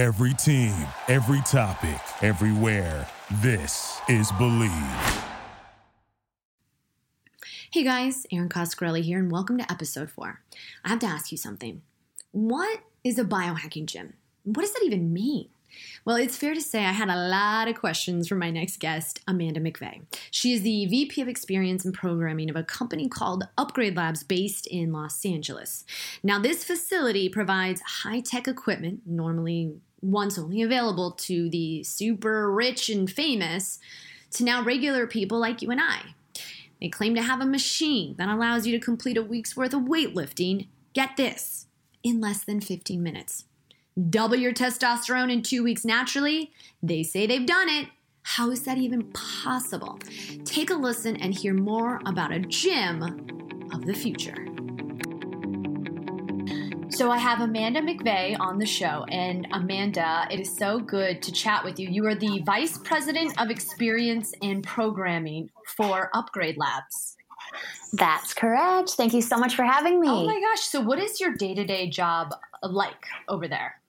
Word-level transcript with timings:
Every 0.00 0.32
team, 0.32 0.74
every 1.08 1.42
topic, 1.42 2.00
everywhere. 2.22 3.06
This 3.42 4.00
is 4.08 4.32
Believe. 4.32 4.72
Hey 7.70 7.84
guys, 7.84 8.26
Erin 8.32 8.48
Coscarelli 8.48 9.02
here, 9.02 9.18
and 9.18 9.30
welcome 9.30 9.58
to 9.58 9.70
episode 9.70 10.10
four. 10.10 10.40
I 10.86 10.88
have 10.88 11.00
to 11.00 11.06
ask 11.06 11.30
you 11.30 11.36
something. 11.36 11.82
What 12.30 12.80
is 13.04 13.18
a 13.18 13.24
biohacking 13.24 13.84
gym? 13.84 14.14
What 14.44 14.62
does 14.62 14.72
that 14.72 14.84
even 14.84 15.12
mean? 15.12 15.50
Well, 16.04 16.16
it's 16.16 16.36
fair 16.36 16.54
to 16.54 16.60
say 16.60 16.84
I 16.84 16.92
had 16.92 17.10
a 17.10 17.28
lot 17.28 17.68
of 17.68 17.76
questions 17.76 18.26
for 18.26 18.34
my 18.34 18.50
next 18.50 18.78
guest, 18.80 19.20
Amanda 19.28 19.60
McVeigh. 19.60 20.02
She 20.30 20.52
is 20.52 20.62
the 20.62 20.86
VP 20.86 21.20
of 21.20 21.28
Experience 21.28 21.84
and 21.84 21.94
Programming 21.94 22.50
of 22.50 22.56
a 22.56 22.64
company 22.64 23.08
called 23.08 23.44
Upgrade 23.58 23.96
Labs 23.96 24.22
based 24.22 24.66
in 24.66 24.92
Los 24.92 25.24
Angeles. 25.24 25.84
Now, 26.22 26.38
this 26.38 26.64
facility 26.64 27.28
provides 27.28 27.82
high 28.02 28.20
tech 28.20 28.48
equipment, 28.48 29.02
normally 29.06 29.74
once 30.02 30.38
only 30.38 30.62
available 30.62 31.12
to 31.12 31.48
the 31.50 31.82
super 31.84 32.50
rich 32.50 32.88
and 32.88 33.10
famous, 33.10 33.78
to 34.32 34.44
now 34.44 34.62
regular 34.62 35.06
people 35.06 35.38
like 35.38 35.62
you 35.62 35.70
and 35.70 35.80
I. 35.80 36.14
They 36.80 36.88
claim 36.88 37.14
to 37.14 37.22
have 37.22 37.40
a 37.40 37.46
machine 37.46 38.14
that 38.16 38.28
allows 38.28 38.66
you 38.66 38.78
to 38.78 38.84
complete 38.84 39.16
a 39.16 39.22
week's 39.22 39.56
worth 39.56 39.74
of 39.74 39.82
weightlifting, 39.82 40.68
get 40.94 41.16
this, 41.16 41.66
in 42.02 42.20
less 42.20 42.42
than 42.42 42.60
15 42.60 43.02
minutes. 43.02 43.44
Double 44.08 44.36
your 44.36 44.54
testosterone 44.54 45.30
in 45.30 45.42
two 45.42 45.62
weeks 45.62 45.84
naturally. 45.84 46.52
They 46.82 47.02
say 47.02 47.26
they've 47.26 47.46
done 47.46 47.68
it. 47.68 47.88
How 48.22 48.50
is 48.50 48.62
that 48.62 48.78
even 48.78 49.10
possible? 49.12 49.98
Take 50.44 50.70
a 50.70 50.74
listen 50.74 51.16
and 51.16 51.34
hear 51.34 51.52
more 51.52 52.00
about 52.06 52.32
a 52.32 52.38
gym 52.38 53.02
of 53.72 53.86
the 53.86 53.94
future. 53.94 54.49
So 57.00 57.10
I 57.10 57.16
have 57.16 57.40
Amanda 57.40 57.80
McVeigh 57.80 58.38
on 58.38 58.58
the 58.58 58.66
show. 58.66 59.06
And 59.08 59.48
Amanda, 59.52 60.28
it 60.30 60.38
is 60.38 60.54
so 60.54 60.78
good 60.78 61.22
to 61.22 61.32
chat 61.32 61.64
with 61.64 61.80
you. 61.80 61.88
You 61.88 62.04
are 62.04 62.14
the 62.14 62.42
Vice 62.44 62.76
President 62.76 63.40
of 63.40 63.48
Experience 63.48 64.34
and 64.42 64.62
Programming 64.62 65.48
for 65.66 66.10
Upgrade 66.12 66.58
Labs. 66.58 67.16
That's 67.94 68.34
correct. 68.34 68.90
Thank 68.90 69.14
you 69.14 69.22
so 69.22 69.38
much 69.38 69.56
for 69.56 69.64
having 69.64 69.98
me. 69.98 70.10
Oh 70.10 70.26
my 70.26 70.38
gosh. 70.42 70.60
So, 70.60 70.82
what 70.82 70.98
is 70.98 71.18
your 71.18 71.32
day 71.36 71.54
to 71.54 71.64
day 71.64 71.88
job 71.88 72.34
uh, 72.62 72.68
like 72.68 73.06
over 73.28 73.48
there? 73.48 73.79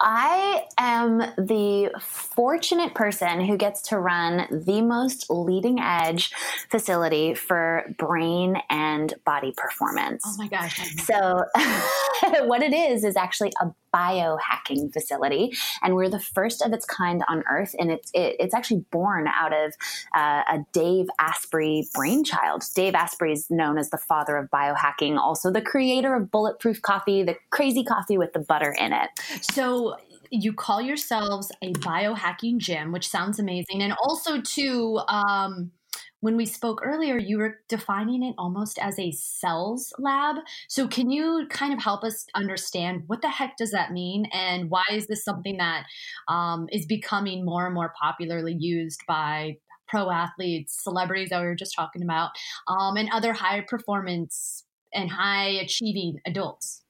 I 0.00 0.64
am 0.76 1.18
the 1.38 1.90
fortunate 2.00 2.94
person 2.94 3.40
who 3.40 3.56
gets 3.56 3.80
to 3.88 3.98
run 3.98 4.46
the 4.50 4.82
most 4.82 5.30
leading 5.30 5.80
edge 5.80 6.32
facility 6.68 7.32
for 7.32 7.94
brain 7.96 8.58
and 8.68 9.14
body 9.24 9.54
performance. 9.56 10.22
Oh 10.26 10.34
my 10.36 10.48
gosh. 10.48 10.78
So, 10.96 11.44
what 12.46 12.62
it 12.62 12.74
is 12.74 13.04
is 13.04 13.16
actually 13.16 13.52
a 13.60 13.70
biohacking 13.94 14.92
facility, 14.92 15.52
and 15.82 15.94
we're 15.94 16.10
the 16.10 16.20
first 16.20 16.60
of 16.60 16.74
its 16.74 16.84
kind 16.84 17.24
on 17.28 17.42
Earth. 17.50 17.74
And 17.78 17.90
it's 17.90 18.10
it, 18.12 18.36
it's 18.38 18.54
actually 18.54 18.84
born 18.90 19.26
out 19.26 19.54
of 19.54 19.72
uh, 20.14 20.42
a 20.50 20.58
Dave 20.72 21.06
Asprey 21.18 21.88
brainchild. 21.94 22.64
Dave 22.74 22.94
Asprey 22.94 23.32
is 23.32 23.46
known 23.48 23.78
as 23.78 23.88
the 23.88 23.98
father 23.98 24.36
of 24.36 24.50
biohacking, 24.50 25.16
also 25.16 25.50
the 25.50 25.62
creator 25.62 26.14
of 26.14 26.30
Bulletproof 26.30 26.82
Coffee, 26.82 27.22
the 27.22 27.36
crazy 27.50 27.82
coffee 27.82 28.18
with 28.18 28.34
the 28.34 28.40
butter 28.40 28.74
in 28.78 28.92
it. 28.92 29.08
So 29.40 29.85
you 30.30 30.52
call 30.52 30.80
yourselves 30.80 31.50
a 31.62 31.72
biohacking 31.74 32.58
gym, 32.58 32.92
which 32.92 33.08
sounds 33.08 33.38
amazing, 33.38 33.82
and 33.82 33.94
also 34.02 34.40
too. 34.40 35.00
Um, 35.08 35.72
when 36.20 36.36
we 36.36 36.46
spoke 36.46 36.80
earlier, 36.82 37.18
you 37.18 37.38
were 37.38 37.60
defining 37.68 38.22
it 38.22 38.34
almost 38.38 38.78
as 38.78 38.98
a 38.98 39.12
cells 39.12 39.92
lab. 39.98 40.36
So, 40.68 40.88
can 40.88 41.10
you 41.10 41.46
kind 41.50 41.72
of 41.72 41.82
help 41.82 42.02
us 42.04 42.26
understand 42.34 43.04
what 43.06 43.20
the 43.22 43.28
heck 43.28 43.56
does 43.58 43.70
that 43.72 43.92
mean, 43.92 44.26
and 44.32 44.70
why 44.70 44.82
is 44.90 45.06
this 45.06 45.24
something 45.24 45.58
that 45.58 45.84
um, 46.28 46.68
is 46.72 46.86
becoming 46.86 47.44
more 47.44 47.66
and 47.66 47.74
more 47.74 47.92
popularly 48.00 48.56
used 48.58 49.00
by 49.06 49.58
pro 49.88 50.10
athletes, 50.10 50.82
celebrities 50.82 51.28
that 51.30 51.40
we 51.40 51.46
were 51.46 51.54
just 51.54 51.74
talking 51.76 52.02
about, 52.02 52.30
um, 52.66 52.96
and 52.96 53.10
other 53.12 53.32
high 53.32 53.60
performance 53.60 54.64
and 54.94 55.10
high 55.10 55.48
achieving 55.48 56.18
adults? 56.26 56.82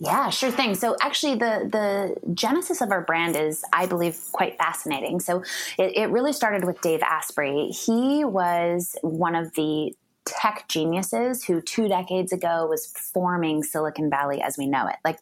Yeah, 0.00 0.30
sure 0.30 0.52
thing. 0.52 0.74
So 0.76 0.96
actually 1.00 1.34
the 1.34 1.68
the 1.70 2.32
genesis 2.34 2.80
of 2.80 2.92
our 2.92 3.00
brand 3.02 3.34
is, 3.34 3.64
I 3.72 3.86
believe, 3.86 4.16
quite 4.30 4.56
fascinating. 4.56 5.18
So 5.18 5.42
it, 5.76 5.96
it 5.96 6.10
really 6.10 6.32
started 6.32 6.64
with 6.64 6.80
Dave 6.80 7.02
Asprey. 7.02 7.68
He 7.68 8.24
was 8.24 8.96
one 9.02 9.34
of 9.34 9.52
the 9.54 9.94
tech 10.36 10.66
geniuses 10.68 11.44
who 11.44 11.60
two 11.60 11.88
decades 11.88 12.32
ago 12.32 12.66
was 12.66 12.86
forming 12.86 13.62
Silicon 13.62 14.10
Valley 14.10 14.40
as 14.42 14.56
we 14.58 14.66
know 14.66 14.86
it. 14.86 14.96
Like, 15.04 15.20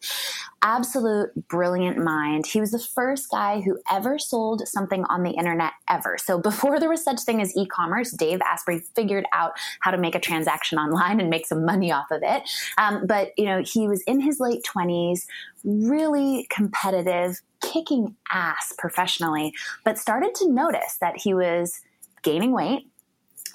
absolute 0.61 1.29
brilliant 1.47 1.97
mind. 1.97 2.45
He 2.45 2.59
was 2.59 2.71
the 2.71 2.79
first 2.79 3.29
guy 3.29 3.61
who 3.61 3.79
ever 3.91 4.19
sold 4.19 4.67
something 4.67 5.05
on 5.05 5.23
the 5.23 5.31
internet 5.31 5.73
ever. 5.89 6.17
So, 6.17 6.39
before 6.39 6.79
there 6.79 6.89
was 6.89 7.03
such 7.03 7.21
thing 7.21 7.41
as 7.41 7.55
e 7.55 7.65
commerce, 7.65 8.11
Dave 8.11 8.41
Asprey 8.41 8.79
figured 8.95 9.25
out 9.33 9.53
how 9.79 9.91
to 9.91 9.97
make 9.97 10.15
a 10.15 10.19
transaction 10.19 10.77
online 10.77 11.19
and 11.19 11.29
make 11.29 11.45
some 11.45 11.65
money 11.65 11.91
off 11.91 12.11
of 12.11 12.21
it. 12.23 12.43
Um, 12.77 13.05
but, 13.05 13.31
you 13.37 13.45
know, 13.45 13.63
he 13.63 13.87
was 13.87 14.01
in 14.03 14.19
his 14.19 14.39
late 14.39 14.63
20s, 14.63 15.25
really 15.63 16.47
competitive, 16.49 17.41
kicking 17.61 18.15
ass 18.31 18.73
professionally, 18.77 19.53
but 19.83 19.97
started 19.97 20.35
to 20.35 20.51
notice 20.51 20.97
that 21.01 21.17
he 21.17 21.33
was 21.33 21.81
gaining 22.23 22.51
weight 22.51 22.87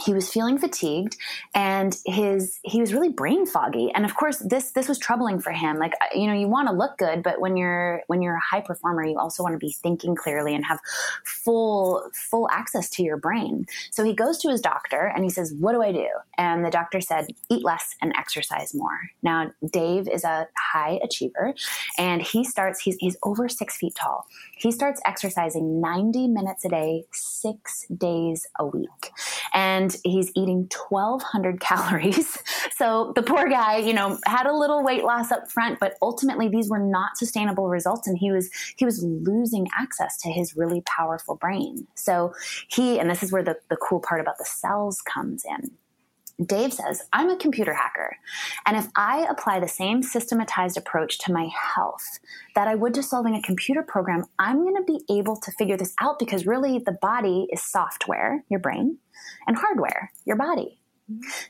he 0.00 0.12
was 0.14 0.30
feeling 0.30 0.58
fatigued 0.58 1.16
and 1.54 1.96
his 2.06 2.58
he 2.62 2.80
was 2.80 2.92
really 2.92 3.08
brain 3.08 3.46
foggy. 3.46 3.90
And 3.94 4.04
of 4.04 4.14
course 4.14 4.38
this 4.38 4.70
this 4.72 4.88
was 4.88 4.98
troubling 4.98 5.40
for 5.40 5.52
him. 5.52 5.78
Like 5.78 5.92
you 6.14 6.26
know 6.26 6.34
you 6.34 6.48
want 6.48 6.68
to 6.68 6.74
look 6.74 6.98
good 6.98 7.22
but 7.22 7.40
when 7.40 7.56
you're 7.56 8.02
when 8.06 8.22
you're 8.22 8.36
a 8.36 8.40
high 8.40 8.60
performer 8.60 9.04
you 9.04 9.18
also 9.18 9.42
want 9.42 9.54
to 9.54 9.58
be 9.58 9.72
thinking 9.72 10.14
clearly 10.14 10.54
and 10.54 10.64
have 10.64 10.80
full 11.24 12.10
full 12.14 12.48
access 12.50 12.88
to 12.90 13.02
your 13.02 13.16
brain. 13.16 13.66
So 13.90 14.04
he 14.04 14.14
goes 14.14 14.38
to 14.38 14.50
his 14.50 14.60
doctor 14.60 15.12
and 15.14 15.24
he 15.24 15.30
says 15.30 15.52
what 15.58 15.72
do 15.72 15.82
i 15.82 15.92
do? 15.92 16.08
And 16.38 16.64
the 16.64 16.70
doctor 16.70 17.00
said 17.00 17.26
eat 17.50 17.64
less 17.64 17.94
and 18.00 18.12
exercise 18.16 18.74
more. 18.74 18.98
Now 19.22 19.52
dave 19.72 20.08
is 20.08 20.24
a 20.24 20.48
high 20.56 21.00
achiever 21.02 21.54
and 21.98 22.22
he 22.22 22.44
starts 22.44 22.80
he's, 22.80 22.96
he's 22.98 23.16
over 23.22 23.48
six 23.48 23.76
feet 23.76 23.94
tall. 23.94 24.26
He 24.56 24.70
starts 24.70 25.00
exercising 25.06 25.80
90 25.80 26.28
minutes 26.28 26.64
a 26.64 26.68
day 26.68 27.04
six 27.12 27.86
days 27.96 28.46
a 28.58 28.66
week. 28.66 29.10
And 29.52 29.81
he's 30.04 30.30
eating 30.34 30.68
1200 30.88 31.60
calories. 31.60 32.38
So 32.74 33.12
the 33.14 33.22
poor 33.22 33.48
guy, 33.48 33.76
you 33.76 33.92
know, 33.92 34.18
had 34.26 34.46
a 34.46 34.52
little 34.52 34.82
weight 34.82 35.04
loss 35.04 35.30
up 35.30 35.48
front, 35.52 35.78
but 35.78 35.94
ultimately 36.02 36.48
these 36.48 36.68
were 36.68 36.80
not 36.80 37.16
sustainable 37.16 37.68
results 37.68 38.08
and 38.08 38.18
he 38.18 38.32
was 38.32 38.50
he 38.76 38.84
was 38.84 39.04
losing 39.04 39.68
access 39.78 40.16
to 40.22 40.30
his 40.30 40.56
really 40.56 40.80
powerful 40.80 41.36
brain. 41.36 41.86
So 41.94 42.32
he 42.68 42.98
and 42.98 43.08
this 43.08 43.22
is 43.22 43.30
where 43.30 43.44
the, 43.44 43.56
the 43.68 43.76
cool 43.76 44.00
part 44.00 44.20
about 44.20 44.38
the 44.38 44.44
cells 44.44 45.00
comes 45.02 45.44
in. 45.44 45.70
Dave 46.44 46.72
says, 46.72 47.02
I'm 47.12 47.30
a 47.30 47.36
computer 47.36 47.74
hacker. 47.74 48.16
And 48.66 48.76
if 48.76 48.88
I 48.96 49.26
apply 49.28 49.60
the 49.60 49.68
same 49.68 50.02
systematized 50.02 50.76
approach 50.76 51.18
to 51.20 51.32
my 51.32 51.48
health 51.74 52.18
that 52.54 52.68
I 52.68 52.74
would 52.74 52.94
to 52.94 53.02
solving 53.02 53.34
a 53.34 53.42
computer 53.42 53.82
program, 53.82 54.24
I'm 54.38 54.62
going 54.62 54.76
to 54.76 54.82
be 54.82 55.04
able 55.10 55.36
to 55.36 55.52
figure 55.52 55.76
this 55.76 55.94
out 56.00 56.18
because 56.18 56.46
really 56.46 56.78
the 56.78 56.96
body 57.00 57.46
is 57.52 57.62
software, 57.62 58.44
your 58.48 58.60
brain, 58.60 58.98
and 59.46 59.56
hardware, 59.56 60.10
your 60.24 60.36
body. 60.36 60.78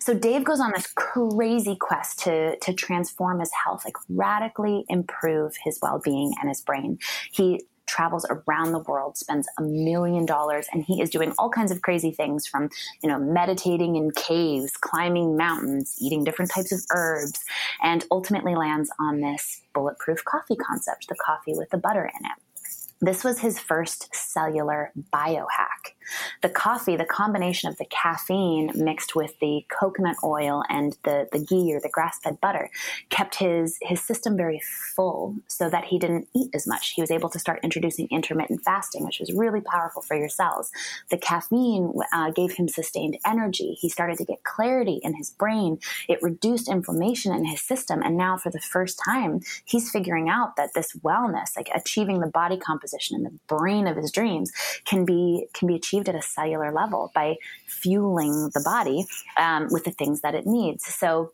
So 0.01 0.15
Dave 0.15 0.45
goes 0.45 0.61
on 0.61 0.73
this 0.75 0.89
crazy 0.97 1.77
quest 1.77 2.21
to 2.21 2.57
to 2.59 2.73
transform 2.73 3.41
his 3.41 3.51
health, 3.65 3.85
like 3.85 3.97
radically 4.09 4.85
improve 4.89 5.57
his 5.63 5.79
well-being 5.81 6.33
and 6.41 6.49
his 6.49 6.61
brain. 6.61 6.99
He 7.31 7.63
travels 7.87 8.27
around 8.31 8.73
the 8.73 8.79
world, 8.81 9.17
spends 9.17 9.49
a 9.59 9.63
million 9.63 10.25
dollars, 10.25 10.67
and 10.73 10.85
he 10.85 11.03
is 11.03 11.11
doing 11.11 11.33
all 11.39 11.51
kinds 11.51 11.71
of 11.71 11.83
crazy 11.83 12.11
things 12.11 12.47
from, 12.47 12.71
you 13.03 13.09
know, 13.09 13.19
meditating 13.19 13.97
in 13.97 14.11
caves, 14.13 14.73
climbing 14.77 15.37
mountains, 15.37 15.97
eating 16.01 16.25
different 16.25 16.51
types 16.51 16.73
of 16.73 16.81
herbs, 16.95 17.41
and 17.83 18.05
ultimately 18.11 18.55
lands 18.55 18.91
on 19.01 19.21
this 19.21 19.63
bulletproof 19.75 20.25
coffee 20.25 20.57
concept, 20.57 21.09
the 21.09 21.17
coffee 21.17 21.55
with 21.55 21.71
the 21.71 21.79
butter 21.79 22.05
in 22.05 22.27
it. 22.27 22.33
This 23.01 23.25
was 23.25 23.41
his 23.41 23.59
first 23.59 24.15
cellular 24.15 24.93
biohack. 25.13 25.97
The 26.43 26.49
coffee, 26.49 26.97
the 26.97 27.05
combination 27.05 27.69
of 27.69 27.77
the 27.79 27.87
caffeine 27.87 28.71
mixed 28.75 29.15
with 29.15 29.39
the 29.41 29.65
coconut 29.69 30.17
oil 30.25 30.63
and 30.69 30.97
the, 31.05 31.29
the 31.33 31.39
ghee 31.39 31.75
or 31.75 31.81
the 31.81 31.89
grass 31.89 32.19
fed 32.21 32.41
butter 32.41 32.71
kept 33.11 33.37
his, 33.37 33.79
his 33.83 34.01
system 34.03 34.37
very 34.37 34.61
full 34.95 35.37
so 35.47 35.69
that 35.69 35.85
he 35.85 35.99
didn't 35.99 36.29
eat 36.35 36.51
as 36.55 36.67
much. 36.67 36.91
He 36.91 37.01
was 37.01 37.11
able 37.11 37.29
to 37.31 37.39
start 37.39 37.61
introducing 37.63 38.09
intermittent 38.11 38.63
fasting, 38.65 39.05
which 39.05 39.21
was 39.21 39.33
really 39.33 39.61
powerful 39.61 40.03
for 40.03 40.17
your 40.17 40.29
cells. 40.29 40.71
The 41.11 41.19
caffeine 41.19 41.93
uh, 42.13 42.31
gave 42.31 42.53
him 42.53 42.69
sustained 42.69 43.19
energy. 43.27 43.77
He 43.81 43.89
started 43.89 44.19
to 44.19 44.25
get 44.25 44.43
clarity 44.45 45.01
in 45.03 45.15
his 45.15 45.31
brain. 45.31 45.79
It 46.09 46.23
reduced 46.23 46.69
inflammation 46.69 47.35
in 47.35 47.45
his 47.45 47.61
system. 47.61 48.03
And 48.03 48.17
now, 48.17 48.37
for 48.37 48.51
the 48.51 48.61
first 48.61 49.01
time, 49.05 49.41
he's 49.65 49.91
figuring 49.91 50.29
out 50.29 50.57
that 50.57 50.75
this 50.75 50.93
wellness, 50.97 51.57
like 51.57 51.71
achieving 51.75 52.21
the 52.21 52.27
body 52.27 52.57
composition 52.57 53.17
and 53.17 53.27
the 53.27 53.39
brain 53.47 53.87
of 53.87 53.97
his 53.97 54.11
dreams, 54.11 54.53
can 54.85 55.05
be 55.05 55.47
can 55.53 55.69
be 55.69 55.75
achieved 55.75 56.02
at 56.09 56.15
a 56.15 56.23
cellular 56.23 56.73
level 56.73 57.11
by 57.15 57.37
fueling 57.67 58.51
the 58.55 58.63
body 58.65 59.05
um, 59.37 59.69
with 59.71 59.85
the 59.85 59.91
things 59.91 60.21
that 60.21 60.35
it 60.35 60.47
needs. 60.47 60.85
So 60.85 61.33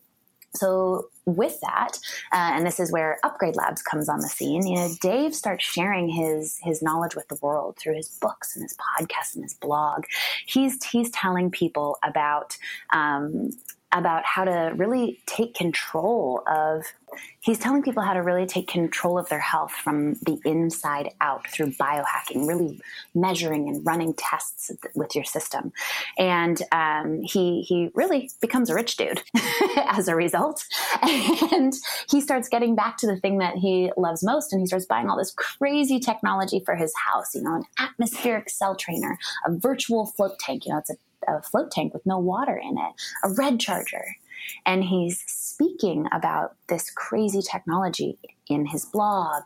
so 0.55 1.09
with 1.25 1.59
that, 1.61 1.99
uh, 2.31 2.51
and 2.53 2.65
this 2.65 2.79
is 2.79 2.91
where 2.91 3.19
Upgrade 3.23 3.55
Labs 3.55 3.81
comes 3.83 4.09
on 4.09 4.19
the 4.19 4.27
scene. 4.27 4.65
You 4.65 4.75
know, 4.77 4.89
Dave 4.99 5.35
starts 5.35 5.63
sharing 5.63 6.09
his 6.09 6.59
his 6.63 6.81
knowledge 6.81 7.15
with 7.15 7.27
the 7.27 7.37
world 7.41 7.77
through 7.77 7.95
his 7.95 8.09
books 8.19 8.55
and 8.55 8.63
his 8.63 8.75
podcasts 8.75 9.35
and 9.35 9.43
his 9.43 9.53
blog. 9.53 10.05
He's 10.47 10.83
he's 10.85 11.11
telling 11.11 11.51
people 11.51 11.97
about 12.03 12.57
um, 12.91 13.51
about 13.91 14.23
how 14.25 14.43
to 14.43 14.73
really 14.75 15.19
take 15.25 15.55
control 15.55 16.43
of 16.47 16.85
he's 17.41 17.57
telling 17.57 17.81
people 17.81 18.03
how 18.03 18.13
to 18.13 18.21
really 18.21 18.45
take 18.45 18.67
control 18.67 19.17
of 19.17 19.27
their 19.29 19.39
health 19.39 19.71
from 19.71 20.13
the 20.25 20.39
inside 20.45 21.09
out 21.21 21.47
through 21.47 21.71
biohacking 21.71 22.47
really 22.47 22.79
measuring 23.15 23.67
and 23.67 23.83
running 23.85 24.13
tests 24.13 24.71
with 24.95 25.15
your 25.15 25.23
system. 25.23 25.71
And 26.17 26.61
um, 26.71 27.21
he 27.23 27.61
he 27.61 27.89
really 27.95 28.29
becomes 28.41 28.69
a 28.69 28.75
rich 28.75 28.97
dude 28.97 29.23
as 29.77 30.07
a 30.07 30.15
result. 30.15 30.65
And 31.51 31.73
he 32.09 32.21
starts 32.21 32.47
getting 32.47 32.75
back 32.75 32.97
to 32.97 33.07
the 33.07 33.17
thing 33.17 33.39
that 33.39 33.55
he 33.55 33.91
loves 33.97 34.23
most 34.23 34.53
and 34.53 34.61
he 34.61 34.67
starts 34.67 34.85
buying 34.85 35.09
all 35.09 35.17
this 35.17 35.31
crazy 35.31 35.99
technology 35.99 36.61
for 36.63 36.75
his 36.75 36.93
house 36.95 37.33
you 37.33 37.41
know 37.41 37.55
an 37.55 37.63
atmospheric 37.79 38.49
cell 38.49 38.75
trainer 38.75 39.17
a 39.45 39.51
virtual 39.51 40.05
float 40.05 40.37
tank 40.39 40.65
you 40.65 40.71
know 40.71 40.77
it's 40.77 40.89
a 40.89 40.95
a 41.27 41.41
float 41.41 41.71
tank 41.71 41.93
with 41.93 42.05
no 42.05 42.17
water 42.17 42.57
in 42.57 42.77
it, 42.77 42.93
a 43.23 43.33
red 43.33 43.59
charger. 43.59 44.05
And 44.65 44.83
he's 44.83 45.23
speaking 45.27 46.07
about 46.11 46.55
this 46.69 46.89
crazy 46.89 47.41
technology 47.41 48.17
in 48.47 48.65
his 48.65 48.85
blog, 48.85 49.43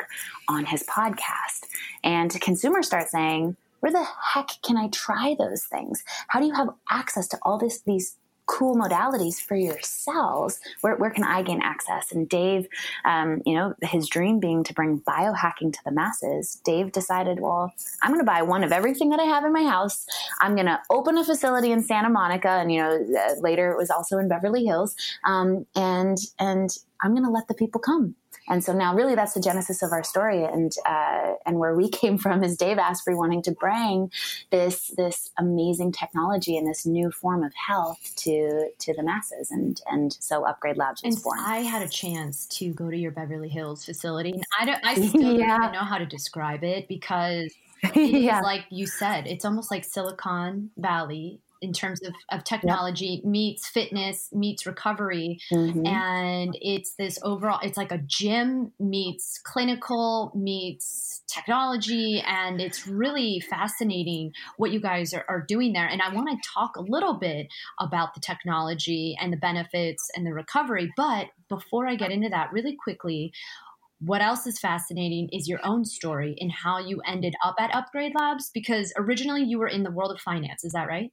on 0.47 0.65
his 0.65 0.83
podcast. 0.83 1.65
And 2.03 2.39
consumers 2.41 2.87
start 2.87 3.09
saying, 3.09 3.57
where 3.79 3.91
the 3.91 4.05
heck 4.33 4.49
can 4.65 4.77
I 4.77 4.87
try 4.87 5.35
those 5.37 5.65
things? 5.65 6.03
How 6.29 6.39
do 6.39 6.45
you 6.45 6.53
have 6.53 6.69
access 6.89 7.27
to 7.29 7.39
all 7.41 7.57
this, 7.57 7.81
these 7.81 8.15
cool 8.45 8.75
modalities 8.75 9.41
for 9.41 9.55
yourselves 9.55 10.59
where, 10.81 10.95
where 10.95 11.09
can 11.09 11.23
i 11.23 11.41
gain 11.41 11.61
access? 11.61 12.11
And 12.11 12.27
dave 12.27 12.67
um, 13.05 13.41
you 13.45 13.53
know 13.55 13.73
his 13.81 14.07
dream 14.07 14.39
being 14.39 14.63
to 14.63 14.73
bring 14.73 14.99
biohacking 15.01 15.73
to 15.73 15.79
the 15.85 15.91
masses. 15.91 16.61
Dave 16.63 16.91
decided 16.91 17.39
well 17.39 17.73
i'm 18.01 18.11
going 18.11 18.19
to 18.19 18.25
buy 18.25 18.41
one 18.41 18.63
of 18.63 18.71
everything 18.71 19.09
that 19.09 19.19
i 19.19 19.23
have 19.23 19.45
in 19.45 19.53
my 19.53 19.63
house. 19.63 20.05
I'm 20.41 20.55
going 20.55 20.67
to 20.67 20.79
open 20.89 21.17
a 21.17 21.23
facility 21.23 21.71
in 21.71 21.83
santa 21.83 22.09
monica 22.09 22.49
and 22.49 22.71
you 22.71 22.81
know 22.81 22.91
uh, 22.91 23.39
later 23.39 23.71
it 23.71 23.77
was 23.77 23.89
also 23.89 24.17
in 24.17 24.27
beverly 24.27 24.65
hills. 24.65 24.95
Um, 25.25 25.65
and 25.75 26.17
and 26.39 26.69
i'm 27.01 27.11
going 27.11 27.25
to 27.25 27.31
let 27.31 27.47
the 27.47 27.53
people 27.53 27.79
come 27.79 28.15
and 28.47 28.63
so 28.63 28.73
now, 28.73 28.93
really, 28.93 29.15
that's 29.15 29.33
the 29.33 29.39
genesis 29.39 29.81
of 29.81 29.91
our 29.91 30.03
story, 30.03 30.43
and 30.43 30.71
uh, 30.85 31.33
and 31.45 31.59
where 31.59 31.75
we 31.75 31.89
came 32.01 32.17
from 32.17 32.43
is 32.43 32.57
Dave 32.57 32.77
Asprey 32.77 33.15
wanting 33.15 33.41
to 33.43 33.51
bring 33.51 34.11
this 34.51 34.91
this 34.97 35.31
amazing 35.37 35.91
technology 35.91 36.57
and 36.57 36.67
this 36.67 36.85
new 36.85 37.11
form 37.11 37.43
of 37.43 37.53
health 37.55 38.13
to 38.17 38.69
to 38.79 38.93
the 38.93 39.03
masses, 39.03 39.51
and 39.51 39.81
and 39.87 40.13
so 40.19 40.45
Upgrade 40.45 40.77
Labs 40.77 41.03
was 41.03 41.15
and 41.15 41.23
born. 41.23 41.39
I 41.39 41.59
had 41.59 41.81
a 41.81 41.89
chance 41.89 42.45
to 42.47 42.73
go 42.73 42.89
to 42.89 42.97
your 42.97 43.11
Beverly 43.11 43.49
Hills 43.49 43.85
facility, 43.85 44.31
and 44.31 44.43
I 44.59 44.65
don't, 44.65 44.85
I 44.85 44.95
still 45.07 45.39
yeah. 45.39 45.57
don't 45.57 45.73
know 45.73 45.79
how 45.79 45.97
to 45.97 46.05
describe 46.05 46.63
it 46.63 46.87
because. 46.87 47.53
yeah. 47.95 48.39
like 48.39 48.63
you 48.69 48.87
said, 48.87 49.27
it's 49.27 49.43
almost 49.43 49.69
like 49.69 49.83
Silicon 49.83 50.69
Valley 50.77 51.41
in 51.63 51.73
terms 51.73 52.01
of, 52.03 52.13
of 52.31 52.43
technology 52.43 53.21
yep. 53.23 53.25
meets 53.25 53.67
fitness 53.67 54.29
meets 54.33 54.65
recovery 54.65 55.39
mm-hmm. 55.51 55.85
and 55.87 56.57
it's 56.61 56.95
this 56.95 57.17
overall 57.23 57.59
it's 57.63 57.77
like 57.77 57.91
a 57.91 57.99
gym 58.05 58.71
meets 58.79 59.39
clinical 59.43 60.31
meets 60.35 61.23
technology 61.27 62.21
and 62.25 62.59
it's 62.59 62.85
really 62.85 63.39
fascinating 63.49 64.31
what 64.57 64.71
you 64.71 64.79
guys 64.79 65.13
are, 65.13 65.25
are 65.29 65.43
doing 65.47 65.73
there 65.73 65.87
and 65.87 66.01
i 66.01 66.13
want 66.13 66.29
to 66.29 66.49
talk 66.53 66.75
a 66.75 66.81
little 66.81 67.17
bit 67.17 67.47
about 67.79 68.13
the 68.13 68.19
technology 68.19 69.15
and 69.19 69.31
the 69.31 69.37
benefits 69.37 70.09
and 70.15 70.25
the 70.25 70.33
recovery 70.33 70.91
but 70.97 71.27
before 71.49 71.87
i 71.87 71.95
get 71.95 72.11
into 72.11 72.29
that 72.29 72.51
really 72.51 72.75
quickly 72.83 73.31
what 74.05 74.21
else 74.21 74.45
is 74.45 74.59
fascinating 74.59 75.29
is 75.31 75.47
your 75.47 75.59
own 75.63 75.85
story 75.85 76.35
and 76.39 76.51
how 76.51 76.77
you 76.77 77.01
ended 77.07 77.35
up 77.43 77.55
at 77.57 77.73
Upgrade 77.73 78.11
Labs 78.13 78.51
because 78.53 78.91
originally 78.97 79.43
you 79.43 79.57
were 79.57 79.67
in 79.67 79.83
the 79.83 79.91
world 79.91 80.11
of 80.11 80.19
finance. 80.19 80.65
Is 80.65 80.73
that 80.73 80.89
right? 80.89 81.11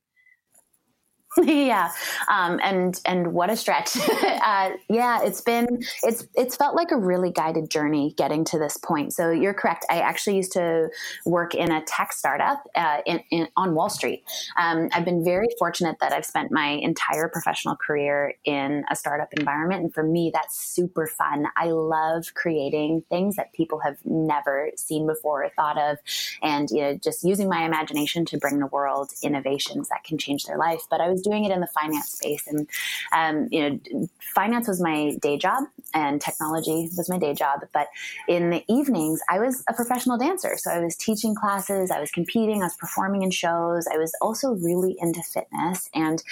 yeah. 1.43 1.91
Um, 2.29 2.59
and 2.62 3.00
and 3.06 3.32
what 3.32 3.50
a 3.50 3.56
stretch. 3.56 3.97
Uh, 4.41 4.71
yeah 4.88 5.21
it's 5.23 5.43
been 5.43 5.67
it's 6.03 6.27
it's 6.35 6.56
felt 6.56 6.75
like 6.75 6.91
a 6.91 6.97
really 6.97 7.31
guided 7.31 7.71
journey 7.71 8.15
getting 8.17 8.43
to 8.43 8.59
this 8.59 8.79
point. 8.79 9.12
So 9.12 9.31
you're 9.31 9.53
correct. 9.53 9.85
I 9.91 10.00
actually 10.00 10.37
used 10.37 10.53
to 10.53 10.88
work 11.27 11.55
in 11.55 11.71
a 11.71 11.82
tech 11.82 12.12
startup 12.12 12.62
uh, 12.75 12.99
in, 13.05 13.21
in, 13.31 13.49
on 13.56 13.75
wall 13.75 13.91
street. 13.91 14.25
Um, 14.56 14.88
i've 14.93 15.05
been 15.05 15.23
very 15.23 15.47
fortunate 15.59 15.97
that 16.00 16.12
i've 16.12 16.25
spent 16.25 16.50
my 16.50 16.69
entire 16.69 17.29
professional 17.29 17.76
career 17.76 18.35
in 18.44 18.85
a 18.91 18.97
startup 18.97 19.29
environment. 19.35 19.83
And 19.83 19.94
for 19.94 20.03
me 20.03 20.31
that's 20.33 20.59
super 20.59 21.06
fun. 21.06 21.47
I 21.56 21.67
love 21.67 22.33
creating 22.35 23.05
things 23.11 23.37
that 23.37 23.53
people 23.53 23.81
have 23.81 23.99
never 24.05 24.71
seen 24.76 25.06
before 25.06 25.44
or 25.44 25.50
thought 25.50 25.79
of. 25.79 25.99
And 26.43 26.71
you 26.71 26.81
know 26.81 26.94
just 26.97 27.25
using 27.25 27.49
my 27.49 27.65
imagination 27.65 28.25
to 28.26 28.38
bring 28.38 28.59
the 28.59 28.67
world 28.67 29.11
innovations 29.23 29.91
that 29.91 30.03
can 30.03 30.17
change 30.19 30.44
their 30.44 30.59
life. 30.59 30.83
But 30.88 31.00
i 31.00 31.09
was 31.09 31.20
was 31.21 31.23
doing 31.23 31.45
it 31.45 31.53
in 31.53 31.61
the 31.61 31.67
finance 31.69 32.11
space, 32.11 32.47
and 32.47 32.69
um, 33.13 33.49
you 33.51 33.71
know, 33.71 34.09
finance 34.35 34.69
was 34.69 34.81
my 34.81 35.17
day 35.21 35.37
job, 35.37 35.65
and 35.95 36.21
technology 36.21 36.89
was 36.97 37.09
my 37.09 37.19
day 37.19 37.35
job. 37.35 37.61
But 37.73 37.89
in 38.29 38.51
the 38.51 38.65
evenings, 38.69 39.21
I 39.29 39.39
was 39.39 39.63
a 39.69 39.75
professional 39.75 40.19
dancer, 40.19 40.57
so 40.57 40.71
I 40.71 40.81
was 40.81 40.97
teaching 40.97 41.35
classes, 41.35 41.91
I 41.91 42.01
was 42.01 42.11
competing, 42.11 42.63
I 42.63 42.67
was 42.67 42.77
performing 42.77 43.23
in 43.23 43.31
shows. 43.31 43.87
I 43.93 43.99
was 43.99 44.13
also 44.21 44.53
really 44.55 44.97
into 45.01 45.23
fitness, 45.23 45.89
and 45.95 46.23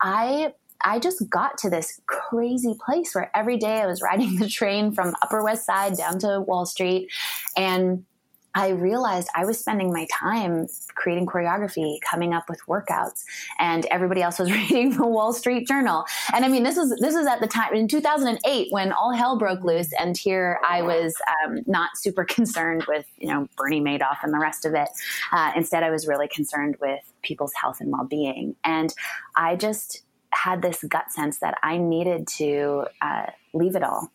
I 0.00 0.52
I 0.82 0.98
just 0.98 1.28
got 1.30 1.58
to 1.58 1.70
this 1.70 2.00
crazy 2.06 2.76
place 2.84 3.14
where 3.14 3.30
every 3.34 3.56
day 3.56 3.80
I 3.80 3.86
was 3.86 4.02
riding 4.02 4.36
the 4.38 4.48
train 4.48 4.92
from 4.92 5.14
Upper 5.22 5.42
West 5.42 5.66
Side 5.66 5.96
down 5.96 6.18
to 6.20 6.40
Wall 6.40 6.66
Street 6.66 7.10
and 7.56 8.04
I 8.56 8.70
realized 8.70 9.28
I 9.34 9.44
was 9.44 9.58
spending 9.58 9.92
my 9.92 10.06
time 10.10 10.66
creating 10.94 11.26
choreography, 11.26 12.00
coming 12.00 12.32
up 12.32 12.48
with 12.48 12.58
workouts, 12.66 13.22
and 13.58 13.84
everybody 13.86 14.22
else 14.22 14.38
was 14.38 14.50
reading 14.52 14.96
the 14.96 15.06
Wall 15.06 15.34
Street 15.34 15.68
Journal. 15.68 16.06
And 16.32 16.42
I 16.42 16.48
mean, 16.48 16.62
this 16.62 16.76
was 16.76 16.96
this 16.98 17.14
was 17.14 17.26
at 17.26 17.40
the 17.40 17.46
time 17.46 17.74
in 17.74 17.86
2008 17.86 18.72
when 18.72 18.92
all 18.92 19.12
hell 19.12 19.38
broke 19.38 19.62
loose, 19.62 19.92
and 20.00 20.16
here 20.16 20.58
I 20.66 20.80
was 20.80 21.14
um, 21.44 21.60
not 21.66 21.90
super 21.96 22.24
concerned 22.36 22.84
with 22.88 23.04
you 23.18 23.28
know 23.28 23.46
Bernie 23.58 23.82
Madoff 23.82 24.16
and 24.22 24.32
the 24.32 24.38
rest 24.38 24.64
of 24.64 24.74
it. 24.74 24.88
Uh, 25.32 25.52
instead, 25.54 25.82
I 25.82 25.90
was 25.90 26.06
really 26.06 26.28
concerned 26.28 26.76
with 26.80 27.00
people's 27.22 27.52
health 27.52 27.80
and 27.80 27.92
well 27.92 28.04
being, 28.04 28.56
and 28.64 28.92
I 29.36 29.56
just 29.56 30.02
had 30.30 30.62
this 30.62 30.82
gut 30.88 31.10
sense 31.12 31.38
that 31.38 31.58
I 31.62 31.76
needed 31.76 32.26
to 32.38 32.86
uh, 33.02 33.26
leave 33.54 33.76
it 33.76 33.82
all 33.82 34.10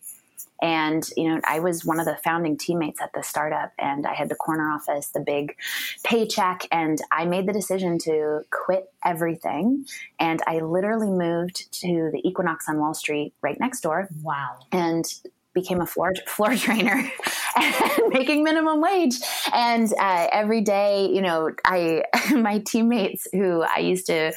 and, 0.62 1.06
you 1.16 1.28
know, 1.28 1.40
I 1.44 1.58
was 1.58 1.84
one 1.84 1.98
of 1.98 2.06
the 2.06 2.16
founding 2.22 2.56
teammates 2.56 3.02
at 3.02 3.12
the 3.12 3.22
startup 3.22 3.72
and 3.78 4.06
I 4.06 4.14
had 4.14 4.28
the 4.28 4.36
corner 4.36 4.70
office, 4.70 5.08
the 5.08 5.20
big 5.20 5.56
paycheck. 6.04 6.68
And 6.70 7.00
I 7.10 7.24
made 7.24 7.48
the 7.48 7.52
decision 7.52 7.98
to 8.04 8.42
quit 8.50 8.84
everything. 9.04 9.84
And 10.20 10.40
I 10.46 10.60
literally 10.60 11.10
moved 11.10 11.72
to 11.80 12.10
the 12.12 12.20
Equinox 12.24 12.68
on 12.68 12.78
Wall 12.78 12.94
Street 12.94 13.34
right 13.42 13.58
next 13.58 13.80
door. 13.80 14.08
Wow. 14.22 14.60
And 14.70 15.04
became 15.52 15.80
a 15.80 15.86
floor 15.86 16.14
floor 16.26 16.56
trainer 16.56 17.10
making 18.08 18.42
minimum 18.42 18.80
wage 18.80 19.16
and 19.52 19.92
uh, 19.98 20.28
every 20.32 20.60
day 20.60 21.08
you 21.12 21.20
know 21.20 21.50
i 21.64 22.02
my 22.32 22.58
teammates 22.60 23.26
who 23.32 23.62
i 23.62 23.78
used 23.78 24.06
to 24.06 24.32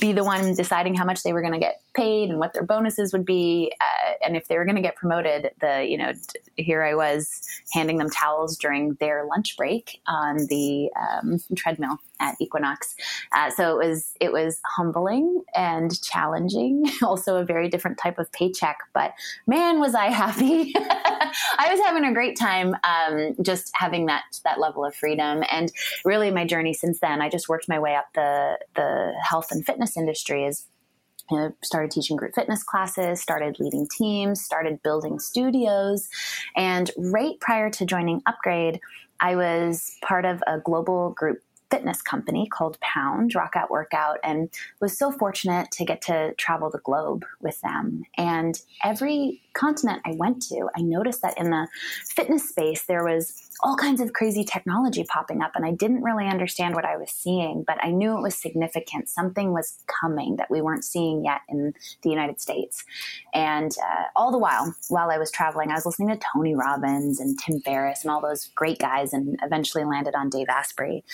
be 0.00 0.12
the 0.12 0.24
one 0.24 0.54
deciding 0.54 0.94
how 0.94 1.04
much 1.04 1.22
they 1.22 1.32
were 1.32 1.40
going 1.40 1.52
to 1.52 1.58
get 1.58 1.82
paid 1.94 2.30
and 2.30 2.38
what 2.38 2.52
their 2.54 2.64
bonuses 2.64 3.12
would 3.12 3.24
be 3.24 3.72
uh, 3.80 4.12
and 4.24 4.36
if 4.36 4.48
they 4.48 4.56
were 4.56 4.64
going 4.64 4.76
to 4.76 4.82
get 4.82 4.96
promoted 4.96 5.50
the 5.60 5.86
you 5.88 5.98
know 5.98 6.12
here 6.56 6.82
i 6.82 6.94
was 6.94 7.42
handing 7.72 7.98
them 7.98 8.10
towels 8.10 8.56
during 8.56 8.94
their 8.94 9.26
lunch 9.26 9.56
break 9.56 10.00
on 10.06 10.36
the 10.48 10.90
um, 10.96 11.38
treadmill 11.56 11.98
at 12.22 12.36
Equinox. 12.40 12.94
Uh, 13.32 13.50
so 13.50 13.78
it 13.78 13.86
was 13.86 14.14
it 14.20 14.32
was 14.32 14.60
humbling 14.64 15.42
and 15.54 16.00
challenging, 16.02 16.84
also 17.02 17.36
a 17.36 17.44
very 17.44 17.68
different 17.68 17.98
type 17.98 18.18
of 18.18 18.30
paycheck. 18.32 18.78
But 18.94 19.12
man, 19.46 19.80
was 19.80 19.94
I 19.94 20.06
happy! 20.06 20.74
I 21.58 21.70
was 21.70 21.80
having 21.84 22.04
a 22.04 22.12
great 22.12 22.38
time 22.38 22.74
um, 22.84 23.34
just 23.42 23.70
having 23.74 24.06
that 24.06 24.24
that 24.44 24.60
level 24.60 24.84
of 24.84 24.94
freedom. 24.94 25.42
And 25.50 25.72
really, 26.04 26.30
my 26.30 26.46
journey 26.46 26.74
since 26.74 27.00
then, 27.00 27.20
I 27.20 27.28
just 27.28 27.48
worked 27.48 27.68
my 27.68 27.78
way 27.78 27.94
up 27.94 28.06
the 28.14 28.58
the 28.74 29.12
health 29.22 29.48
and 29.50 29.64
fitness 29.64 29.96
industry 29.96 30.44
is 30.44 30.66
you 31.30 31.38
know, 31.38 31.52
started 31.62 31.90
teaching 31.90 32.16
group 32.16 32.34
fitness 32.34 32.62
classes, 32.62 33.20
started 33.20 33.58
leading 33.58 33.86
teams, 33.96 34.42
started 34.42 34.82
building 34.82 35.18
studios. 35.18 36.08
And 36.56 36.90
right 36.96 37.38
prior 37.40 37.70
to 37.70 37.86
joining 37.86 38.22
Upgrade, 38.26 38.80
I 39.20 39.36
was 39.36 39.96
part 40.02 40.24
of 40.24 40.42
a 40.46 40.58
global 40.58 41.10
group 41.10 41.38
fitness 41.72 42.02
company 42.02 42.46
called 42.46 42.78
Pound, 42.80 43.32
Rockout 43.32 43.70
Workout, 43.70 44.18
and 44.22 44.50
was 44.80 44.96
so 44.96 45.10
fortunate 45.10 45.70
to 45.70 45.86
get 45.86 46.02
to 46.02 46.34
travel 46.34 46.68
the 46.68 46.80
globe 46.80 47.24
with 47.40 47.58
them. 47.62 48.04
And 48.18 48.60
every 48.84 49.40
continent 49.54 50.02
I 50.04 50.12
went 50.12 50.42
to, 50.48 50.68
I 50.76 50.82
noticed 50.82 51.22
that 51.22 51.38
in 51.38 51.48
the 51.48 51.66
fitness 52.04 52.46
space, 52.46 52.82
there 52.82 53.04
was 53.04 53.48
all 53.60 53.76
kinds 53.76 54.00
of 54.00 54.12
crazy 54.12 54.44
technology 54.44 55.04
popping 55.04 55.42
up. 55.42 55.52
And 55.54 55.64
I 55.64 55.72
didn't 55.72 56.02
really 56.02 56.26
understand 56.26 56.74
what 56.74 56.84
I 56.84 56.96
was 56.96 57.10
seeing, 57.10 57.64
but 57.66 57.78
I 57.82 57.90
knew 57.90 58.16
it 58.16 58.22
was 58.22 58.36
significant. 58.36 59.08
Something 59.08 59.52
was 59.52 59.78
coming 59.86 60.36
that 60.36 60.50
we 60.50 60.60
weren't 60.60 60.84
seeing 60.84 61.24
yet 61.24 61.40
in 61.48 61.74
the 62.02 62.10
United 62.10 62.40
States. 62.40 62.84
And 63.34 63.72
uh, 63.78 64.04
all 64.16 64.30
the 64.30 64.38
while, 64.38 64.74
while 64.88 65.10
I 65.10 65.18
was 65.18 65.30
traveling, 65.30 65.70
I 65.70 65.74
was 65.74 65.86
listening 65.86 66.08
to 66.08 66.20
Tony 66.34 66.54
Robbins 66.54 67.20
and 67.20 67.38
Tim 67.38 67.60
Ferriss 67.60 68.02
and 68.02 68.10
all 68.10 68.20
those 68.20 68.50
great 68.54 68.78
guys 68.78 69.12
and 69.12 69.38
eventually 69.42 69.84
landed 69.84 70.14
on 70.14 70.28
Dave 70.28 70.48
Asprey. 70.48 71.04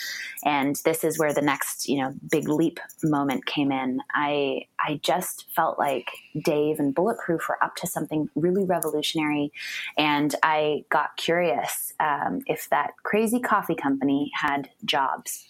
And 0.43 0.75
this 0.85 1.03
is 1.03 1.19
where 1.19 1.33
the 1.33 1.41
next, 1.41 1.87
you 1.87 2.01
know, 2.01 2.13
big 2.29 2.47
leap 2.47 2.79
moment 3.03 3.45
came 3.45 3.71
in. 3.71 4.01
I, 4.13 4.65
I 4.79 4.99
just 5.03 5.47
felt 5.55 5.77
like 5.77 6.09
Dave 6.43 6.79
and 6.79 6.93
Bulletproof 6.93 7.47
were 7.49 7.63
up 7.63 7.75
to 7.77 7.87
something 7.87 8.29
really 8.35 8.65
revolutionary. 8.65 9.51
And 9.97 10.33
I 10.43 10.85
got 10.89 11.17
curious. 11.17 11.93
Um, 12.29 12.41
if 12.47 12.69
that 12.69 12.91
crazy 13.03 13.39
coffee 13.39 13.75
company 13.75 14.31
had 14.33 14.69
jobs. 14.85 15.45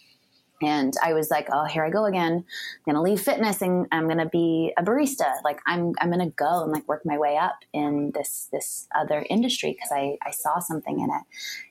And 0.62 0.94
I 1.02 1.14
was 1.14 1.32
like, 1.32 1.48
oh, 1.54 1.64
here 1.66 1.86
I 1.86 1.90
go 1.90 2.04
again. 2.06 2.34
I'm 2.34 2.44
gonna 2.86 3.02
leave 3.02 3.22
fitness 3.22 3.62
and 3.62 3.88
I'm 3.94 4.10
gonna 4.10 4.28
be 4.28 4.74
a 4.78 4.84
barista. 4.84 5.36
Like 5.44 5.62
I'm 5.66 5.94
I'm 6.02 6.10
gonna 6.10 6.32
go 6.32 6.64
and 6.64 6.72
like 6.72 6.86
work 6.88 7.06
my 7.06 7.18
way 7.18 7.38
up 7.38 7.60
in 7.72 8.12
this 8.14 8.50
this 8.52 8.88
other 8.94 9.26
industry 9.30 9.72
because 9.72 9.92
I, 9.94 10.18
I 10.26 10.32
saw 10.32 10.60
something 10.60 11.00
in 11.00 11.10
it. 11.10 11.24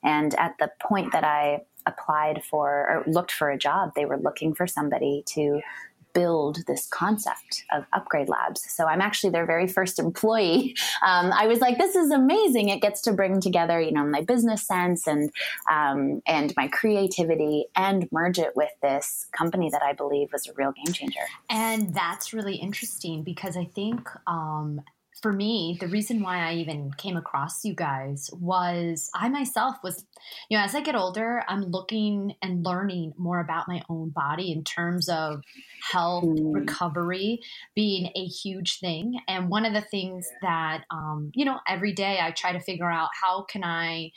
And 0.03 0.35
at 0.37 0.55
the 0.59 0.71
point 0.81 1.13
that 1.13 1.23
I 1.23 1.65
applied 1.85 2.43
for 2.45 2.71
or 2.71 3.05
looked 3.07 3.33
for 3.33 3.51
a 3.51 3.59
job, 3.59 3.93
they 3.95 4.07
were 4.07 4.19
looking 4.19 4.55
for 4.55 4.67
somebody 4.67 5.23
to 5.27 5.61
build 6.13 6.65
this 6.67 6.87
concept 6.87 7.65
of 7.73 7.85
upgrade 7.93 8.29
labs. 8.29 8.71
So 8.71 8.87
I'm 8.87 9.01
actually 9.01 9.31
their 9.31 9.47
very 9.47 9.67
first 9.67 9.99
employee. 9.99 10.77
Um, 11.07 11.33
I 11.33 11.47
was 11.47 11.61
like, 11.61 11.79
this 11.79 11.95
is 11.95 12.11
amazing. 12.11 12.71
It 12.71 12.81
gets 12.81 13.01
to 13.03 13.13
bring 13.13 13.41
together, 13.41 13.81
you 13.81 13.93
know, 13.93 14.05
my 14.05 14.23
business 14.23 14.67
sense 14.67 15.07
and 15.07 15.31
um, 15.71 16.23
and 16.27 16.53
my 16.57 16.67
creativity 16.69 17.67
and 17.77 18.09
merge 18.11 18.39
it 18.39 18.57
with 18.57 18.71
this 18.83 19.27
company 19.33 19.71
that 19.71 19.83
I 19.83 19.93
believe 19.93 20.33
was 20.33 20.49
a 20.49 20.53
real 20.55 20.73
game 20.73 20.93
changer. 20.93 21.21
And 21.49 21.95
that's 21.95 22.33
really 22.33 22.57
interesting 22.57 23.23
because 23.23 23.57
I 23.57 23.65
think 23.65 24.09
um, 24.27 24.83
for 25.23 25.33
me, 25.33 25.77
the 25.81 25.89
reason 25.89 26.23
why 26.23 26.39
I 26.39 26.55
even 26.55 26.93
came 26.93 27.17
across 27.17 27.65
you 27.65 27.75
guys 27.75 28.31
was 28.33 29.11
I 29.15 29.29
myself 29.29 29.77
was, 29.83 30.05
you 30.49 30.57
know, 30.57 30.65
as 30.65 30.75
I 30.75 30.81
get 30.81 30.95
older, 30.95 31.43
I'm 31.49 31.65
looking 31.65 32.35
and 32.43 32.65
learning 32.65 33.15
more 33.17 33.41
about 33.41 33.69
my 33.69 33.83
own 33.89 34.11
body 34.11 34.53
in 34.53 34.65
terms 34.65 35.09
of 35.09 35.43
health, 35.93 36.25
mm. 36.25 36.55
recovery 36.55 37.41
being 37.75 38.11
a 38.15 38.25
huge 38.27 38.79
thing. 38.81 39.19
And 39.27 39.49
one 39.49 39.65
of 39.65 39.75
the 39.75 39.81
things 39.81 40.29
that, 40.43 40.85
um, 40.91 41.31
you 41.35 41.45
know, 41.45 41.59
every 41.67 41.93
day 41.93 42.19
I 42.21 42.31
try 42.31 42.53
to 42.53 42.61
figure 42.61 42.91
out 42.91 43.11
how 43.21 43.43
can 43.43 43.65
I 43.65 44.13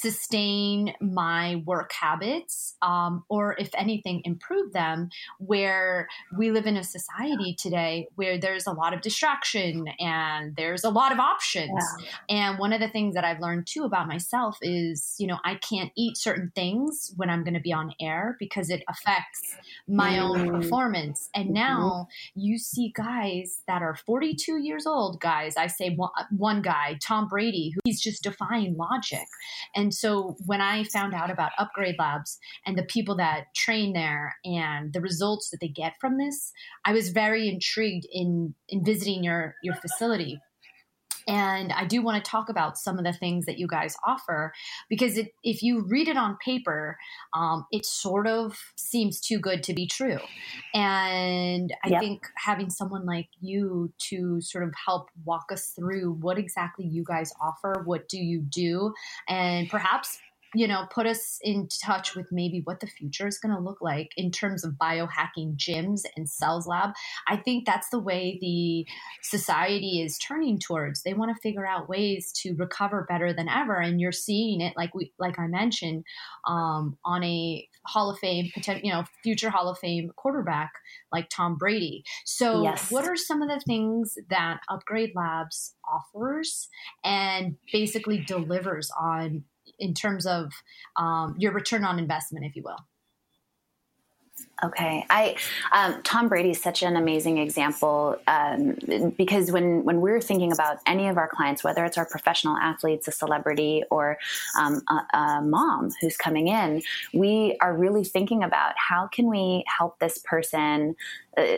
sustain 0.00 0.94
my 1.02 1.56
work 1.66 1.92
habits 1.92 2.76
um, 2.80 3.24
or 3.28 3.54
if 3.58 3.68
anything 3.74 4.22
improve 4.24 4.72
them 4.72 5.10
where 5.38 6.08
we 6.38 6.50
live 6.50 6.64
in 6.64 6.78
a 6.78 6.82
society 6.82 7.54
today 7.58 8.06
where 8.14 8.38
there's 8.38 8.66
a 8.66 8.72
lot 8.72 8.94
of 8.94 9.02
distraction 9.02 9.86
and 9.98 10.56
there's 10.56 10.82
a 10.82 10.88
lot 10.88 11.12
of 11.12 11.18
options 11.18 11.84
yeah. 12.00 12.06
and 12.30 12.58
one 12.58 12.72
of 12.72 12.80
the 12.80 12.88
things 12.88 13.14
that 13.14 13.22
i've 13.22 13.38
learned 13.40 13.66
too 13.66 13.84
about 13.84 14.08
myself 14.08 14.56
is 14.62 15.14
you 15.18 15.26
know 15.26 15.36
i 15.44 15.56
can't 15.56 15.92
eat 15.94 16.16
certain 16.16 16.50
things 16.54 17.12
when 17.16 17.28
i'm 17.28 17.44
going 17.44 17.52
to 17.52 17.60
be 17.60 17.72
on 17.72 17.92
air 18.00 18.34
because 18.38 18.70
it 18.70 18.82
affects 18.88 19.56
my 19.86 20.12
mm. 20.14 20.22
own 20.22 20.48
performance 20.48 21.28
and 21.34 21.46
mm-hmm. 21.46 21.54
now 21.54 22.08
you 22.34 22.56
see 22.56 22.90
guys 22.96 23.60
that 23.68 23.82
are 23.82 23.94
42 23.94 24.56
years 24.56 24.86
old 24.86 25.20
guys 25.20 25.58
i 25.58 25.66
say 25.66 25.94
one, 25.94 26.10
one 26.30 26.62
guy 26.62 26.96
tom 27.02 27.28
brady 27.28 27.72
who 27.74 27.80
he's 27.84 28.00
just 28.00 28.22
defying 28.22 28.74
logic 28.78 29.26
and 29.74 29.81
and 29.82 29.92
so 29.92 30.36
when 30.46 30.60
I 30.60 30.84
found 30.84 31.12
out 31.12 31.28
about 31.28 31.50
Upgrade 31.58 31.96
Labs 31.98 32.38
and 32.64 32.78
the 32.78 32.84
people 32.84 33.16
that 33.16 33.46
train 33.56 33.94
there 33.94 34.36
and 34.44 34.92
the 34.92 35.00
results 35.00 35.50
that 35.50 35.58
they 35.60 35.66
get 35.66 35.94
from 36.00 36.18
this, 36.18 36.52
I 36.84 36.92
was 36.92 37.08
very 37.08 37.48
intrigued 37.48 38.06
in 38.12 38.54
in 38.68 38.84
visiting 38.84 39.24
your 39.24 39.56
your 39.60 39.74
facility. 39.74 40.40
And 41.32 41.72
I 41.72 41.86
do 41.86 42.02
want 42.02 42.22
to 42.22 42.30
talk 42.30 42.50
about 42.50 42.76
some 42.76 42.98
of 42.98 43.04
the 43.04 43.12
things 43.14 43.46
that 43.46 43.58
you 43.58 43.66
guys 43.66 43.96
offer 44.06 44.52
because 44.90 45.16
it, 45.16 45.32
if 45.42 45.62
you 45.62 45.80
read 45.88 46.06
it 46.06 46.16
on 46.18 46.36
paper, 46.44 46.98
um, 47.32 47.64
it 47.72 47.86
sort 47.86 48.26
of 48.26 48.58
seems 48.76 49.18
too 49.18 49.38
good 49.38 49.62
to 49.62 49.72
be 49.72 49.86
true. 49.86 50.18
And 50.74 51.74
I 51.82 51.88
yep. 51.88 52.00
think 52.00 52.26
having 52.36 52.68
someone 52.68 53.06
like 53.06 53.30
you 53.40 53.94
to 54.10 54.42
sort 54.42 54.62
of 54.62 54.74
help 54.86 55.08
walk 55.24 55.46
us 55.50 55.72
through 55.74 56.18
what 56.20 56.36
exactly 56.36 56.84
you 56.84 57.02
guys 57.02 57.32
offer, 57.40 57.82
what 57.86 58.10
do 58.10 58.18
you 58.18 58.42
do, 58.42 58.92
and 59.26 59.70
perhaps 59.70 60.18
you 60.54 60.68
know, 60.68 60.86
put 60.90 61.06
us 61.06 61.38
in 61.42 61.68
touch 61.82 62.14
with 62.14 62.26
maybe 62.30 62.60
what 62.64 62.80
the 62.80 62.86
future 62.86 63.26
is 63.26 63.38
going 63.38 63.54
to 63.54 63.60
look 63.60 63.80
like 63.80 64.12
in 64.16 64.30
terms 64.30 64.64
of 64.64 64.72
biohacking 64.72 65.56
gyms 65.56 66.02
and 66.16 66.28
cells 66.28 66.66
lab. 66.66 66.90
I 67.28 67.36
think 67.36 67.64
that's 67.64 67.88
the 67.88 67.98
way 67.98 68.38
the 68.40 68.86
society 69.22 70.02
is 70.02 70.18
turning 70.18 70.58
towards. 70.58 71.02
They 71.02 71.14
want 71.14 71.34
to 71.34 71.40
figure 71.40 71.66
out 71.66 71.88
ways 71.88 72.32
to 72.42 72.54
recover 72.54 73.06
better 73.08 73.32
than 73.32 73.48
ever, 73.48 73.76
and 73.76 74.00
you're 74.00 74.12
seeing 74.12 74.60
it, 74.60 74.74
like 74.76 74.94
we, 74.94 75.12
like 75.18 75.38
I 75.38 75.46
mentioned, 75.46 76.04
um, 76.46 76.98
on 77.04 77.24
a 77.24 77.68
Hall 77.84 78.10
of 78.10 78.18
Fame, 78.18 78.50
you 78.82 78.92
know, 78.92 79.04
future 79.22 79.50
Hall 79.50 79.68
of 79.68 79.78
Fame 79.78 80.10
quarterback 80.16 80.72
like 81.10 81.28
Tom 81.30 81.56
Brady. 81.56 82.04
So, 82.24 82.62
yes. 82.62 82.90
what 82.90 83.06
are 83.06 83.16
some 83.16 83.42
of 83.42 83.48
the 83.48 83.60
things 83.60 84.16
that 84.30 84.60
Upgrade 84.68 85.12
Labs 85.14 85.74
offers 85.90 86.68
and 87.04 87.56
basically 87.72 88.18
delivers 88.18 88.90
on 88.98 89.44
in 89.82 89.94
terms 89.94 90.26
of 90.26 90.52
um, 90.96 91.34
your 91.38 91.52
return 91.52 91.84
on 91.84 91.98
investment, 91.98 92.46
if 92.46 92.56
you 92.56 92.62
will? 92.62 92.78
Okay, 94.64 95.04
I 95.10 95.34
um, 95.72 96.00
Tom 96.04 96.28
Brady 96.28 96.50
is 96.50 96.62
such 96.62 96.84
an 96.84 96.94
amazing 96.94 97.38
example 97.38 98.16
um, 98.28 98.76
because 99.18 99.50
when 99.50 99.82
when 99.82 100.00
we're 100.00 100.20
thinking 100.20 100.52
about 100.52 100.78
any 100.86 101.08
of 101.08 101.18
our 101.18 101.26
clients, 101.26 101.64
whether 101.64 101.84
it's 101.84 101.98
our 101.98 102.06
professional 102.06 102.56
athletes, 102.56 103.08
a 103.08 103.12
celebrity, 103.12 103.82
or 103.90 104.18
um, 104.56 104.80
a, 104.88 105.16
a, 105.16 105.42
mom 105.42 105.90
who's 106.00 106.16
coming 106.16 106.46
in, 106.46 106.80
we 107.12 107.56
are 107.60 107.76
really 107.76 108.04
thinking 108.04 108.44
about 108.44 108.74
how 108.76 109.08
can 109.08 109.28
we 109.28 109.64
help 109.66 109.98
this 109.98 110.18
person. 110.18 110.94
Uh, 111.36 111.56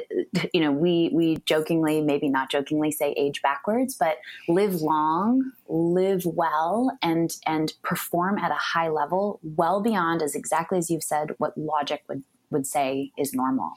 you 0.55 0.61
know, 0.63 0.73
we 0.73 1.11
we 1.13 1.37
jokingly, 1.45 2.01
maybe 2.01 2.31
not 2.31 2.51
jokingly, 2.51 2.91
say 2.91 3.13
age 3.19 3.43
backwards, 3.43 3.97
but 3.97 4.17
live 4.49 4.77
long, 4.77 5.53
live 5.69 6.25
well, 6.25 6.97
and 7.03 7.37
and 7.47 7.75
perform 7.83 8.39
at 8.39 8.51
a 8.51 8.55
high 8.55 8.89
level, 8.89 9.41
well 9.43 9.83
beyond 9.83 10.23
as 10.23 10.35
exactly 10.35 10.79
as 10.79 10.89
you've 10.89 11.05
said 11.05 11.35
what 11.37 11.59
logic 11.59 12.03
would 12.09 12.23
would 12.55 12.67
say 12.67 13.13
is 13.19 13.35
normal. 13.35 13.73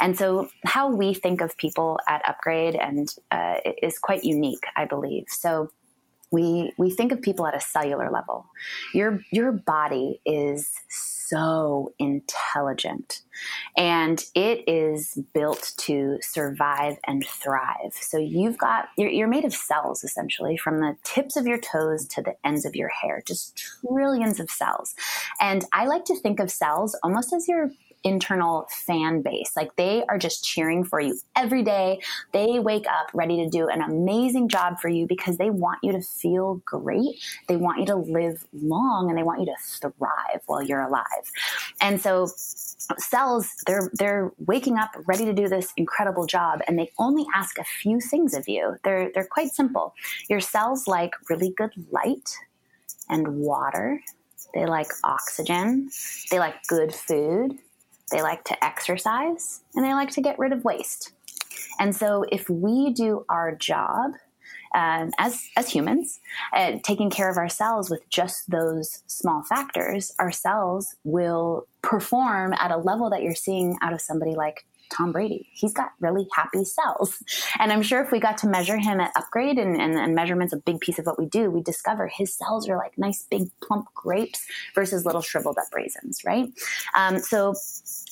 And 0.00 0.18
so, 0.18 0.50
how 0.64 0.90
we 0.90 1.14
think 1.14 1.40
of 1.40 1.56
people 1.56 2.00
at 2.08 2.28
Upgrade 2.28 2.74
and 2.74 3.14
uh, 3.30 3.58
is 3.80 4.00
quite 4.00 4.24
unique, 4.24 4.64
I 4.74 4.86
believe. 4.86 5.26
So, 5.28 5.70
we 6.32 6.72
we 6.76 6.90
think 6.90 7.12
of 7.12 7.22
people 7.22 7.46
at 7.46 7.54
a 7.54 7.60
cellular 7.60 8.10
level. 8.10 8.46
Your 8.92 9.20
your 9.30 9.52
body 9.52 10.20
is 10.26 10.70
so 10.88 11.92
intelligent 11.98 13.22
and 13.76 14.24
it 14.34 14.64
is 14.68 15.18
built 15.34 15.72
to 15.78 16.18
survive 16.20 16.98
and 17.06 17.24
thrive. 17.26 17.92
So 17.92 18.18
you've 18.18 18.58
got 18.58 18.88
you're, 18.96 19.10
you're 19.10 19.28
made 19.28 19.44
of 19.44 19.52
cells 19.54 20.04
essentially 20.04 20.56
from 20.56 20.80
the 20.80 20.96
tips 21.04 21.36
of 21.36 21.46
your 21.46 21.58
toes 21.58 22.06
to 22.08 22.22
the 22.22 22.34
ends 22.44 22.64
of 22.64 22.74
your 22.74 22.88
hair, 22.88 23.22
just 23.26 23.56
trillions 23.56 24.40
of 24.40 24.50
cells. 24.50 24.94
And 25.40 25.64
I 25.72 25.86
like 25.86 26.04
to 26.06 26.16
think 26.16 26.40
of 26.40 26.50
cells 26.50 26.96
almost 27.02 27.32
as 27.32 27.48
your 27.48 27.70
internal 28.06 28.68
fan 28.70 29.20
base. 29.20 29.50
Like 29.56 29.74
they 29.74 30.04
are 30.08 30.16
just 30.16 30.44
cheering 30.44 30.84
for 30.84 31.00
you 31.00 31.18
every 31.34 31.64
day. 31.64 32.00
They 32.32 32.60
wake 32.60 32.86
up 32.86 33.08
ready 33.12 33.36
to 33.44 33.50
do 33.50 33.68
an 33.68 33.82
amazing 33.82 34.48
job 34.48 34.78
for 34.80 34.88
you 34.88 35.06
because 35.08 35.38
they 35.38 35.50
want 35.50 35.80
you 35.82 35.90
to 35.90 36.00
feel 36.00 36.62
great. 36.64 37.16
They 37.48 37.56
want 37.56 37.80
you 37.80 37.86
to 37.86 37.96
live 37.96 38.46
long 38.52 39.08
and 39.08 39.18
they 39.18 39.24
want 39.24 39.40
you 39.40 39.46
to 39.46 39.56
thrive 39.80 40.40
while 40.46 40.62
you're 40.62 40.82
alive. 40.82 41.04
And 41.80 42.00
so 42.00 42.28
cells 42.98 43.52
they're 43.66 43.90
they're 43.94 44.32
waking 44.38 44.78
up 44.78 44.90
ready 45.06 45.24
to 45.24 45.32
do 45.32 45.48
this 45.48 45.72
incredible 45.76 46.26
job 46.26 46.60
and 46.68 46.78
they 46.78 46.92
only 46.98 47.26
ask 47.34 47.58
a 47.58 47.64
few 47.64 48.00
things 48.00 48.34
of 48.34 48.48
you. 48.48 48.76
They're 48.84 49.10
they're 49.12 49.28
quite 49.28 49.48
simple. 49.48 49.94
Your 50.30 50.40
cells 50.40 50.86
like 50.86 51.10
really 51.28 51.52
good 51.56 51.72
light 51.90 52.36
and 53.08 53.40
water. 53.40 54.00
They 54.54 54.64
like 54.64 54.88
oxygen. 55.02 55.90
They 56.30 56.38
like 56.38 56.54
good 56.68 56.94
food. 56.94 57.58
They 58.10 58.22
like 58.22 58.44
to 58.44 58.64
exercise 58.64 59.62
and 59.74 59.84
they 59.84 59.94
like 59.94 60.10
to 60.10 60.20
get 60.20 60.38
rid 60.38 60.52
of 60.52 60.64
waste. 60.64 61.12
And 61.78 61.94
so 61.94 62.24
if 62.30 62.48
we 62.48 62.92
do 62.92 63.24
our 63.28 63.54
job 63.54 64.12
um, 64.74 65.10
as 65.18 65.48
as 65.56 65.70
humans, 65.70 66.20
uh, 66.52 66.72
taking 66.82 67.10
care 67.10 67.30
of 67.30 67.36
ourselves 67.36 67.88
with 67.88 68.08
just 68.10 68.50
those 68.50 69.02
small 69.06 69.42
factors, 69.42 70.12
our 70.18 70.30
cells 70.30 70.94
will 71.04 71.66
perform 71.82 72.52
at 72.54 72.70
a 72.70 72.76
level 72.76 73.08
that 73.10 73.22
you're 73.22 73.34
seeing 73.34 73.78
out 73.80 73.92
of 73.92 74.00
somebody 74.00 74.34
like 74.34 74.66
Tom 74.90 75.12
Brady. 75.12 75.48
He's 75.52 75.72
got 75.72 75.92
really 76.00 76.26
happy 76.34 76.64
cells. 76.64 77.22
And 77.58 77.72
I'm 77.72 77.82
sure 77.82 78.02
if 78.02 78.10
we 78.10 78.20
got 78.20 78.38
to 78.38 78.48
measure 78.48 78.78
him 78.78 79.00
at 79.00 79.12
upgrade 79.16 79.58
and, 79.58 79.80
and, 79.80 79.94
and 79.94 80.14
measurement's 80.14 80.52
a 80.52 80.58
big 80.58 80.80
piece 80.80 80.98
of 80.98 81.06
what 81.06 81.18
we 81.18 81.26
do, 81.26 81.50
we 81.50 81.62
discover 81.62 82.08
his 82.08 82.34
cells 82.34 82.68
are 82.68 82.76
like 82.76 82.96
nice 82.98 83.24
big 83.30 83.48
plump 83.60 83.86
grapes 83.94 84.46
versus 84.74 85.04
little 85.04 85.22
shriveled 85.22 85.58
up 85.58 85.74
raisins, 85.74 86.22
right? 86.24 86.48
Um, 86.94 87.18
so 87.18 87.54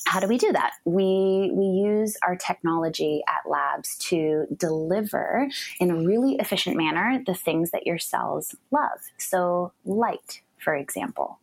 how 0.05 0.19
do 0.19 0.27
we 0.27 0.37
do 0.37 0.51
that? 0.51 0.73
We 0.85 1.51
we 1.53 1.65
use 1.65 2.15
our 2.21 2.35
technology 2.35 3.23
at 3.27 3.49
labs 3.49 3.97
to 4.09 4.45
deliver 4.55 5.49
in 5.79 5.91
a 5.91 5.95
really 5.95 6.35
efficient 6.35 6.77
manner 6.77 7.23
the 7.25 7.33
things 7.33 7.71
that 7.71 7.87
your 7.87 7.97
cells 7.97 8.55
love. 8.71 8.99
So 9.17 9.73
light, 9.83 10.41
for 10.57 10.75
example. 10.75 11.39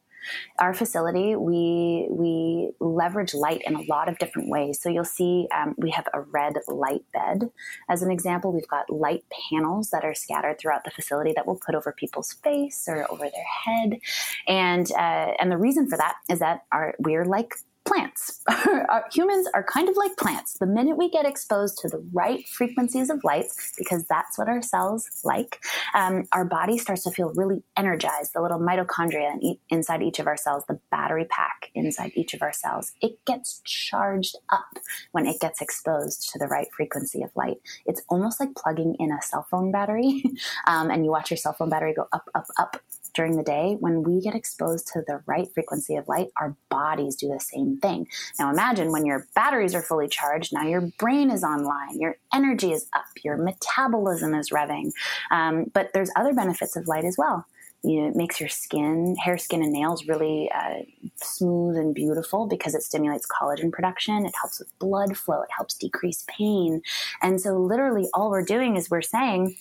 Our 0.59 0.75
facility, 0.75 1.37
we 1.37 2.07
we 2.11 2.71
leverage 2.81 3.35
light 3.35 3.63
in 3.67 3.75
a 3.75 3.83
lot 3.83 4.09
of 4.09 4.19
different 4.19 4.49
ways. 4.49 4.81
So 4.81 4.89
you'll 4.89 5.05
see 5.05 5.49
um, 5.55 5.75
we 5.79 5.91
have 5.91 6.09
a 6.13 6.21
red 6.21 6.55
light 6.69 7.05
bed 7.13 7.51
as 7.89 8.03
an 8.03 8.11
example. 8.11 8.53
We've 8.53 8.69
got 8.69 8.91
light 8.91 9.25
panels 9.51 9.91
that 9.91 10.05
are 10.05 10.15
scattered 10.15 10.59
throughout 10.59 10.85
the 10.85 10.91
facility 10.91 11.33
that 11.35 11.47
we'll 11.47 11.61
put 11.65 11.75
over 11.75 11.93
people's 11.93 12.33
face 12.33 12.87
or 12.89 13.11
over 13.11 13.25
their 13.25 13.45
head, 13.65 14.01
and 14.47 14.91
uh, 14.93 15.33
and 15.39 15.51
the 15.51 15.59
reason 15.59 15.89
for 15.89 15.97
that 15.97 16.17
is 16.29 16.39
that 16.41 16.65
our 16.73 16.95
we're 16.99 17.25
like 17.25 17.55
plants. 17.93 18.41
humans 19.13 19.49
are 19.55 19.63
kind 19.63 19.89
of 19.89 19.97
like 19.97 20.17
plants. 20.17 20.55
The 20.59 20.67
minute 20.67 20.97
we 20.97 21.11
get 21.11 21.27
exposed 21.27 21.79
to 21.79 21.89
the 21.89 22.05
right 22.13 22.47
frequencies 22.49 23.11
of 23.11 23.23
light, 23.25 23.47
because 23.77 24.05
that's 24.09 24.39
what 24.39 24.49
our 24.49 24.63
cells 24.63 25.09
like, 25.25 25.65
um, 25.95 26.25
our 26.33 26.45
body 26.45 26.79
starts 26.79 27.03
to 27.05 27.11
feel 27.11 27.33
really 27.35 27.63
energized. 27.77 28.33
The 28.35 28.43
little 28.43 28.59
mitochondria 28.61 29.35
in 29.35 29.45
e- 29.45 29.61
inside 29.69 30.03
each 30.03 30.19
of 30.19 30.27
our 30.27 30.37
cells, 30.37 30.65
the 30.69 30.79
battery 30.91 31.27
pack 31.27 31.71
inside 31.75 32.13
each 32.15 32.35
of 32.35 32.43
our 32.43 32.53
cells, 32.53 32.93
it 33.01 33.25
gets 33.27 33.61
charged 33.65 34.37
up 34.51 34.79
when 35.13 35.27
it 35.27 35.41
gets 35.41 35.61
exposed 35.61 36.31
to 36.31 36.39
the 36.39 36.47
right 36.47 36.69
frequency 36.75 37.23
of 37.23 37.31
light. 37.37 37.57
It's 37.87 38.03
almost 38.09 38.41
like 38.41 38.55
plugging 38.55 38.97
in 38.99 39.13
a 39.13 39.23
cell 39.23 39.47
phone 39.51 39.71
battery, 39.71 40.25
um, 40.67 40.91
and 40.91 41.05
you 41.05 41.11
watch 41.11 41.31
your 41.31 41.39
cell 41.39 41.53
phone 41.53 41.69
battery 41.69 41.95
go 41.95 42.09
up, 42.13 42.29
up, 42.35 42.47
up 42.59 42.77
during 43.15 43.37
the 43.37 43.43
day, 43.43 43.77
when 43.81 44.03
we 44.03 44.21
get 44.21 44.35
exposed 44.35 44.89
to 44.89 45.03
the 45.07 45.23
right 45.27 45.49
frequency 45.53 45.97
of 45.97 46.09
light, 46.09 46.29
our 46.39 46.57
bodies 46.69 47.17
do 47.17 47.29
the 47.29 47.41
same 47.41 47.79
thing. 47.79 48.09
Now 48.39 48.51
imagine 48.51 48.93
when 48.93 49.05
your 49.05 49.27
batteries 49.35 49.75
are 49.75 49.83
fully 49.83 50.09
charged, 50.09 50.53
now 50.53 50.67
your 50.67 50.93
brain 50.99 51.31
is 51.31 51.45
online, 51.45 52.01
your 52.01 52.17
energy 52.33 52.73
is 52.73 52.89
up, 52.95 53.05
your 53.25 53.37
metabolism 53.37 54.35
is 54.35 54.51
revving. 54.51 54.93
Um, 55.31 55.71
but 55.73 55.91
there's 55.93 56.11
other 56.17 56.33
benefits 56.33 56.77
of 56.77 56.89
light 56.89 57.05
as 57.05 57.17
well. 57.19 57.47
You 57.85 58.03
know, 58.03 58.09
it 58.09 58.17
makes 58.17 58.39
your 58.39 58.49
skin, 58.49 59.17
hair, 59.17 59.37
skin, 59.37 59.61
and 59.61 59.73
nails 59.73 60.07
really 60.07 60.49
uh, 60.55 60.83
smooth 61.17 61.77
and 61.77 61.93
beautiful 61.93 62.47
because 62.47 62.77
it 62.77 62.83
stimulates 62.83 63.27
collagen 63.27 63.73
production. 63.73 64.25
It 64.25 64.35
helps 64.41 64.61
with 64.61 64.79
blood 64.79 65.17
flow. 65.17 65.43
It 65.43 65.49
helps 65.55 65.75
decrease 65.75 66.25
pain. 66.29 66.83
And 67.23 67.41
so, 67.41 67.59
literally, 67.59 68.09
all 68.15 68.31
we're 68.31 68.45
doing 68.45 68.77
is 68.77 68.89
we're 68.89 69.03
saying 69.03 69.57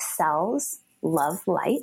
cells 0.00 0.80
love 1.02 1.46
light 1.46 1.82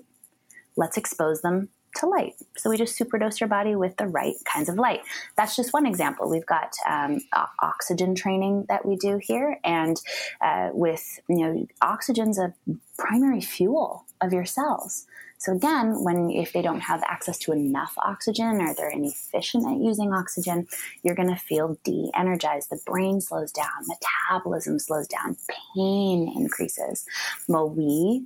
let's 0.77 0.97
expose 0.97 1.41
them 1.41 1.69
to 1.97 2.05
light. 2.05 2.35
So 2.57 2.69
we 2.69 2.77
just 2.77 2.97
superdose 2.97 3.39
your 3.39 3.49
body 3.49 3.75
with 3.75 3.97
the 3.97 4.07
right 4.07 4.35
kinds 4.45 4.69
of 4.69 4.75
light. 4.75 5.01
That's 5.35 5.55
just 5.55 5.73
one 5.73 5.85
example. 5.85 6.29
We've 6.29 6.45
got 6.45 6.73
um, 6.87 7.19
oxygen 7.61 8.15
training 8.15 8.65
that 8.69 8.85
we 8.85 8.95
do 8.95 9.19
here, 9.21 9.59
and 9.63 9.99
uh, 10.39 10.69
with 10.73 11.19
you 11.27 11.37
know, 11.37 11.67
oxygen's 11.81 12.39
a 12.39 12.53
primary 12.97 13.41
fuel 13.41 14.05
of 14.21 14.31
your 14.31 14.45
cells. 14.45 15.07
So 15.39 15.53
again, 15.53 16.03
when 16.03 16.31
if 16.31 16.51
they 16.51 16.63
don't 16.63 16.79
have 16.79 17.03
access 17.03 17.37
to 17.39 17.51
enough 17.51 17.93
oxygen 17.97 18.59
or 18.59 18.73
they're 18.73 18.89
inefficient 18.89 19.67
at 19.67 19.77
using 19.77 20.11
oxygen, 20.11 20.67
you're 21.03 21.15
going 21.15 21.29
to 21.29 21.35
feel 21.35 21.77
de-energized. 21.83 22.71
The 22.71 22.79
brain 22.87 23.21
slows 23.21 23.51
down, 23.51 23.67
metabolism 23.87 24.79
slows 24.79 25.07
down, 25.07 25.37
pain 25.75 26.33
increases. 26.35 27.05
Well, 27.47 27.69
we 27.69 28.25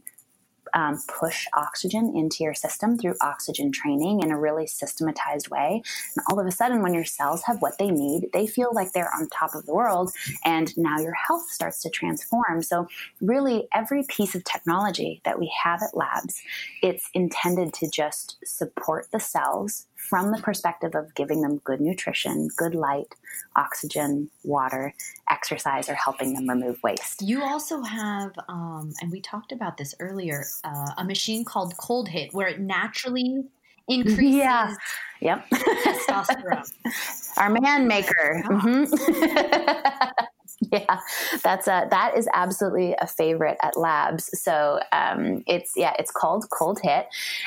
um, 0.74 1.02
push 1.08 1.46
oxygen 1.54 2.14
into 2.16 2.44
your 2.44 2.54
system 2.54 2.98
through 2.98 3.16
oxygen 3.22 3.72
training 3.72 4.22
in 4.22 4.32
a 4.32 4.40
really 4.40 4.68
systematized 4.68 5.50
way. 5.50 5.82
And 6.16 6.26
all 6.30 6.40
of 6.40 6.48
a 6.48 6.52
sudden, 6.52 6.82
when 6.82 6.94
your 6.94 7.06
cells 7.06 7.44
have 7.44 7.62
what 7.62 7.78
they 7.78 7.90
need, 7.90 8.30
they 8.34 8.48
feel 8.48 8.72
like 8.74 8.92
they're 8.92 9.14
on 9.14 9.28
top 9.30 9.56
of 9.56 9.66
the 9.66 9.74
world. 9.74 10.12
And 10.44 10.76
now 10.78 11.00
your 11.00 11.14
health 11.14 11.50
starts 11.50 11.82
to 11.84 11.90
transform. 11.90 12.62
So, 12.62 12.88
really, 13.22 13.68
every 13.74 14.04
piece 14.04 14.36
of 14.36 14.44
technology 14.44 15.22
that 15.26 15.40
we 15.40 15.52
have 15.64 15.82
at 15.82 15.96
labs, 15.96 16.42
it's 16.82 17.10
intended 17.14 17.74
to 17.74 17.90
just 17.90 18.38
support 18.46 19.08
the 19.12 19.20
cells 19.20 19.88
from 20.10 20.32
the 20.32 20.38
perspective 20.40 20.96
of 20.96 21.14
giving 21.16 21.42
them 21.42 21.58
good 21.64 21.80
nutrition, 21.80 22.50
good 22.58 22.76
light, 22.76 23.16
oxygen, 23.56 24.30
water, 24.44 24.94
exercise, 25.30 25.90
or 25.90 25.94
helping 25.94 26.34
them 26.34 26.50
remove 26.50 26.82
waste. 26.84 27.22
You 27.22 27.44
also 27.44 27.82
have, 27.82 28.32
um, 28.50 28.94
and 29.02 29.12
we 29.12 29.22
talked 29.22 29.52
about 29.52 29.78
this 29.78 29.96
earlier, 30.00 30.46
uh, 30.64 30.92
a 30.98 31.04
machine 31.04 31.46
called 31.46 31.78
Cold 31.78 32.10
HIIT 32.10 32.34
where 32.34 32.48
it 32.48 32.60
naturally 32.60 33.46
increases 33.88 34.36
yeah. 34.36 34.76
yep. 35.22 35.50
testosterone. 35.50 36.72
Our 37.38 37.50
man 37.50 37.88
maker. 37.88 38.44
Mm-hmm. 38.46 40.26
yeah, 40.72 41.00
that's 41.44 41.68
a 41.68 41.88
that 41.90 42.16
is 42.16 42.28
absolutely 42.34 42.96
a 43.00 43.08
favorite 43.08 43.58
at 43.64 43.76
labs. 43.76 44.30
So 44.40 44.80
um, 44.92 45.44
it's 45.48 45.74
yeah, 45.76 45.94
it's 45.98 46.12
called 46.12 46.46
Cold 46.52 46.80
HIIT, 46.84 47.06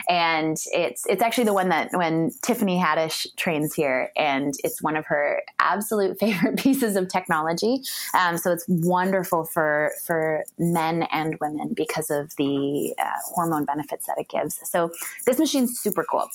and 0.09 0.57
it's 0.73 1.07
it's 1.07 1.23
actually 1.23 1.45
the 1.45 1.53
one 1.53 1.69
that 1.69 1.91
when 1.93 2.33
Tiffany 2.43 2.77
Haddish 2.79 3.27
trains 3.37 3.73
here, 3.73 4.11
and 4.17 4.55
it's 4.65 4.83
one 4.83 4.97
of 4.97 5.07
her 5.07 5.43
absolute 5.61 6.19
favorite 6.21 6.59
pieces 6.59 6.97
of 6.97 7.09
technology. 7.09 7.83
Um, 8.19 8.37
so 8.37 8.51
it's 8.53 8.65
wonderful 8.69 9.45
for 9.45 9.93
for 10.05 10.45
men 10.59 11.05
and 11.13 11.37
women 11.41 11.73
because 11.75 12.11
of 12.11 12.35
the 12.37 12.95
uh, 12.99 13.05
hormone 13.27 13.65
benefits 13.65 14.07
that 14.07 14.19
it 14.19 14.29
gives. 14.29 14.59
So 14.69 14.91
this 15.25 15.39
machine's 15.39 15.79
super 15.79 16.05
cool 16.05 16.29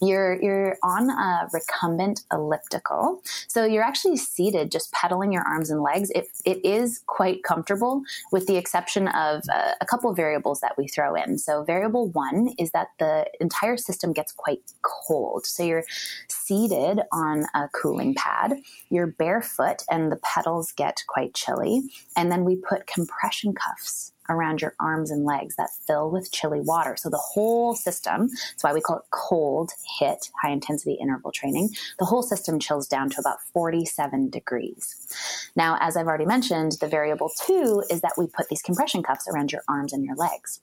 you're 0.00 0.40
you're 0.42 0.76
on 0.82 1.10
a 1.10 1.48
recumbent 1.52 2.22
elliptical. 2.32 3.22
So 3.48 3.64
you're 3.64 3.82
actually 3.82 4.16
seated 4.16 4.70
just 4.70 4.92
pedaling 4.92 5.32
your 5.32 5.42
arms 5.42 5.70
and 5.70 5.82
legs. 5.82 6.10
It, 6.10 6.28
it 6.44 6.64
is 6.64 7.02
quite 7.06 7.42
comfortable 7.42 8.02
with 8.32 8.46
the 8.46 8.56
exception 8.56 9.08
of 9.08 9.42
uh, 9.52 9.72
a 9.80 9.86
couple 9.86 10.10
of 10.10 10.16
variables 10.16 10.60
that 10.60 10.76
we 10.78 10.88
throw 10.88 11.14
in. 11.14 11.38
So 11.38 11.64
variable 11.64 12.08
one 12.08 12.54
is 12.58 12.70
that 12.72 12.88
the 12.98 13.26
entire 13.40 13.76
system 13.76 14.12
gets 14.12 14.32
quite 14.32 14.60
cold. 14.82 15.46
So 15.46 15.62
you're 15.62 15.84
seated 16.28 17.00
on 17.12 17.46
a 17.54 17.68
cooling 17.68 18.14
pad. 18.14 18.54
You're 18.88 19.06
barefoot 19.06 19.82
and 19.90 20.10
the 20.10 20.20
pedals 20.22 20.72
get 20.72 21.02
quite 21.06 21.34
chilly. 21.34 21.82
And 22.16 22.30
then 22.30 22.44
we 22.44 22.56
put 22.56 22.86
compression 22.86 23.54
cuffs 23.54 24.12
around 24.30 24.62
your 24.62 24.74
arms 24.80 25.10
and 25.10 25.24
legs 25.24 25.56
that 25.56 25.70
fill 25.86 26.10
with 26.10 26.32
chilly 26.32 26.60
water. 26.60 26.96
So 26.96 27.10
the 27.10 27.18
whole 27.18 27.74
system, 27.74 28.28
that's 28.28 28.62
why 28.64 28.72
we 28.72 28.80
call 28.80 28.98
it 28.98 29.04
cold 29.10 29.72
HIIT, 30.00 30.30
high 30.42 30.50
intensity 30.50 30.94
interval 30.94 31.32
training, 31.32 31.70
the 31.98 32.06
whole 32.06 32.22
system 32.22 32.58
chills 32.58 32.86
down 32.86 33.10
to 33.10 33.20
about 33.20 33.38
47 33.52 34.30
degrees. 34.30 35.50
Now, 35.56 35.76
as 35.80 35.96
I've 35.96 36.06
already 36.06 36.26
mentioned, 36.26 36.76
the 36.80 36.88
variable 36.88 37.30
two 37.44 37.82
is 37.90 38.00
that 38.00 38.14
we 38.16 38.26
put 38.26 38.48
these 38.48 38.62
compression 38.62 39.02
cuffs 39.02 39.28
around 39.28 39.52
your 39.52 39.62
arms 39.68 39.92
and 39.92 40.04
your 40.04 40.16
legs. 40.16 40.60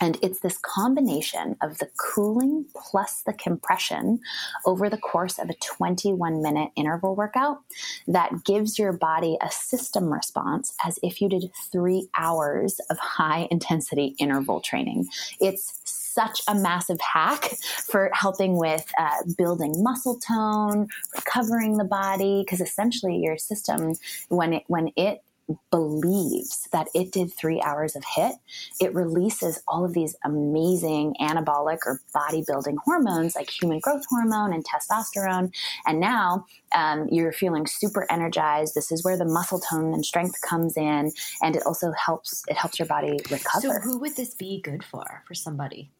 And 0.00 0.18
it's 0.22 0.40
this 0.40 0.58
combination 0.58 1.56
of 1.60 1.78
the 1.78 1.88
cooling 1.98 2.66
plus 2.74 3.22
the 3.22 3.32
compression 3.32 4.20
over 4.64 4.88
the 4.88 4.98
course 4.98 5.38
of 5.38 5.50
a 5.50 5.54
21 5.54 6.42
minute 6.42 6.70
interval 6.76 7.14
workout 7.14 7.58
that 8.06 8.44
gives 8.44 8.78
your 8.78 8.92
body 8.92 9.36
a 9.42 9.50
system 9.50 10.12
response 10.12 10.74
as 10.84 10.98
if 11.02 11.20
you 11.20 11.28
did 11.28 11.50
three 11.70 12.08
hours 12.16 12.80
of 12.90 12.98
high 12.98 13.46
intensity 13.50 14.14
interval 14.18 14.60
training. 14.60 15.06
It's 15.40 15.80
such 15.84 16.40
a 16.48 16.54
massive 16.54 17.00
hack 17.00 17.50
for 17.86 18.10
helping 18.12 18.56
with 18.56 18.90
uh, 18.98 19.22
building 19.38 19.82
muscle 19.82 20.18
tone, 20.18 20.88
recovering 21.14 21.76
the 21.76 21.84
body, 21.84 22.42
because 22.44 22.60
essentially 22.60 23.16
your 23.16 23.38
system, 23.38 23.94
when 24.28 24.52
it 24.52 24.64
when 24.66 24.90
it 24.96 25.22
believes 25.70 26.68
that 26.72 26.88
it 26.94 27.12
did 27.12 27.32
three 27.32 27.60
hours 27.60 27.96
of 27.96 28.02
HIIT, 28.02 28.34
it 28.80 28.94
releases 28.94 29.62
all 29.68 29.84
of 29.84 29.92
these 29.92 30.16
amazing 30.24 31.14
anabolic 31.20 31.78
or 31.86 32.00
bodybuilding 32.14 32.76
hormones 32.84 33.34
like 33.34 33.50
human 33.50 33.80
growth 33.80 34.04
hormone 34.08 34.52
and 34.52 34.64
testosterone. 34.64 35.52
And 35.86 36.00
now 36.00 36.46
um, 36.74 37.08
you're 37.10 37.32
feeling 37.32 37.66
super 37.66 38.06
energized. 38.10 38.74
This 38.74 38.92
is 38.92 39.04
where 39.04 39.16
the 39.16 39.24
muscle 39.24 39.60
tone 39.60 39.92
and 39.94 40.04
strength 40.04 40.40
comes 40.40 40.76
in, 40.76 41.12
and 41.42 41.56
it 41.56 41.62
also 41.66 41.92
helps. 41.92 42.44
It 42.48 42.56
helps 42.56 42.78
your 42.78 42.86
body 42.86 43.18
recover. 43.30 43.60
So, 43.60 43.80
who 43.80 43.98
would 43.98 44.16
this 44.16 44.34
be 44.34 44.60
good 44.60 44.84
for? 44.84 45.24
For 45.26 45.34
somebody? 45.34 45.90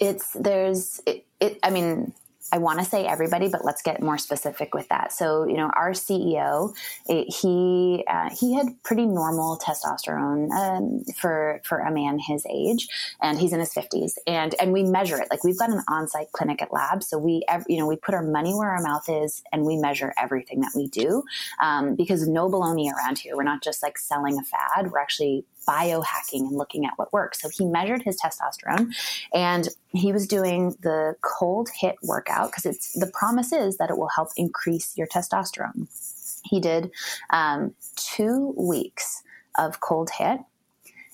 It's 0.00 0.32
there's 0.32 1.00
it. 1.06 1.26
it 1.40 1.58
I 1.62 1.70
mean, 1.70 2.12
I 2.52 2.58
want 2.58 2.78
to 2.80 2.84
say 2.84 3.06
everybody, 3.06 3.48
but 3.48 3.64
let's 3.64 3.80
get 3.80 4.02
more 4.02 4.18
specific 4.18 4.74
with 4.74 4.88
that. 4.90 5.12
So, 5.12 5.46
you 5.46 5.56
know, 5.56 5.70
our 5.74 5.92
CEO, 5.92 6.74
it, 7.08 7.32
he 7.32 8.04
uh, 8.06 8.28
he 8.30 8.54
had 8.54 8.66
pretty 8.82 9.06
normal 9.06 9.58
testosterone 9.58 10.50
um, 10.50 11.02
for 11.18 11.62
for 11.64 11.78
a 11.78 11.90
man 11.90 12.18
his 12.18 12.44
age, 12.48 12.88
and 13.22 13.38
he's 13.38 13.54
in 13.54 13.60
his 13.60 13.72
fifties, 13.72 14.18
and 14.26 14.54
and 14.60 14.72
we 14.72 14.82
measure 14.82 15.18
it. 15.18 15.28
Like 15.30 15.44
we've 15.44 15.58
got 15.58 15.70
an 15.70 15.82
on 15.88 16.08
site 16.08 16.30
clinic 16.32 16.60
at 16.60 16.72
Lab, 16.72 17.02
so 17.02 17.18
we 17.18 17.42
you 17.66 17.78
know 17.78 17.86
we 17.86 17.96
put 17.96 18.14
our 18.14 18.22
money 18.22 18.52
where 18.54 18.70
our 18.70 18.82
mouth 18.82 19.08
is, 19.08 19.42
and 19.50 19.64
we 19.64 19.76
measure 19.76 20.12
everything 20.18 20.60
that 20.60 20.72
we 20.76 20.88
do 20.88 21.22
um, 21.62 21.94
because 21.94 22.28
no 22.28 22.50
baloney 22.50 22.92
around 22.92 23.18
here. 23.18 23.34
We're 23.34 23.44
not 23.44 23.62
just 23.62 23.82
like 23.82 23.96
selling 23.96 24.38
a 24.38 24.44
fad. 24.44 24.92
We're 24.92 25.00
actually 25.00 25.46
biohacking 25.68 26.40
and 26.40 26.56
looking 26.56 26.84
at 26.84 26.94
what 26.96 27.12
works. 27.12 27.40
So 27.40 27.48
he 27.48 27.64
measured 27.64 28.02
his 28.02 28.20
testosterone 28.20 28.94
and 29.34 29.68
he 29.92 30.12
was 30.12 30.26
doing 30.26 30.76
the 30.82 31.14
cold 31.22 31.70
HIIT 31.80 31.96
workout 32.02 32.50
because 32.50 32.66
it's 32.66 32.92
the 32.92 33.10
promise 33.12 33.52
is 33.52 33.76
that 33.78 33.90
it 33.90 33.96
will 33.96 34.10
help 34.14 34.28
increase 34.36 34.96
your 34.96 35.06
testosterone. 35.06 35.88
He 36.44 36.60
did 36.60 36.90
um, 37.30 37.74
two 37.96 38.54
weeks 38.56 39.22
of 39.58 39.80
cold 39.80 40.10
HIIT 40.10 40.44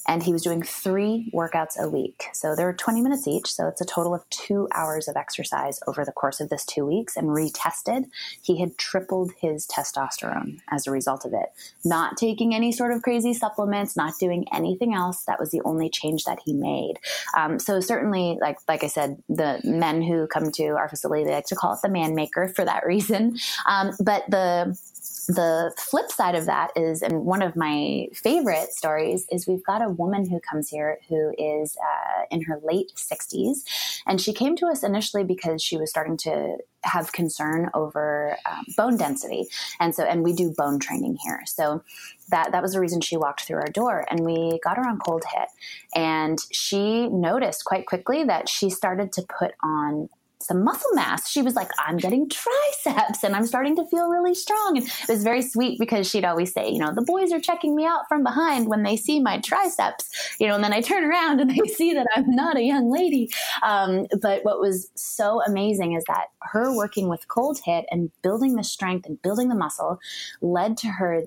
and 0.09 0.23
he 0.23 0.33
was 0.33 0.43
doing 0.43 0.63
three 0.63 1.31
workouts 1.35 1.79
a 1.79 1.89
week. 1.89 2.25
So 2.33 2.57
they 2.57 2.65
were 2.65 2.73
20 2.73 3.03
minutes 3.03 3.29
each. 3.29 3.53
So 3.53 3.69
it's 3.69 3.83
a 3.83 3.85
total 3.85 4.15
of 4.15 4.29
two 4.31 4.67
hours 4.73 5.07
of 5.07 5.17
exercise 5.17 5.81
over 5.87 6.05
the 6.05 6.13
course 6.13 6.41
of 6.41 6.49
this 6.49 6.65
two 6.65 6.87
weeks 6.87 7.15
and 7.15 7.29
retested. 7.29 8.07
He 8.41 8.59
had 8.59 8.79
tripled 8.79 9.33
his 9.39 9.67
testosterone 9.67 10.61
as 10.71 10.87
a 10.87 10.91
result 10.91 11.27
of 11.27 11.35
it. 11.35 11.51
Not 11.85 12.17
taking 12.17 12.55
any 12.55 12.73
sort 12.73 12.93
of 12.93 13.03
crazy 13.03 13.35
supplements, 13.35 13.97
not 13.97 14.15
doing 14.19 14.47
anything 14.53 14.95
else. 14.95 15.25
That 15.27 15.39
was 15.39 15.51
the 15.51 15.61
only 15.67 15.91
change 15.91 16.25
that 16.25 16.39
he 16.43 16.55
made. 16.55 16.95
Um, 17.37 17.59
so 17.59 17.81
certainly, 17.81 18.39
like 18.41 18.57
like 18.67 18.83
I 18.83 18.89
said, 18.89 19.23
the 19.29 19.61
men 19.63 20.01
who 20.01 20.27
come 20.27 20.51
to 20.53 20.69
our 20.69 20.89
facility, 20.89 21.25
they 21.25 21.33
like 21.33 21.47
to 21.47 21.57
call 21.57 21.75
it 21.75 21.81
the 21.83 21.91
man 21.91 22.15
maker 22.15 22.49
for 22.49 22.65
that 22.65 22.87
reason. 22.87 23.37
Um, 23.67 23.93
but 24.01 24.25
the 24.31 24.79
the 25.29 25.75
flip 25.77 26.11
side 26.11 26.35
of 26.35 26.47
that 26.47 26.71
is, 26.75 27.03
and 27.03 27.27
one 27.27 27.43
of 27.43 27.55
my 27.55 28.07
favorite 28.15 28.73
stories 28.73 29.27
is 29.31 29.47
we've 29.47 29.63
got 29.63 29.83
a 29.83 29.91
woman 29.91 30.27
who 30.27 30.41
comes 30.41 30.71
here 30.71 30.99
who 31.07 31.35
is 31.37 31.77
uh, 31.77 32.23
in 32.31 32.43
her 32.45 32.59
late 32.63 32.93
60s. 32.97 33.59
And 34.07 34.23
she 34.23 34.33
came 34.33 34.57
to 34.57 34.67
us 34.67 34.83
initially 34.83 35.25
because 35.25 35.63
she 35.63 35.77
was 35.77 35.91
starting 35.91 36.17
to 36.19 36.57
have 36.85 37.13
concern 37.13 37.69
over 37.75 38.39
um, 38.47 38.65
bone 38.75 38.97
density. 38.97 39.45
And 39.79 39.95
so, 39.95 40.05
and 40.05 40.23
we 40.23 40.33
do 40.33 40.55
bone 40.57 40.79
training 40.79 41.19
here. 41.23 41.43
So 41.45 41.83
that, 42.31 42.53
that 42.53 42.63
was 42.63 42.73
the 42.73 42.81
reason 42.81 43.03
she 43.03 43.19
walked 43.19 43.43
through 43.43 43.59
our 43.59 43.71
door 43.71 44.07
and 44.11 44.21
we 44.21 44.59
got 44.65 44.79
her 44.79 44.89
on 44.89 44.99
cold 44.99 45.25
HIIT. 45.25 45.49
And 45.95 46.39
she 46.53 47.09
noticed 47.09 47.67
quite 47.67 47.87
quickly 47.87 48.25
that 48.25 48.49
she 48.49 48.71
started 48.71 49.13
to 49.13 49.23
put 49.23 49.53
on 49.63 50.09
some 50.49 50.65
muscle 50.65 50.91
mass. 50.95 51.29
She 51.29 51.43
was 51.43 51.55
like, 51.55 51.71
I'm 51.79 51.99
getting 51.99 52.29
triceps 52.29 53.23
and 53.23 53.37
I'm 53.37 53.47
starting 53.47 53.77
to 53.77 53.87
feel 53.87 54.09
really 54.09 54.35
strong. 54.35 54.79
And 54.79 54.87
it 54.87 55.09
was 55.09 55.23
very 55.23 55.43
sweet 55.43 55.79
because 55.79 56.09
she'd 56.09 56.25
always 56.25 56.53
say, 56.53 56.71
you 56.71 56.79
know, 56.79 56.93
the 56.95 57.05
boys 57.05 57.33
are 57.33 57.41
checking 57.41 57.77
me 57.77 57.85
out 57.85 58.09
from 58.09 58.25
behind 58.25 58.67
when 58.67 58.83
they 58.83 58.97
see 58.97 59.21
my 59.21 59.39
triceps, 59.41 60.09
you 60.41 60.49
know, 60.49 60.55
and 60.55 60.65
then 60.65 60.73
I 60.73 60.81
turn 60.81 61.05
around 61.05 61.41
and 61.41 61.51
they 61.57 61.69
see 61.69 61.93
that 61.93 62.07
I'm 62.17 62.31
not 62.31 62.57
a 62.57 62.63
young 62.63 62.91
lady. 62.91 63.29
Um, 63.63 64.07
but 64.21 64.45
what 64.45 64.59
was 64.59 64.91
so 64.97 65.43
amazing 65.47 65.93
is 65.93 66.05
that 66.09 66.29
her 66.41 66.75
working 66.75 67.09
with 67.09 67.29
cold 67.29 67.61
HIIT 67.67 67.85
and 67.91 68.11
building 68.23 68.57
the 68.57 68.65
strength 68.65 69.07
and 69.07 69.21
building 69.21 69.49
the 69.49 69.55
muscle 69.55 69.99
led 70.41 70.79
to 70.79 70.89
her 70.89 71.25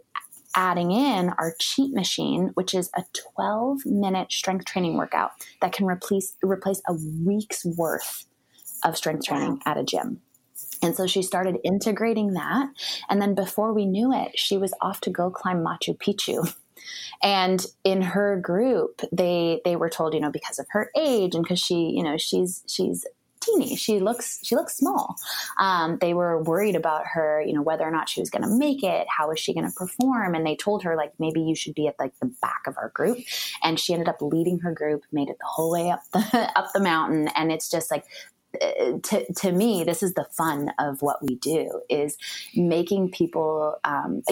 adding 0.56 0.92
in 0.92 1.30
our 1.30 1.56
cheat 1.60 1.94
machine, 1.94 2.52
which 2.56 2.74
is 2.74 2.90
a 2.96 3.04
12 3.36 3.86
minute 3.86 4.32
strength 4.32 4.66
training 4.66 4.98
workout 4.98 5.32
that 5.62 5.72
can 5.72 5.86
replace 5.86 6.36
replace 6.44 6.82
a 6.88 6.94
week's 7.24 7.64
worth 7.64 8.26
of 8.84 8.98
strength 8.98 9.26
training 9.26 9.62
at 9.66 9.78
a 9.78 9.84
gym. 9.84 10.22
And 10.84 10.96
so 10.96 11.06
she 11.06 11.22
started 11.22 11.58
integrating 11.64 12.34
that. 12.34 12.70
And 13.10 13.22
then 13.22 13.36
before 13.36 13.74
we 13.74 13.86
knew 13.86 14.12
it, 14.14 14.38
she 14.38 14.58
was 14.58 14.74
off 14.82 15.02
to 15.02 15.10
go 15.10 15.30
climb 15.30 15.64
Machu 15.64 15.98
Picchu. 15.98 16.54
And 17.22 17.64
in 17.84 18.02
her 18.02 18.40
group, 18.40 19.02
they 19.12 19.62
they 19.64 19.76
were 19.76 19.90
told, 19.90 20.16
you 20.16 20.20
know, 20.20 20.32
because 20.32 20.58
of 20.58 20.66
her 20.72 20.90
age 20.98 21.36
and 21.36 21.44
because 21.44 21.60
she, 21.60 21.92
you 21.96 22.04
know, 22.04 22.18
she's 22.18 22.64
she's 22.68 23.06
teeny. 23.42 23.76
She 23.76 24.00
looks 24.00 24.40
she 24.44 24.56
looks 24.56 24.78
small. 24.78 25.16
Um, 25.60 25.98
they 26.00 26.14
were 26.14 26.42
worried 26.42 26.76
about 26.76 27.06
her, 27.14 27.44
you 27.46 27.54
know, 27.54 27.62
whether 27.62 27.84
or 27.84 27.92
not 27.92 28.08
she 28.08 28.20
was 28.20 28.30
going 28.30 28.44
to 28.44 28.50
make 28.50 28.84
it. 28.84 29.08
How 29.16 29.30
was 29.30 29.40
she 29.40 29.54
going 29.54 29.68
to 29.68 29.74
perform? 29.76 30.36
And 30.36 30.46
they 30.46 30.56
told 30.56 30.84
her 30.84 30.96
like 30.96 31.12
maybe 31.20 31.42
you 31.42 31.56
should 31.56 31.76
be 31.76 31.88
at 31.88 31.96
like 32.00 32.14
the 32.20 32.34
back 32.42 32.62
of 32.68 32.78
our 32.78 32.90
group. 32.90 33.18
And 33.64 33.80
she 33.80 33.94
ended 33.94 34.10
up 34.10 34.22
leading 34.22 34.60
her 34.60 34.72
group, 34.72 35.04
made 35.12 35.30
it 35.30 35.38
the 35.40 35.48
whole 35.48 35.72
way 35.72 35.90
up 35.90 36.02
the 36.14 36.52
up 36.56 36.72
the 36.74 36.80
mountain. 36.80 37.28
And 37.36 37.52
it's 37.52 37.70
just 37.70 37.92
like 37.92 38.06
to, 38.60 39.34
to 39.34 39.52
me, 39.52 39.84
this 39.84 40.04
is 40.04 40.14
the 40.14 40.26
fun 40.32 40.72
of 40.80 41.02
what 41.02 41.22
we 41.22 41.36
do 41.36 41.82
is 41.90 42.18
making 42.56 43.12
people, 43.12 43.78
um, 43.84 44.24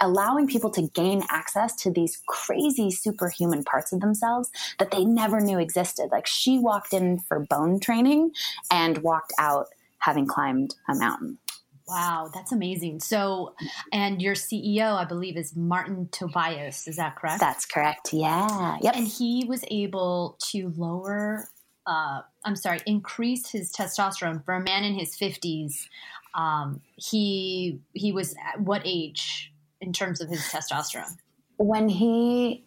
allowing 0.00 0.46
people 0.46 0.70
to 0.70 0.88
gain 0.94 1.22
access 1.30 1.74
to 1.76 1.90
these 1.90 2.20
crazy 2.26 2.90
superhuman 2.90 3.64
parts 3.64 3.92
of 3.92 4.00
themselves 4.00 4.50
that 4.78 4.90
they 4.90 5.04
never 5.04 5.40
knew 5.40 5.58
existed. 5.58 6.08
Like 6.10 6.26
she 6.26 6.58
walked 6.58 6.92
in 6.92 7.18
for 7.18 7.40
bone 7.40 7.80
training 7.80 8.32
and 8.70 8.98
walked 8.98 9.32
out 9.38 9.66
having 9.98 10.26
climbed 10.26 10.74
a 10.88 10.94
mountain. 10.94 11.38
Wow, 11.86 12.30
that's 12.32 12.50
amazing. 12.50 13.00
So, 13.00 13.54
and 13.92 14.22
your 14.22 14.34
CEO, 14.34 14.94
I 14.94 15.04
believe, 15.04 15.36
is 15.36 15.54
Martin 15.54 16.08
Tobias. 16.12 16.88
Is 16.88 16.96
that 16.96 17.16
correct? 17.16 17.40
That's 17.40 17.66
correct. 17.66 18.12
Yeah. 18.12 18.78
Yep. 18.80 18.96
And 18.96 19.06
he 19.06 19.44
was 19.46 19.64
able 19.68 20.38
to 20.50 20.72
lower 20.76 21.46
uh, 21.86 22.22
I'm 22.44 22.56
sorry, 22.56 22.80
increase 22.86 23.50
his 23.50 23.72
testosterone 23.72 24.44
for 24.44 24.54
a 24.54 24.62
man 24.62 24.84
in 24.84 24.94
his 24.94 25.16
50s. 25.16 25.88
Um, 26.34 26.80
he 26.96 27.80
he 27.92 28.12
was 28.12 28.34
at 28.34 28.60
what 28.60 28.82
age 28.84 29.52
in 29.80 29.92
terms 29.92 30.20
of 30.20 30.28
his 30.28 30.40
testosterone? 30.40 31.16
When 31.56 31.88
he 31.88 32.64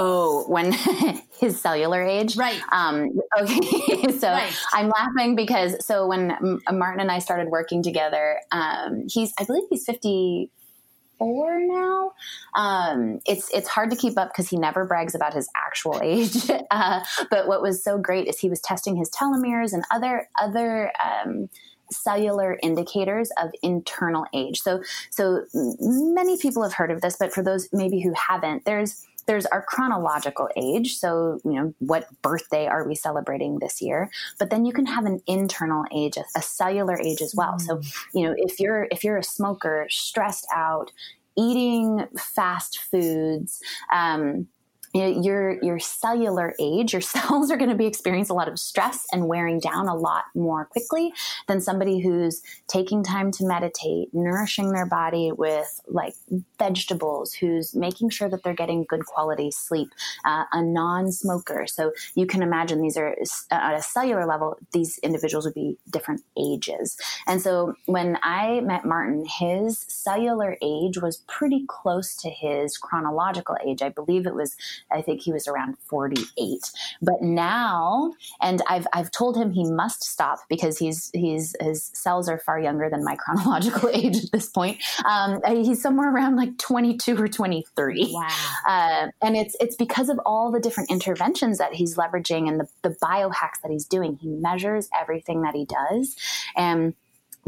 Oh, 0.00 0.44
when 0.46 0.72
his 1.40 1.60
cellular 1.60 2.00
age, 2.00 2.36
right? 2.36 2.60
Um, 2.70 3.18
okay, 3.40 4.12
so 4.16 4.30
right. 4.30 4.56
I'm 4.72 4.90
laughing 4.90 5.34
because 5.34 5.84
so 5.84 6.06
when 6.06 6.60
Martin 6.70 7.00
and 7.00 7.10
I 7.10 7.18
started 7.18 7.48
working 7.48 7.82
together, 7.82 8.38
um, 8.52 9.08
he's 9.08 9.32
I 9.40 9.44
believe 9.44 9.64
he's 9.70 9.84
50 9.84 10.52
four 11.18 11.58
now. 11.60 12.12
Um, 12.54 13.20
it's 13.26 13.50
it's 13.54 13.68
hard 13.68 13.90
to 13.90 13.96
keep 13.96 14.18
up 14.18 14.30
because 14.30 14.48
he 14.48 14.56
never 14.56 14.84
brags 14.84 15.14
about 15.14 15.34
his 15.34 15.48
actual 15.56 16.00
age. 16.02 16.50
uh, 16.70 17.00
but 17.30 17.48
what 17.48 17.62
was 17.62 17.82
so 17.82 17.98
great 17.98 18.28
is 18.28 18.38
he 18.38 18.48
was 18.48 18.60
testing 18.60 18.96
his 18.96 19.10
telomeres 19.10 19.72
and 19.72 19.84
other 19.90 20.28
other. 20.40 20.92
Um, 21.02 21.48
cellular 21.90 22.58
indicators 22.62 23.30
of 23.42 23.50
internal 23.62 24.26
age. 24.34 24.60
So 24.60 24.82
so 25.08 25.46
many 25.54 26.36
people 26.36 26.62
have 26.62 26.74
heard 26.74 26.90
of 26.90 27.00
this, 27.00 27.16
but 27.18 27.32
for 27.32 27.42
those 27.42 27.66
maybe 27.72 28.02
who 28.02 28.12
haven't, 28.12 28.66
there's 28.66 29.06
there's 29.28 29.46
our 29.46 29.62
chronological 29.62 30.48
age. 30.56 30.96
So, 30.96 31.38
you 31.44 31.52
know, 31.52 31.74
what 31.78 32.08
birthday 32.22 32.66
are 32.66 32.88
we 32.88 32.96
celebrating 32.96 33.58
this 33.60 33.80
year? 33.80 34.10
But 34.38 34.50
then 34.50 34.64
you 34.64 34.72
can 34.72 34.86
have 34.86 35.04
an 35.04 35.20
internal 35.28 35.84
age, 35.94 36.16
a, 36.16 36.24
a 36.36 36.42
cellular 36.42 37.00
age 37.00 37.22
as 37.22 37.34
well. 37.36 37.52
Mm. 37.52 37.60
So, 37.60 37.80
you 38.14 38.26
know, 38.26 38.34
if 38.36 38.58
you're 38.58 38.88
if 38.90 39.04
you're 39.04 39.18
a 39.18 39.22
smoker, 39.22 39.86
stressed 39.90 40.46
out, 40.52 40.90
eating 41.36 42.06
fast 42.18 42.80
foods, 42.90 43.60
um, 43.92 44.48
your 44.94 45.62
your 45.62 45.78
cellular 45.78 46.54
age, 46.58 46.92
your 46.92 47.02
cells 47.02 47.50
are 47.50 47.56
going 47.56 47.70
to 47.70 47.76
be 47.76 47.86
experiencing 47.86 48.34
a 48.34 48.36
lot 48.36 48.48
of 48.48 48.58
stress 48.58 49.06
and 49.12 49.28
wearing 49.28 49.60
down 49.60 49.88
a 49.88 49.94
lot 49.94 50.24
more 50.34 50.66
quickly 50.66 51.12
than 51.46 51.60
somebody 51.60 52.00
who's 52.00 52.42
taking 52.66 53.02
time 53.02 53.30
to 53.32 53.46
meditate, 53.46 54.08
nourishing 54.12 54.72
their 54.72 54.86
body 54.86 55.32
with 55.32 55.80
like 55.88 56.14
vegetables, 56.58 57.32
who's 57.34 57.74
making 57.74 58.10
sure 58.10 58.28
that 58.28 58.42
they're 58.42 58.54
getting 58.54 58.84
good 58.88 59.04
quality 59.06 59.50
sleep, 59.50 59.88
uh, 60.24 60.44
a 60.52 60.62
non-smoker. 60.62 61.66
So 61.66 61.92
you 62.14 62.26
can 62.26 62.42
imagine 62.42 62.80
these 62.80 62.96
are 62.96 63.16
at 63.50 63.74
a 63.74 63.82
cellular 63.82 64.26
level, 64.26 64.58
these 64.72 64.98
individuals 64.98 65.44
would 65.44 65.54
be 65.54 65.78
different 65.90 66.22
ages. 66.38 66.96
And 67.26 67.40
so 67.40 67.74
when 67.86 68.18
I 68.22 68.60
met 68.60 68.84
Martin, 68.84 69.24
his 69.26 69.84
cellular 69.88 70.56
age 70.62 70.98
was 70.98 71.18
pretty 71.28 71.64
close 71.66 72.16
to 72.16 72.30
his 72.30 72.76
chronological 72.76 73.56
age. 73.64 73.82
I 73.82 73.88
believe 73.88 74.26
it 74.26 74.34
was 74.34 74.56
I 74.90 75.02
think 75.02 75.22
he 75.22 75.32
was 75.32 75.46
around 75.46 75.76
48. 75.88 76.60
But 77.02 77.22
now, 77.22 78.12
and 78.40 78.62
I've, 78.68 78.86
I've 78.92 79.10
told 79.10 79.36
him 79.36 79.52
he 79.52 79.70
must 79.70 80.04
stop 80.04 80.40
because 80.48 80.78
he's, 80.78 81.10
he's, 81.14 81.54
his 81.60 81.90
cells 81.94 82.28
are 82.28 82.38
far 82.38 82.58
younger 82.58 82.88
than 82.90 83.04
my 83.04 83.16
chronological 83.18 83.88
age 83.90 84.16
at 84.16 84.32
this 84.32 84.48
point. 84.48 84.78
Um, 85.04 85.40
he's 85.46 85.82
somewhere 85.82 86.12
around 86.12 86.36
like 86.36 86.56
22 86.58 87.20
or 87.20 87.28
23. 87.28 88.10
Wow. 88.12 88.28
Uh, 88.66 89.08
and 89.22 89.36
it's, 89.36 89.56
it's 89.60 89.76
because 89.76 90.08
of 90.08 90.18
all 90.24 90.50
the 90.50 90.60
different 90.60 90.90
interventions 90.90 91.58
that 91.58 91.74
he's 91.74 91.96
leveraging 91.96 92.48
and 92.48 92.60
the, 92.60 92.68
the 92.82 92.96
biohacks 93.02 93.60
that 93.62 93.70
he's 93.70 93.86
doing. 93.86 94.18
He 94.20 94.28
measures 94.28 94.88
everything 94.98 95.42
that 95.42 95.54
he 95.54 95.66
does. 95.66 96.16
And 96.56 96.94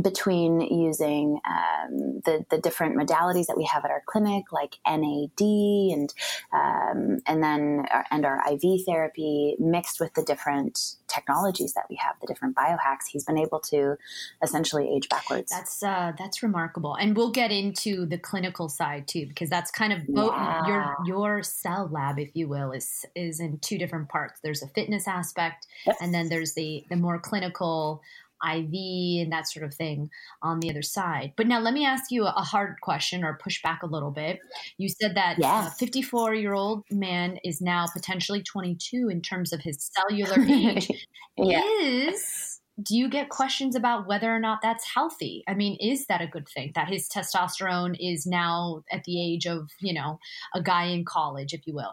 between 0.02 0.60
using 0.60 1.40
um, 1.46 2.20
the 2.24 2.44
the 2.50 2.58
different 2.58 2.96
modalities 2.96 3.46
that 3.46 3.56
we 3.56 3.64
have 3.64 3.84
at 3.84 3.90
our 3.90 4.02
clinic, 4.06 4.52
like 4.52 4.78
NAD 4.86 5.40
and 5.40 6.12
um, 6.52 7.18
and 7.26 7.42
then 7.42 7.86
our, 7.90 8.04
and 8.10 8.24
our 8.24 8.42
IV 8.52 8.84
therapy, 8.86 9.56
mixed 9.58 10.00
with 10.00 10.14
the 10.14 10.22
different 10.22 10.96
technologies 11.08 11.74
that 11.74 11.86
we 11.90 11.96
have, 11.96 12.14
the 12.20 12.26
different 12.26 12.54
biohacks, 12.54 13.06
he's 13.10 13.24
been 13.24 13.38
able 13.38 13.58
to 13.58 13.96
essentially 14.42 14.88
age 14.94 15.08
backwards. 15.08 15.50
That's 15.50 15.82
uh, 15.82 16.12
that's 16.18 16.42
remarkable, 16.42 16.94
and 16.94 17.16
we'll 17.16 17.32
get 17.32 17.50
into 17.50 18.06
the 18.06 18.18
clinical 18.18 18.68
side 18.68 19.08
too, 19.08 19.26
because 19.26 19.50
that's 19.50 19.70
kind 19.70 19.92
of 19.92 20.06
both 20.06 20.32
yeah. 20.32 20.66
your 20.66 20.96
your 21.06 21.42
cell 21.42 21.88
lab, 21.90 22.18
if 22.18 22.30
you 22.34 22.48
will, 22.48 22.72
is 22.72 23.04
is 23.14 23.40
in 23.40 23.58
two 23.58 23.78
different 23.78 24.08
parts. 24.08 24.40
There's 24.42 24.62
a 24.62 24.68
fitness 24.68 25.08
aspect, 25.08 25.66
yep. 25.86 25.96
and 26.00 26.14
then 26.14 26.28
there's 26.28 26.54
the 26.54 26.84
the 26.88 26.96
more 26.96 27.18
clinical 27.18 28.02
IV 28.44 29.22
and 29.22 29.32
that 29.32 29.48
sort 29.48 29.64
of 29.64 29.74
thing 29.74 30.10
on 30.42 30.60
the 30.60 30.70
other 30.70 30.82
side. 30.82 31.32
But 31.36 31.46
now 31.46 31.60
let 31.60 31.74
me 31.74 31.84
ask 31.84 32.10
you 32.10 32.24
a 32.26 32.30
hard 32.30 32.80
question 32.80 33.24
or 33.24 33.38
push 33.42 33.62
back 33.62 33.82
a 33.82 33.86
little 33.86 34.10
bit. 34.10 34.40
You 34.78 34.88
said 34.88 35.14
that 35.16 35.38
uh, 35.38 35.40
yeah. 35.40 35.66
a 35.68 35.70
54 35.70 36.34
year 36.34 36.54
old 36.54 36.84
man 36.90 37.38
is 37.44 37.60
now 37.60 37.86
potentially 37.92 38.42
22 38.42 39.08
in 39.10 39.20
terms 39.20 39.52
of 39.52 39.60
his 39.60 39.90
cellular 39.92 40.40
age. 40.48 40.88
yeah. 41.36 41.62
Is 41.82 42.60
do 42.82 42.96
you 42.96 43.08
get 43.08 43.28
questions 43.28 43.76
about 43.76 44.06
whether 44.06 44.34
or 44.34 44.40
not 44.40 44.60
that's 44.62 44.84
healthy? 44.94 45.42
I 45.46 45.54
mean, 45.54 45.76
is 45.80 46.06
that 46.06 46.20
a 46.20 46.26
good 46.26 46.48
thing 46.48 46.72
that 46.74 46.88
his 46.88 47.08
testosterone 47.08 47.96
is 47.98 48.26
now 48.26 48.84
at 48.90 49.04
the 49.04 49.22
age 49.22 49.46
of, 49.46 49.70
you 49.80 49.92
know, 49.92 50.18
a 50.54 50.62
guy 50.62 50.84
in 50.84 51.04
college, 51.04 51.52
if 51.52 51.66
you 51.66 51.74
will? 51.74 51.92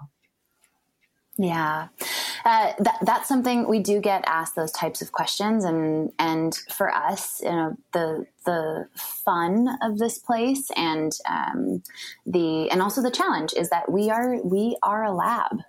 Yeah, 1.39 1.89
uh, 2.45 2.73
that, 2.79 2.97
that's 3.03 3.27
something 3.27 3.67
we 3.67 3.79
do 3.79 4.01
get 4.01 4.23
asked 4.25 4.55
those 4.55 4.71
types 4.71 5.03
of 5.03 5.11
questions, 5.11 5.63
and 5.65 6.11
and 6.17 6.55
for 6.75 6.89
us, 6.91 7.41
you 7.43 7.49
know, 7.49 7.77
the 7.93 8.25
the 8.45 8.87
fun 8.95 9.67
of 9.83 9.99
this 9.99 10.17
place 10.17 10.71
and 10.75 11.11
um, 11.29 11.83
the 12.25 12.71
and 12.71 12.81
also 12.81 13.03
the 13.03 13.11
challenge 13.11 13.53
is 13.55 13.69
that 13.69 13.91
we 13.91 14.09
are 14.09 14.41
we 14.43 14.77
are 14.81 15.03
a 15.03 15.11
lab, 15.11 15.59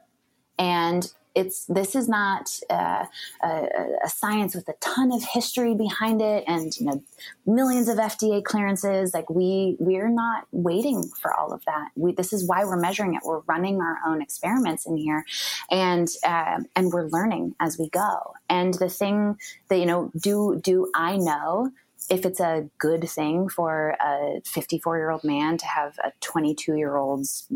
and 0.59 1.12
it's 1.34 1.64
this 1.66 1.94
is 1.94 2.08
not 2.08 2.48
uh, 2.70 3.04
a, 3.42 3.68
a, 4.04 4.08
science 4.08 4.54
with 4.54 4.68
a 4.68 4.74
ton 4.80 5.12
of 5.12 5.22
history 5.22 5.74
behind 5.74 6.20
it 6.20 6.44
and 6.46 6.74
you 6.76 6.86
know 6.86 7.02
millions 7.46 7.88
of 7.88 7.98
FDA 7.98 8.42
clearances. 8.42 9.12
Like 9.14 9.28
we 9.30 9.76
we're 9.78 10.08
not 10.08 10.46
waiting 10.52 11.02
for 11.20 11.32
all 11.34 11.52
of 11.52 11.64
that. 11.66 11.88
We, 11.96 12.12
this 12.12 12.32
is 12.32 12.46
why 12.46 12.64
we're 12.64 12.80
measuring 12.80 13.14
it. 13.14 13.22
We're 13.24 13.40
running 13.40 13.80
our 13.80 13.98
own 14.06 14.22
experiments 14.22 14.86
in 14.86 14.96
here, 14.96 15.24
and 15.70 16.08
uh, 16.24 16.60
and 16.74 16.92
we're 16.92 17.08
learning 17.08 17.54
as 17.60 17.78
we 17.78 17.88
go. 17.90 18.34
And 18.48 18.74
the 18.74 18.88
thing 18.88 19.38
that 19.68 19.78
you 19.78 19.86
know, 19.86 20.10
do 20.20 20.60
do 20.62 20.90
I 20.94 21.16
know? 21.16 21.70
If 22.11 22.24
it's 22.24 22.40
a 22.40 22.68
good 22.78 23.08
thing 23.08 23.48
for 23.48 23.96
a 24.00 24.40
54 24.44 24.96
year 24.96 25.11
old 25.11 25.24
man 25.24 25.58
to 25.58 25.66
have 25.66 25.98
a 26.02 26.12
22 26.20 26.76
year 26.76 26.96
old's 26.96 27.46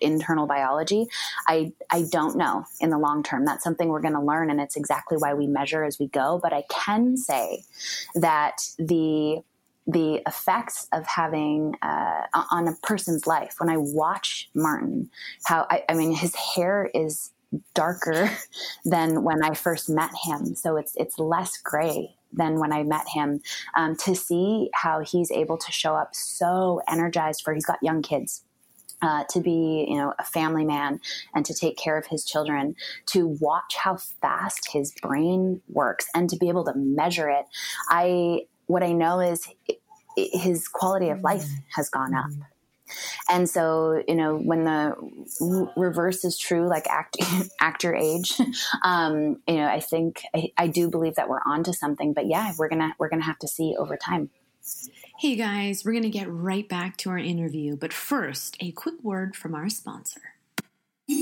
internal 0.00 0.46
biology, 0.46 1.06
I, 1.46 1.72
I 1.90 2.04
don't 2.10 2.36
know 2.36 2.64
in 2.80 2.90
the 2.90 2.98
long 2.98 3.22
term. 3.22 3.44
That's 3.44 3.64
something 3.64 3.88
we're 3.88 4.00
going 4.00 4.14
to 4.14 4.20
learn, 4.20 4.50
and 4.50 4.60
it's 4.60 4.76
exactly 4.76 5.16
why 5.16 5.34
we 5.34 5.46
measure 5.46 5.84
as 5.84 5.98
we 5.98 6.08
go. 6.08 6.40
But 6.42 6.52
I 6.52 6.64
can 6.70 7.16
say 7.16 7.64
that 8.14 8.62
the 8.78 9.42
the 9.86 10.22
effects 10.26 10.86
of 10.92 11.06
having 11.06 11.74
uh, 11.82 12.26
on 12.50 12.68
a 12.68 12.74
person's 12.82 13.26
life. 13.26 13.56
When 13.58 13.68
I 13.68 13.76
watch 13.76 14.48
Martin, 14.54 15.10
how 15.44 15.66
I, 15.70 15.84
I 15.88 15.94
mean, 15.94 16.12
his 16.12 16.34
hair 16.34 16.90
is 16.94 17.32
darker 17.74 18.30
than 18.84 19.22
when 19.24 19.42
I 19.42 19.54
first 19.54 19.88
met 19.88 20.10
him, 20.24 20.54
so 20.54 20.76
it's 20.76 20.94
it's 20.96 21.18
less 21.18 21.56
gray 21.56 22.16
than 22.32 22.58
when 22.58 22.72
I 22.72 22.82
met 22.82 23.08
him. 23.08 23.40
Um, 23.76 23.96
to 23.96 24.14
see 24.14 24.70
how 24.74 25.00
he's 25.00 25.30
able 25.30 25.58
to 25.58 25.72
show 25.72 25.94
up 25.94 26.14
so 26.14 26.80
energized 26.88 27.42
for 27.44 27.54
he's 27.54 27.66
got 27.66 27.78
young 27.82 28.02
kids. 28.02 28.44
Uh, 29.02 29.24
to 29.30 29.40
be, 29.40 29.86
you 29.88 29.96
know, 29.96 30.12
a 30.18 30.24
family 30.24 30.62
man 30.62 31.00
and 31.34 31.46
to 31.46 31.54
take 31.54 31.78
care 31.78 31.96
of 31.96 32.06
his 32.06 32.22
children, 32.22 32.74
to 33.06 33.28
watch 33.40 33.74
how 33.74 33.96
fast 33.96 34.68
his 34.70 34.92
brain 35.00 35.62
works 35.70 36.06
and 36.14 36.28
to 36.28 36.36
be 36.36 36.50
able 36.50 36.66
to 36.66 36.74
measure 36.74 37.30
it. 37.30 37.46
I, 37.88 38.42
what 38.66 38.82
I 38.82 38.92
know 38.92 39.20
is 39.20 39.48
his 40.16 40.68
quality 40.68 41.08
of 41.08 41.22
life 41.22 41.48
has 41.76 41.88
gone 41.88 42.14
up. 42.14 42.30
And 43.28 43.48
so, 43.48 44.02
you 44.06 44.14
know, 44.14 44.36
when 44.36 44.64
the 44.64 44.94
reverse 45.76 46.24
is 46.24 46.38
true, 46.38 46.68
like 46.68 46.86
act, 46.88 47.16
actor 47.60 47.94
age, 47.94 48.40
um, 48.82 49.40
you 49.46 49.56
know, 49.56 49.66
I 49.66 49.80
think 49.80 50.22
I, 50.34 50.52
I 50.56 50.66
do 50.66 50.90
believe 50.90 51.16
that 51.16 51.28
we're 51.28 51.40
onto 51.46 51.72
something. 51.72 52.12
But 52.12 52.26
yeah, 52.26 52.52
we're 52.58 52.68
gonna 52.68 52.94
we're 52.98 53.08
gonna 53.08 53.24
have 53.24 53.38
to 53.40 53.48
see 53.48 53.76
over 53.78 53.96
time. 53.96 54.30
Hey 55.18 55.36
guys, 55.36 55.84
we're 55.84 55.92
gonna 55.92 56.08
get 56.08 56.30
right 56.30 56.68
back 56.68 56.96
to 56.98 57.10
our 57.10 57.18
interview, 57.18 57.76
but 57.76 57.92
first, 57.92 58.56
a 58.60 58.72
quick 58.72 59.02
word 59.02 59.36
from 59.36 59.54
our 59.54 59.68
sponsor. 59.68 60.20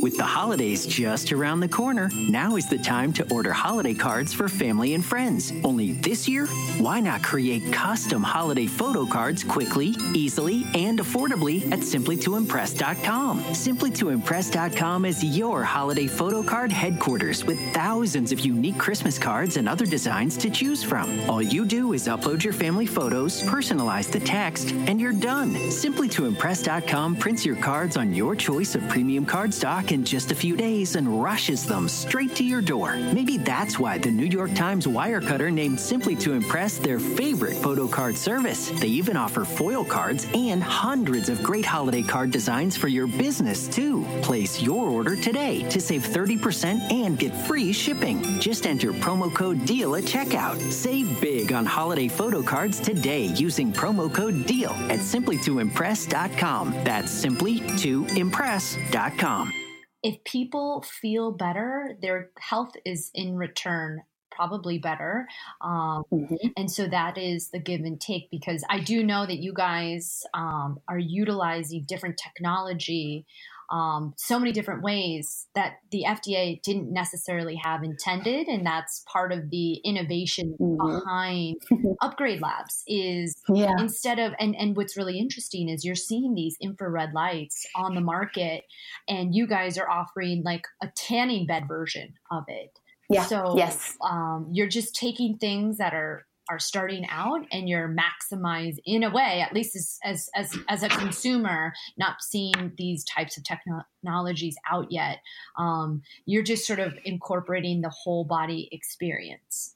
With 0.03 0.17
the 0.17 0.25
holidays 0.25 0.87
just 0.87 1.33
around 1.33 1.61
the 1.61 1.69
corner, 1.69 2.11
now 2.15 2.57
is 2.57 2.69
the 2.69 2.79
time 2.79 3.13
to 3.15 3.33
order 3.33 3.53
holiday 3.53 3.95
cards 3.95 4.35
for 4.35 4.47
family 4.49 4.95
and 4.95 5.05
friends. 5.05 5.53
Only 5.65 5.93
this 5.93 6.29
year, 6.29 6.47
why 6.79 7.01
not 7.01 7.23
create 7.23 7.73
custom 7.73 8.23
holiday 8.23 8.67
photo 8.67 9.07
cards 9.07 9.43
quickly, 9.43 9.95
easily, 10.15 10.67
and 10.75 11.01
affordably 11.01 11.65
at 11.73 11.81
simplytoimpress.com? 11.81 13.43
Simplytoimpress.com 13.43 15.05
is 15.05 15.25
your 15.25 15.65
holiday 15.65 16.07
photo 16.07 16.43
card 16.43 16.71
headquarters 16.71 17.45
with 17.45 17.59
thousands 17.73 18.31
of 18.31 18.41
unique 18.41 18.79
Christmas 18.79 19.19
cards 19.19 19.57
and 19.57 19.69
other 19.69 19.87
designs 19.87 20.37
to 20.37 20.51
choose 20.51 20.83
from. 20.83 21.19
All 21.29 21.43
you 21.43 21.65
do 21.65 21.95
is 21.95 22.07
upload 22.07 22.45
your 22.45 22.53
family 22.53 22.87
photos, 22.87 23.43
personalize 23.43 24.11
the 24.13 24.21
text, 24.21 24.71
and 24.71 25.01
you're 25.01 25.13
done. 25.13 25.55
Simplytoimpress.com 25.55 27.17
prints 27.17 27.45
your 27.45 27.57
cards 27.57 27.97
on 27.97 28.15
your 28.15 28.37
choice 28.37 28.75
of 28.75 28.87
premium 28.89 29.25
card 29.27 29.53
stock 29.53 29.78
in 29.93 30.05
just 30.05 30.33
a 30.33 30.35
few 30.35 30.57
days 30.57 30.97
and 30.97 31.23
rushes 31.23 31.65
them 31.65 31.89
straight 31.89 32.35
to 32.35 32.45
your 32.45 32.61
door. 32.61 32.97
Maybe 32.97 33.39
that's 33.39 33.79
why 33.79 33.97
the 33.97 34.11
New 34.11 34.27
York 34.27 34.53
Times 34.55 34.87
Wirecutter 34.87 35.53
named 35.53 35.79
Simply 35.79 36.17
to 36.17 36.33
Impress 36.33 36.79
their 36.79 36.99
favorite 36.99 37.57
photo 37.57 37.87
card 37.87 38.17
service. 38.17 38.71
They 38.81 38.89
even 38.89 39.17
offer 39.17 39.45
foil 39.45 39.85
cards 39.85 40.27
and 40.35 40.63
hundreds 40.63 41.29
of 41.29 41.43
great 41.43 41.65
holiday 41.65 42.03
card 42.03 42.31
designs 42.31 42.77
for 42.77 42.89
your 42.89 43.07
business, 43.07 43.69
too. 43.69 44.05
Place 44.21 44.61
your 44.61 44.89
order 44.89 45.15
today 45.15 45.63
to 45.71 45.81
save 45.81 46.03
30% 46.03 46.93
and 46.93 47.19
get 47.19 47.35
free 47.47 47.73
shipping. 47.73 48.41
Just 48.41 48.67
enter 48.67 48.93
promo 48.93 49.33
code 49.33 49.65
DEAL 49.65 49.97
at 49.97 50.05
checkout. 50.05 50.61
Save 50.73 51.21
big 51.21 51.53
on 51.53 51.65
holiday 51.65 52.09
photo 52.09 52.43
cards 52.43 52.81
today 52.81 53.27
using 53.37 53.73
promo 53.73 54.13
code 54.13 54.45
DEAL 54.45 54.73
at 54.91 55.01
simplytoimpress.com. 55.01 56.73
That's 56.85 57.11
simply 57.11 57.61
to 57.79 58.05
impress.com 58.17 59.68
if 60.09 60.25
people 60.25 60.83
feel 60.83 61.33
better, 61.33 61.95
their 62.01 62.31
health 62.39 62.73
is 62.87 63.11
in 63.13 63.37
return 63.37 64.01
probably 64.31 64.79
better. 64.79 65.27
Um, 65.61 66.05
mm-hmm. 66.11 66.49
And 66.57 66.71
so 66.71 66.87
that 66.87 67.19
is 67.19 67.51
the 67.51 67.59
give 67.59 67.83
and 67.83 68.01
take 68.01 68.31
because 68.31 68.65
I 68.71 68.81
do 68.81 69.05
know 69.05 69.27
that 69.27 69.39
you 69.39 69.53
guys 69.53 70.23
um, 70.33 70.79
are 70.89 70.99
utilizing 70.99 71.85
different 71.87 72.17
technology 72.17 73.27
um, 73.71 74.15
so 74.17 74.39
many 74.39 74.53
different 74.53 74.83
ways 74.83 75.47
that 75.55 75.75
the 75.91 76.05
FDA 76.07 76.61
didn't 76.63 76.93
necessarily 76.93 77.57
have 77.63 77.83
intended, 77.83 78.49
and 78.49 78.65
that's 78.65 79.05
part 79.11 79.33
of 79.33 79.51
the 79.51 79.75
innovation 79.85 80.57
mm-hmm. 80.59 80.99
behind 80.99 81.57
upgrade 82.01 82.41
labs. 82.41 82.83
Is 82.87 83.37
yeah. 83.49 83.75
instead 83.79 84.19
of 84.19 84.33
and 84.41 84.57
and 84.57 84.77
what's 84.77 84.97
really 84.97 85.19
interesting 85.19 85.69
is 85.69 85.85
you're 85.85 85.95
seeing 85.95 86.35
these 86.35 86.57
infrared 86.61 87.13
lights 87.13 87.67
on 87.75 87.95
the 87.95 88.01
market, 88.01 88.65
and 89.07 89.35
you 89.35 89.47
guys 89.47 89.77
are 89.77 89.89
offering 89.89 90.43
like 90.45 90.67
a 90.83 90.89
tanning 90.95 91.47
bed 91.47 91.69
version 91.69 92.15
of 92.31 92.45
it. 92.49 92.79
Yeah. 93.11 93.25
So 93.25 93.55
yes, 93.57 93.97
um, 94.03 94.49
you're 94.53 94.69
just 94.69 94.95
taking 94.95 95.39
things 95.39 95.79
that 95.79 95.95
are 95.95 96.27
are 96.51 96.59
starting 96.59 97.07
out 97.11 97.41
and 97.53 97.69
you're 97.69 97.89
maximize 97.89 98.77
in 98.85 99.03
a 99.03 99.11
way 99.11 99.45
at 99.47 99.53
least 99.53 99.77
as 99.77 99.99
as 100.05 100.31
as, 100.35 100.57
as 100.69 100.83
a 100.83 100.89
consumer 100.89 101.73
not 101.97 102.23
seeing 102.23 102.73
these 102.77 103.05
types 103.05 103.37
of 103.37 103.45
technologies 103.45 104.57
out 104.71 104.91
yet 104.91 105.19
um, 105.59 106.03
you're 106.27 106.43
just 106.43 106.67
sort 106.67 106.79
of 106.79 106.95
incorporating 107.05 107.81
the 107.81 107.91
whole 107.91 108.25
body 108.25 108.69
experience 108.73 109.75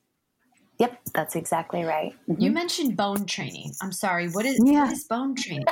Yep, 0.79 1.01
that's 1.15 1.37
exactly 1.37 1.85
right. 1.85 2.15
Mm-hmm. 2.29 2.41
You 2.41 2.51
mentioned 2.51 2.97
bone 2.97 3.27
training. 3.27 3.73
I'm 3.81 3.93
sorry. 3.93 4.29
What 4.29 4.47
is, 4.47 4.61
yeah. 4.65 4.85
what 4.85 4.93
is 4.93 5.05
bone 5.05 5.35
training? 5.35 5.67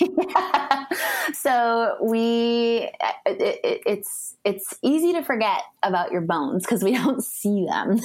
yeah. 0.00 0.84
So 1.32 1.96
we, 2.02 2.90
it, 3.26 3.40
it, 3.64 3.82
it's 3.86 4.36
it's 4.44 4.74
easy 4.82 5.12
to 5.14 5.22
forget 5.22 5.62
about 5.82 6.12
your 6.12 6.20
bones 6.20 6.64
because 6.64 6.82
we 6.82 6.92
don't 6.96 7.24
see 7.24 7.66
them, 7.66 8.00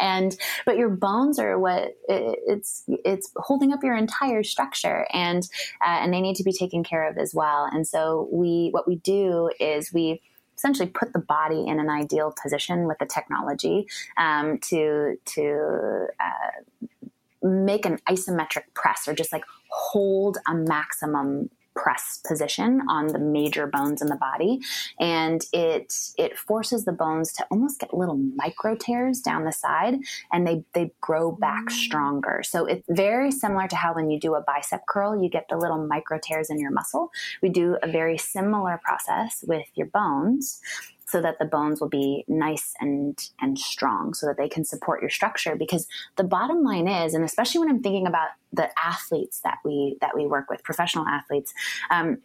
and 0.00 0.36
but 0.66 0.76
your 0.76 0.88
bones 0.88 1.38
are 1.38 1.58
what 1.58 1.96
it, 2.08 2.38
it's 2.46 2.84
it's 2.88 3.30
holding 3.36 3.72
up 3.72 3.82
your 3.82 3.96
entire 3.96 4.42
structure, 4.42 5.06
and 5.12 5.48
uh, 5.84 5.98
and 6.00 6.12
they 6.12 6.20
need 6.20 6.36
to 6.36 6.44
be 6.44 6.52
taken 6.52 6.84
care 6.84 7.08
of 7.08 7.18
as 7.18 7.34
well. 7.34 7.68
And 7.72 7.86
so 7.86 8.28
we 8.32 8.68
what 8.72 8.86
we 8.86 8.96
do 8.96 9.50
is 9.60 9.92
we 9.92 10.20
essentially 10.60 10.88
put 10.88 11.14
the 11.14 11.18
body 11.18 11.64
in 11.66 11.80
an 11.80 11.88
ideal 11.88 12.34
position 12.42 12.86
with 12.86 12.98
the 12.98 13.06
technology 13.06 13.88
um, 14.18 14.58
to 14.58 15.16
to 15.24 16.06
uh, 16.20 17.08
make 17.42 17.86
an 17.86 17.98
isometric 18.08 18.64
press 18.74 19.08
or 19.08 19.14
just 19.14 19.32
like 19.32 19.44
hold 19.70 20.36
a 20.46 20.54
maximum 20.54 21.48
press 21.74 22.20
position 22.26 22.82
on 22.88 23.08
the 23.08 23.18
major 23.18 23.66
bones 23.66 24.02
in 24.02 24.08
the 24.08 24.16
body. 24.16 24.60
And 24.98 25.42
it 25.52 25.94
it 26.18 26.38
forces 26.38 26.84
the 26.84 26.92
bones 26.92 27.32
to 27.34 27.46
almost 27.50 27.80
get 27.80 27.94
little 27.94 28.16
micro 28.16 28.74
tears 28.74 29.20
down 29.20 29.44
the 29.44 29.52
side 29.52 29.98
and 30.32 30.46
they 30.46 30.64
they 30.74 30.92
grow 31.00 31.32
back 31.32 31.66
mm. 31.66 31.72
stronger. 31.72 32.42
So 32.44 32.66
it's 32.66 32.86
very 32.88 33.30
similar 33.30 33.68
to 33.68 33.76
how 33.76 33.94
when 33.94 34.10
you 34.10 34.18
do 34.18 34.34
a 34.34 34.42
bicep 34.42 34.86
curl 34.86 35.20
you 35.20 35.28
get 35.28 35.46
the 35.48 35.56
little 35.56 35.86
micro 35.86 36.18
tears 36.22 36.50
in 36.50 36.58
your 36.58 36.70
muscle. 36.70 37.10
We 37.42 37.48
do 37.48 37.76
a 37.82 37.90
very 37.90 38.18
similar 38.18 38.80
process 38.84 39.44
with 39.46 39.66
your 39.74 39.86
bones 39.86 40.60
so 41.10 41.20
that 41.20 41.38
the 41.38 41.44
bones 41.44 41.80
will 41.80 41.88
be 41.88 42.24
nice 42.28 42.74
and 42.80 43.18
and 43.40 43.58
strong 43.58 44.14
so 44.14 44.26
that 44.26 44.36
they 44.36 44.48
can 44.48 44.64
support 44.64 45.00
your 45.00 45.10
structure. 45.10 45.56
Because 45.56 45.86
the 46.16 46.24
bottom 46.24 46.62
line 46.62 46.88
is 46.88 47.14
and 47.14 47.24
especially 47.24 47.58
when 47.60 47.68
i'm 47.68 47.82
thinking 47.82 48.06
about 48.06 48.28
the 48.52 48.68
athletes 48.78 49.40
that 49.40 49.58
we 49.64 49.96
that 50.00 50.14
we 50.14 50.26
work 50.26 50.48
with 50.50 50.62
professional 50.62 51.06
athletes 51.06 51.52
um, 51.90 52.18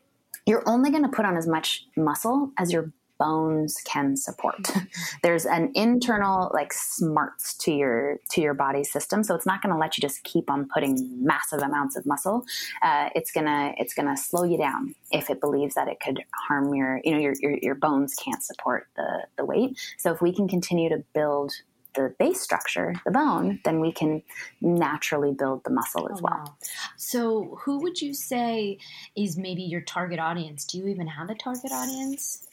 you're 0.45 0.67
only 0.67 0.91
going 0.91 1.04
to 1.04 1.10
put 1.10 1.26
on 1.26 1.38
as 1.38 1.48
much 1.48 1.86
muscle 1.95 2.52
as 2.58 2.71
your 2.71 2.91
bones 3.17 3.78
can 3.86 4.15
support. 4.15 4.71
There's 5.23 5.45
an 5.45 5.71
internal 5.75 6.51
like 6.54 6.73
smarts 6.73 7.54
to 7.60 7.71
your 7.71 8.19
to 8.32 8.41
your 8.41 8.54
body 8.54 8.84
system, 8.84 9.23
so 9.23 9.36
it's 9.36 9.45
not 9.45 9.62
going 9.62 9.73
to 9.73 9.80
let 9.80 9.97
you 9.97 10.01
just 10.01 10.23
keep 10.23 10.49
on 10.49 10.67
putting 10.73 11.23
massive 11.23 11.60
amounts 11.60 11.95
of 11.95 12.06
muscle. 12.06 12.45
Uh, 12.82 13.10
it's 13.15 13.32
gonna 13.32 13.73
it's 13.78 13.93
gonna 13.93 14.17
slow 14.17 14.43
you 14.43 14.58
down 14.58 14.95
if 15.12 15.30
it 15.30 15.39
believes 15.39 15.75
that 15.75 15.88
it 15.88 15.99
could 15.99 16.23
harm 16.47 16.73
your 16.73 17.01
you 17.04 17.12
know 17.12 17.19
your 17.19 17.34
your, 17.39 17.58
your 17.62 17.75
bones 17.75 18.15
can't 18.15 18.43
support 18.43 18.88
the 18.95 19.25
the 19.38 19.45
weight. 19.45 19.78
So 19.97 20.12
if 20.12 20.21
we 20.21 20.34
can 20.34 20.47
continue 20.47 20.89
to 20.89 21.04
build 21.13 21.51
the 21.95 22.13
base 22.19 22.41
structure, 22.41 22.93
the 23.06 23.12
bone, 23.12 23.60
then 23.63 23.80
we 23.80 23.91
can 23.91 24.21
naturally 24.62 25.34
build 25.34 25.63
the 25.63 25.71
muscle 25.71 26.10
as 26.12 26.19
oh, 26.19 26.23
well. 26.23 26.43
Wow. 26.45 26.58
So, 26.97 27.58
who 27.63 27.80
would 27.80 28.01
you 28.01 28.13
say 28.13 28.78
is 29.15 29.38
maybe 29.38 29.63
your 29.63 29.82
target 29.82 30.19
audience? 30.19 30.65
Do 30.65 30.78
you 30.78 30.88
even 30.88 31.08
have 31.08 31.30
a 31.30 31.36
target 31.36 31.71
audience? 31.71 32.44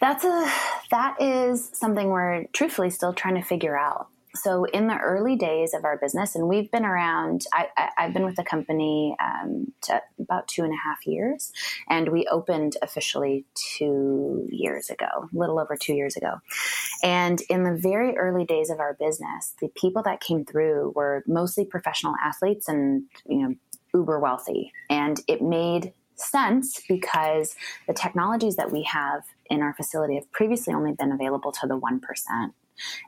That's 0.00 0.24
a 0.24 0.50
that 0.90 1.20
is 1.20 1.70
something 1.72 2.08
we're 2.08 2.44
truthfully 2.52 2.90
still 2.90 3.12
trying 3.12 3.36
to 3.36 3.42
figure 3.42 3.76
out. 3.76 4.08
So 4.36 4.64
in 4.64 4.88
the 4.88 4.98
early 4.98 5.36
days 5.36 5.74
of 5.74 5.84
our 5.84 5.96
business, 5.96 6.34
and 6.34 6.48
we've 6.48 6.70
been 6.70 6.84
around, 6.84 7.46
I, 7.52 7.68
have 7.96 8.12
been 8.12 8.24
with 8.24 8.34
the 8.34 8.42
company 8.42 9.14
um, 9.22 9.72
about 10.18 10.48
two 10.48 10.64
and 10.64 10.72
a 10.72 10.76
half 10.76 11.06
years, 11.06 11.52
and 11.88 12.08
we 12.08 12.26
opened 12.26 12.76
officially 12.82 13.44
two 13.54 14.48
years 14.50 14.90
ago, 14.90 15.06
a 15.06 15.38
little 15.38 15.60
over 15.60 15.76
two 15.76 15.94
years 15.94 16.16
ago. 16.16 16.40
And 17.02 17.40
in 17.48 17.62
the 17.62 17.76
very 17.76 18.16
early 18.16 18.44
days 18.44 18.70
of 18.70 18.80
our 18.80 18.94
business, 18.94 19.54
the 19.60 19.68
people 19.68 20.02
that 20.02 20.20
came 20.20 20.44
through 20.44 20.92
were 20.96 21.22
mostly 21.26 21.64
professional 21.64 22.14
athletes 22.22 22.68
and 22.68 23.04
you 23.26 23.38
know 23.38 23.54
uber 23.94 24.18
wealthy, 24.18 24.72
and 24.90 25.20
it 25.28 25.42
made 25.42 25.92
sense 26.16 26.82
because 26.88 27.56
the 27.86 27.94
technologies 27.94 28.56
that 28.56 28.70
we 28.70 28.82
have 28.84 29.22
in 29.50 29.62
our 29.62 29.74
facility 29.74 30.14
have 30.14 30.30
previously 30.32 30.74
only 30.74 30.92
been 30.92 31.12
available 31.12 31.52
to 31.52 31.66
the 31.66 31.78
1%. 31.78 32.00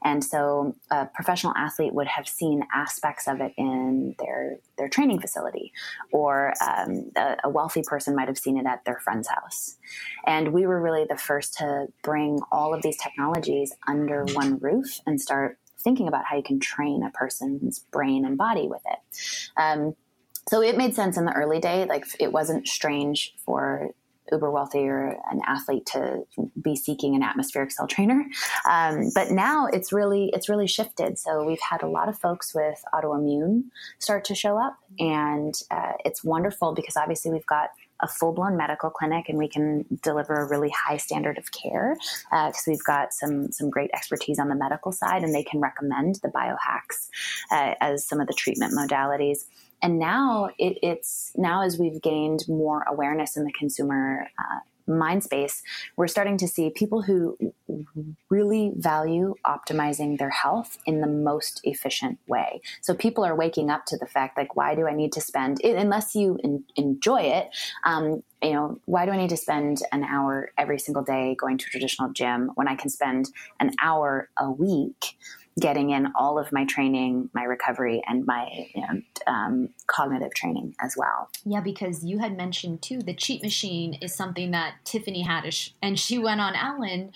And 0.04 0.22
so 0.22 0.76
a 0.90 1.06
professional 1.06 1.52
athlete 1.56 1.92
would 1.92 2.06
have 2.06 2.28
seen 2.28 2.62
aspects 2.72 3.26
of 3.26 3.40
it 3.40 3.52
in 3.56 4.14
their, 4.18 4.58
their 4.78 4.88
training 4.88 5.20
facility, 5.20 5.72
or 6.12 6.52
um, 6.64 7.10
a, 7.16 7.36
a, 7.44 7.50
wealthy 7.50 7.82
person 7.82 8.14
might 8.14 8.28
have 8.28 8.38
seen 8.38 8.58
it 8.58 8.66
at 8.66 8.84
their 8.84 9.00
friend's 9.00 9.28
house. 9.28 9.76
And 10.24 10.52
we 10.52 10.66
were 10.66 10.80
really 10.80 11.04
the 11.08 11.16
first 11.16 11.54
to 11.54 11.86
bring 12.02 12.38
all 12.52 12.74
of 12.74 12.82
these 12.82 12.96
technologies 12.96 13.72
under 13.88 14.24
one 14.34 14.58
roof 14.58 15.00
and 15.06 15.20
start 15.20 15.58
thinking 15.80 16.08
about 16.08 16.24
how 16.24 16.36
you 16.36 16.42
can 16.42 16.60
train 16.60 17.02
a 17.02 17.10
person's 17.10 17.80
brain 17.90 18.24
and 18.24 18.36
body 18.36 18.68
with 18.68 18.82
it. 18.86 18.98
Um, 19.56 19.94
so 20.48 20.62
it 20.62 20.76
made 20.76 20.94
sense 20.94 21.16
in 21.16 21.24
the 21.24 21.32
early 21.32 21.60
day. 21.60 21.84
Like 21.86 22.06
it 22.20 22.32
wasn't 22.32 22.68
strange 22.68 23.34
for 23.44 23.90
uber 24.32 24.50
wealthy 24.50 24.86
or 24.86 25.16
an 25.30 25.40
athlete 25.46 25.86
to 25.86 26.26
be 26.60 26.74
seeking 26.74 27.14
an 27.14 27.22
atmospheric 27.22 27.70
cell 27.70 27.86
trainer. 27.86 28.24
Um, 28.68 29.10
but 29.14 29.30
now 29.30 29.66
it's 29.66 29.92
really 29.92 30.30
it's 30.32 30.48
really 30.48 30.66
shifted. 30.66 31.18
So 31.18 31.44
we've 31.44 31.60
had 31.60 31.82
a 31.82 31.88
lot 31.88 32.08
of 32.08 32.18
folks 32.18 32.54
with 32.54 32.82
autoimmune 32.92 33.64
start 33.98 34.24
to 34.26 34.34
show 34.34 34.58
up, 34.58 34.76
and 34.98 35.54
uh, 35.70 35.92
it's 36.04 36.24
wonderful 36.24 36.74
because 36.74 36.96
obviously 36.96 37.30
we've 37.30 37.46
got 37.46 37.70
a 38.00 38.08
full 38.08 38.32
blown 38.32 38.56
medical 38.56 38.90
clinic 38.90 39.28
and 39.28 39.38
we 39.38 39.48
can 39.48 39.84
deliver 40.02 40.34
a 40.34 40.48
really 40.48 40.70
high 40.70 40.98
standard 40.98 41.38
of 41.38 41.50
care 41.52 41.96
because 42.30 42.64
uh, 42.66 42.70
we've 42.70 42.84
got 42.84 43.12
some 43.12 43.50
some 43.50 43.70
great 43.70 43.90
expertise 43.94 44.38
on 44.38 44.48
the 44.48 44.54
medical 44.54 44.92
side 44.92 45.22
and 45.22 45.34
they 45.34 45.42
can 45.42 45.60
recommend 45.60 46.16
the 46.16 46.28
biohacks 46.28 47.08
uh, 47.50 47.74
as 47.80 48.06
some 48.06 48.20
of 48.20 48.26
the 48.26 48.34
treatment 48.34 48.74
modalities 48.74 49.46
and 49.82 49.98
now 49.98 50.50
it, 50.58 50.78
it's 50.82 51.32
now 51.36 51.62
as 51.62 51.78
we've 51.78 52.00
gained 52.00 52.44
more 52.48 52.84
awareness 52.88 53.36
in 53.36 53.44
the 53.44 53.52
consumer 53.52 54.28
uh, 54.38 54.60
mind 54.86 55.24
space, 55.24 55.62
we're 55.96 56.06
starting 56.06 56.38
to 56.38 56.48
see 56.48 56.70
people 56.70 57.02
who 57.02 57.36
really 58.30 58.72
value 58.76 59.34
optimizing 59.44 60.18
their 60.18 60.30
health 60.30 60.78
in 60.86 61.00
the 61.00 61.06
most 61.06 61.60
efficient 61.64 62.18
way. 62.26 62.60
So 62.80 62.94
people 62.94 63.24
are 63.24 63.34
waking 63.34 63.70
up 63.70 63.84
to 63.86 63.96
the 63.96 64.06
fact 64.06 64.36
like, 64.36 64.54
why 64.56 64.74
do 64.74 64.86
I 64.86 64.94
need 64.94 65.12
to 65.12 65.20
spend, 65.20 65.60
unless 65.62 66.14
you 66.14 66.38
in, 66.42 66.64
enjoy 66.76 67.22
it, 67.22 67.48
um, 67.84 68.22
you 68.42 68.52
know, 68.52 68.80
why 68.84 69.06
do 69.06 69.12
I 69.12 69.16
need 69.16 69.30
to 69.30 69.36
spend 69.36 69.82
an 69.92 70.04
hour 70.04 70.50
every 70.56 70.78
single 70.78 71.02
day 71.02 71.34
going 71.38 71.58
to 71.58 71.66
a 71.66 71.70
traditional 71.70 72.12
gym 72.12 72.50
when 72.54 72.68
I 72.68 72.76
can 72.76 72.90
spend 72.90 73.30
an 73.58 73.72
hour 73.82 74.28
a 74.38 74.50
week? 74.50 75.16
Getting 75.60 75.90
in 75.90 76.08
all 76.18 76.38
of 76.38 76.52
my 76.52 76.64
training, 76.64 77.30
my 77.32 77.44
recovery, 77.44 78.02
and 78.06 78.26
my 78.26 78.68
you 78.74 78.82
know, 78.82 79.00
um, 79.26 79.68
cognitive 79.86 80.34
training 80.34 80.74
as 80.80 80.94
well. 80.96 81.30
Yeah, 81.44 81.60
because 81.60 82.04
you 82.04 82.18
had 82.18 82.36
mentioned 82.36 82.82
too, 82.82 83.00
the 83.00 83.14
cheat 83.14 83.42
machine 83.42 83.94
is 83.94 84.14
something 84.14 84.50
that 84.50 84.74
Tiffany 84.84 85.24
Haddish, 85.24 85.72
and 85.82 85.98
she 85.98 86.18
went 86.18 86.40
on 86.40 86.54
Ellen 86.54 87.12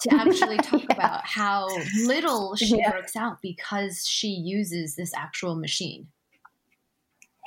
to 0.00 0.14
actually 0.14 0.58
talk 0.58 0.82
yeah. 0.82 0.94
about 0.94 1.26
how 1.26 1.68
little 2.04 2.54
she 2.56 2.78
yeah. 2.78 2.90
works 2.90 3.16
out 3.16 3.40
because 3.40 4.06
she 4.06 4.28
uses 4.28 4.96
this 4.96 5.12
actual 5.14 5.54
machine. 5.54 6.08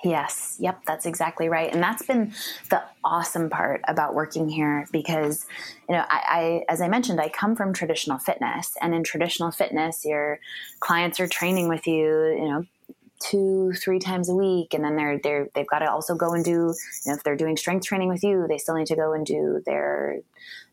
Yes, 0.07 0.55
yep, 0.59 0.83
that's 0.85 1.05
exactly 1.05 1.49
right. 1.49 1.73
And 1.73 1.83
that's 1.83 2.05
been 2.05 2.33
the 2.69 2.81
awesome 3.03 3.49
part 3.49 3.81
about 3.89 4.15
working 4.15 4.47
here 4.47 4.87
because, 4.91 5.45
you 5.89 5.95
know, 5.95 6.05
I, 6.07 6.63
I, 6.69 6.71
as 6.71 6.79
I 6.79 6.87
mentioned, 6.87 7.19
I 7.19 7.27
come 7.27 7.57
from 7.57 7.73
traditional 7.73 8.17
fitness. 8.17 8.77
And 8.81 8.95
in 8.95 9.03
traditional 9.03 9.51
fitness, 9.51 10.05
your 10.05 10.39
clients 10.79 11.19
are 11.19 11.27
training 11.27 11.67
with 11.67 11.87
you, 11.87 12.27
you 12.27 12.47
know, 12.47 12.65
two, 13.19 13.73
three 13.73 13.99
times 13.99 14.29
a 14.29 14.35
week. 14.35 14.73
And 14.73 14.83
then 14.83 14.95
they're, 14.95 15.19
they're, 15.21 15.49
they've 15.55 15.67
got 15.67 15.79
to 15.79 15.91
also 15.91 16.15
go 16.15 16.33
and 16.33 16.43
do, 16.43 16.51
you 16.51 16.73
know, 17.07 17.13
if 17.13 17.23
they're 17.23 17.35
doing 17.35 17.57
strength 17.57 17.85
training 17.85 18.09
with 18.09 18.23
you, 18.23 18.45
they 18.47 18.57
still 18.57 18.75
need 18.75 18.87
to 18.87 18.95
go 18.95 19.13
and 19.13 19.25
do 19.25 19.61
their 19.65 20.19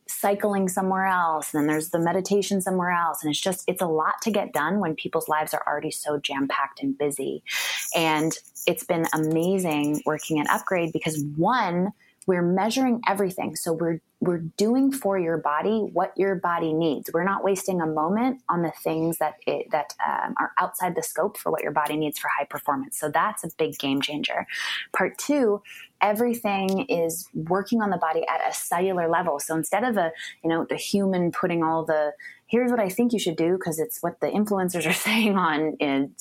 cycling 0.06 0.68
somewhere 0.68 1.06
else 1.06 1.54
and 1.54 1.62
then 1.62 1.66
there's 1.66 1.88
the 1.90 1.98
meditation 1.98 2.60
somewhere 2.60 2.90
else 2.90 3.22
and 3.22 3.30
it's 3.30 3.40
just 3.40 3.64
it's 3.66 3.80
a 3.80 3.86
lot 3.86 4.14
to 4.20 4.30
get 4.30 4.52
done 4.52 4.78
when 4.78 4.94
people's 4.94 5.28
lives 5.28 5.54
are 5.54 5.62
already 5.66 5.90
so 5.90 6.18
jam-packed 6.18 6.82
and 6.82 6.98
busy 6.98 7.42
and 7.96 8.36
it's 8.66 8.84
been 8.84 9.06
amazing 9.14 10.02
working 10.04 10.38
at 10.38 10.46
upgrade 10.50 10.92
because 10.92 11.24
one 11.36 11.90
we're 12.26 12.42
measuring 12.42 13.00
everything 13.08 13.56
so 13.56 13.72
we're 13.72 13.98
we're 14.24 14.44
doing 14.56 14.90
for 14.90 15.18
your 15.18 15.38
body 15.38 15.80
what 15.92 16.12
your 16.16 16.34
body 16.34 16.72
needs 16.72 17.10
we're 17.12 17.24
not 17.24 17.44
wasting 17.44 17.80
a 17.80 17.86
moment 17.86 18.40
on 18.48 18.62
the 18.62 18.72
things 18.82 19.18
that 19.18 19.34
it, 19.46 19.70
that 19.70 19.94
um, 20.06 20.34
are 20.38 20.52
outside 20.58 20.94
the 20.94 21.02
scope 21.02 21.36
for 21.36 21.50
what 21.50 21.62
your 21.62 21.72
body 21.72 21.96
needs 21.96 22.18
for 22.18 22.28
high 22.38 22.44
performance 22.44 22.98
so 22.98 23.08
that's 23.08 23.44
a 23.44 23.48
big 23.58 23.78
game 23.78 24.00
changer 24.00 24.46
part 24.92 25.16
two 25.18 25.60
everything 26.04 26.84
is 26.90 27.26
working 27.32 27.80
on 27.80 27.88
the 27.88 27.96
body 27.96 28.22
at 28.28 28.46
a 28.46 28.52
cellular 28.52 29.08
level. 29.08 29.40
So 29.40 29.56
instead 29.56 29.84
of 29.84 29.96
a, 29.96 30.12
you 30.42 30.50
know, 30.50 30.66
the 30.68 30.76
human 30.76 31.32
putting 31.32 31.64
all 31.64 31.84
the, 31.84 32.12
here's 32.46 32.70
what 32.70 32.78
I 32.78 32.90
think 32.90 33.14
you 33.14 33.18
should 33.18 33.36
do 33.36 33.54
because 33.54 33.78
it's 33.78 34.02
what 34.02 34.20
the 34.20 34.26
influencers 34.26 34.86
are 34.86 34.92
saying 35.08 35.38
on 35.38 35.76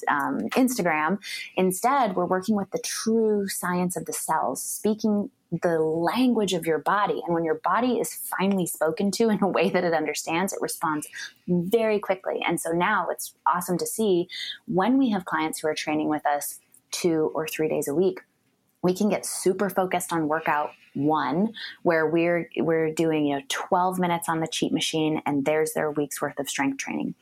um, 0.08 0.40
Instagram. 0.52 1.20
Instead, 1.58 2.16
we're 2.16 2.26
working 2.26 2.56
with 2.56 2.72
the 2.72 2.80
true 2.80 3.48
science 3.50 3.98
of 3.98 4.06
the 4.06 4.14
cells, 4.14 4.64
speaking 4.64 5.30
the 5.62 5.80
language 5.80 6.54
of 6.54 6.66
your 6.66 6.80
body. 6.80 7.22
And 7.26 7.36
when 7.36 7.44
your 7.44 7.60
body 7.64 7.93
is 8.00 8.14
finally 8.14 8.66
spoken 8.66 9.12
to 9.12 9.30
in 9.30 9.42
a 9.44 9.48
way 9.48 9.70
that 9.70 9.84
it 9.84 9.94
understands, 9.94 10.54
it 10.54 10.62
responds 10.62 11.08
very 11.48 12.00
quickly. 12.00 12.42
And 12.46 12.60
so 12.60 12.72
now 12.72 13.08
it's 13.10 13.36
awesome 13.46 13.78
to 13.78 13.86
see 13.86 14.28
when 14.66 14.98
we 14.98 15.10
have 15.12 15.26
clients 15.26 15.60
who 15.60 15.68
are 15.68 15.76
training 15.76 16.10
with 16.10 16.26
us 16.26 16.60
two 16.92 17.32
or 17.34 17.48
three 17.48 17.68
days 17.68 17.88
a 17.88 17.96
week 17.96 18.22
we 18.84 18.94
can 18.94 19.10
get 19.10 19.26
super 19.26 19.70
focused 19.70 20.14
on 20.14 20.28
workout 20.28 20.72
one 20.94 21.52
where 21.82 22.06
we're 22.06 22.48
we're 22.58 22.92
doing 22.94 23.26
you 23.26 23.36
know 23.36 23.42
12 23.50 23.98
minutes 23.98 24.30
on 24.30 24.42
the 24.42 24.48
cheat 24.48 24.72
machine 24.72 25.20
and 25.26 25.44
there's 25.44 25.74
their 25.74 25.90
week's 25.90 26.22
worth 26.22 26.38
of 26.38 26.48
strength 26.48 26.78
training 26.78 27.16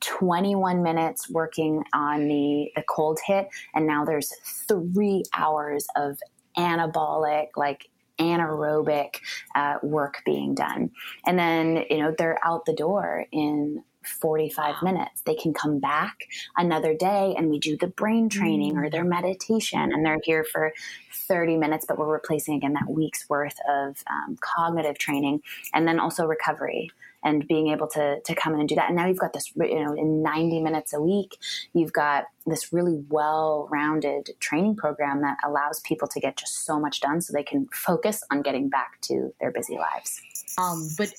21 0.00 0.82
minutes 0.82 1.30
working 1.30 1.82
on 1.94 2.28
the 2.28 2.70
the 2.76 2.82
cold 2.82 3.18
HIIT 3.26 3.46
and 3.74 3.86
now 3.86 4.04
there's 4.04 4.30
three 4.68 5.22
hours 5.34 5.86
of 5.96 6.18
anabolic 6.58 7.48
like 7.56 7.88
anaerobic 8.18 9.20
uh, 9.54 9.78
work 9.82 10.22
being 10.24 10.54
done. 10.54 10.90
And 11.26 11.38
then 11.38 11.84
you 11.90 11.98
know 11.98 12.14
they're 12.16 12.38
out 12.44 12.64
the 12.64 12.74
door 12.74 13.26
in 13.32 13.82
45 14.06 14.82
minutes. 14.82 15.22
They 15.22 15.34
can 15.34 15.54
come 15.54 15.78
back 15.78 16.28
another 16.56 16.94
day 16.94 17.34
and 17.36 17.50
we 17.50 17.58
do 17.58 17.76
the 17.76 17.86
brain 17.86 18.28
training 18.28 18.76
or 18.76 18.90
their 18.90 19.04
meditation 19.04 19.92
and 19.92 20.04
they're 20.04 20.20
here 20.22 20.44
for 20.44 20.72
30 21.12 21.56
minutes, 21.56 21.84
but 21.86 21.98
we're 21.98 22.12
replacing 22.12 22.56
again 22.56 22.74
that 22.74 22.88
week's 22.88 23.28
worth 23.28 23.58
of 23.68 24.02
um, 24.10 24.36
cognitive 24.40 24.98
training 24.98 25.42
and 25.72 25.86
then 25.86 25.98
also 25.98 26.26
recovery 26.26 26.90
and 27.24 27.48
being 27.48 27.68
able 27.68 27.88
to 27.88 28.20
to 28.20 28.34
come 28.34 28.54
in 28.54 28.60
and 28.60 28.68
do 28.68 28.74
that. 28.74 28.88
And 28.88 28.96
now 28.96 29.06
you've 29.06 29.18
got 29.18 29.32
this, 29.32 29.50
you 29.56 29.82
know, 29.82 29.94
in 29.94 30.22
90 30.22 30.60
minutes 30.60 30.92
a 30.92 31.00
week, 31.00 31.38
you've 31.72 31.92
got 31.92 32.24
this 32.46 32.72
really 32.72 33.02
well-rounded 33.08 34.30
training 34.38 34.76
program 34.76 35.22
that 35.22 35.38
allows 35.44 35.80
people 35.80 36.06
to 36.08 36.20
get 36.20 36.36
just 36.36 36.64
so 36.66 36.78
much 36.78 37.00
done 37.00 37.20
so 37.20 37.32
they 37.32 37.42
can 37.42 37.66
focus 37.72 38.22
on 38.30 38.42
getting 38.42 38.68
back 38.68 39.00
to 39.02 39.32
their 39.40 39.50
busy 39.50 39.78
lives. 39.78 40.20
Um, 40.58 40.88
but 40.98 41.12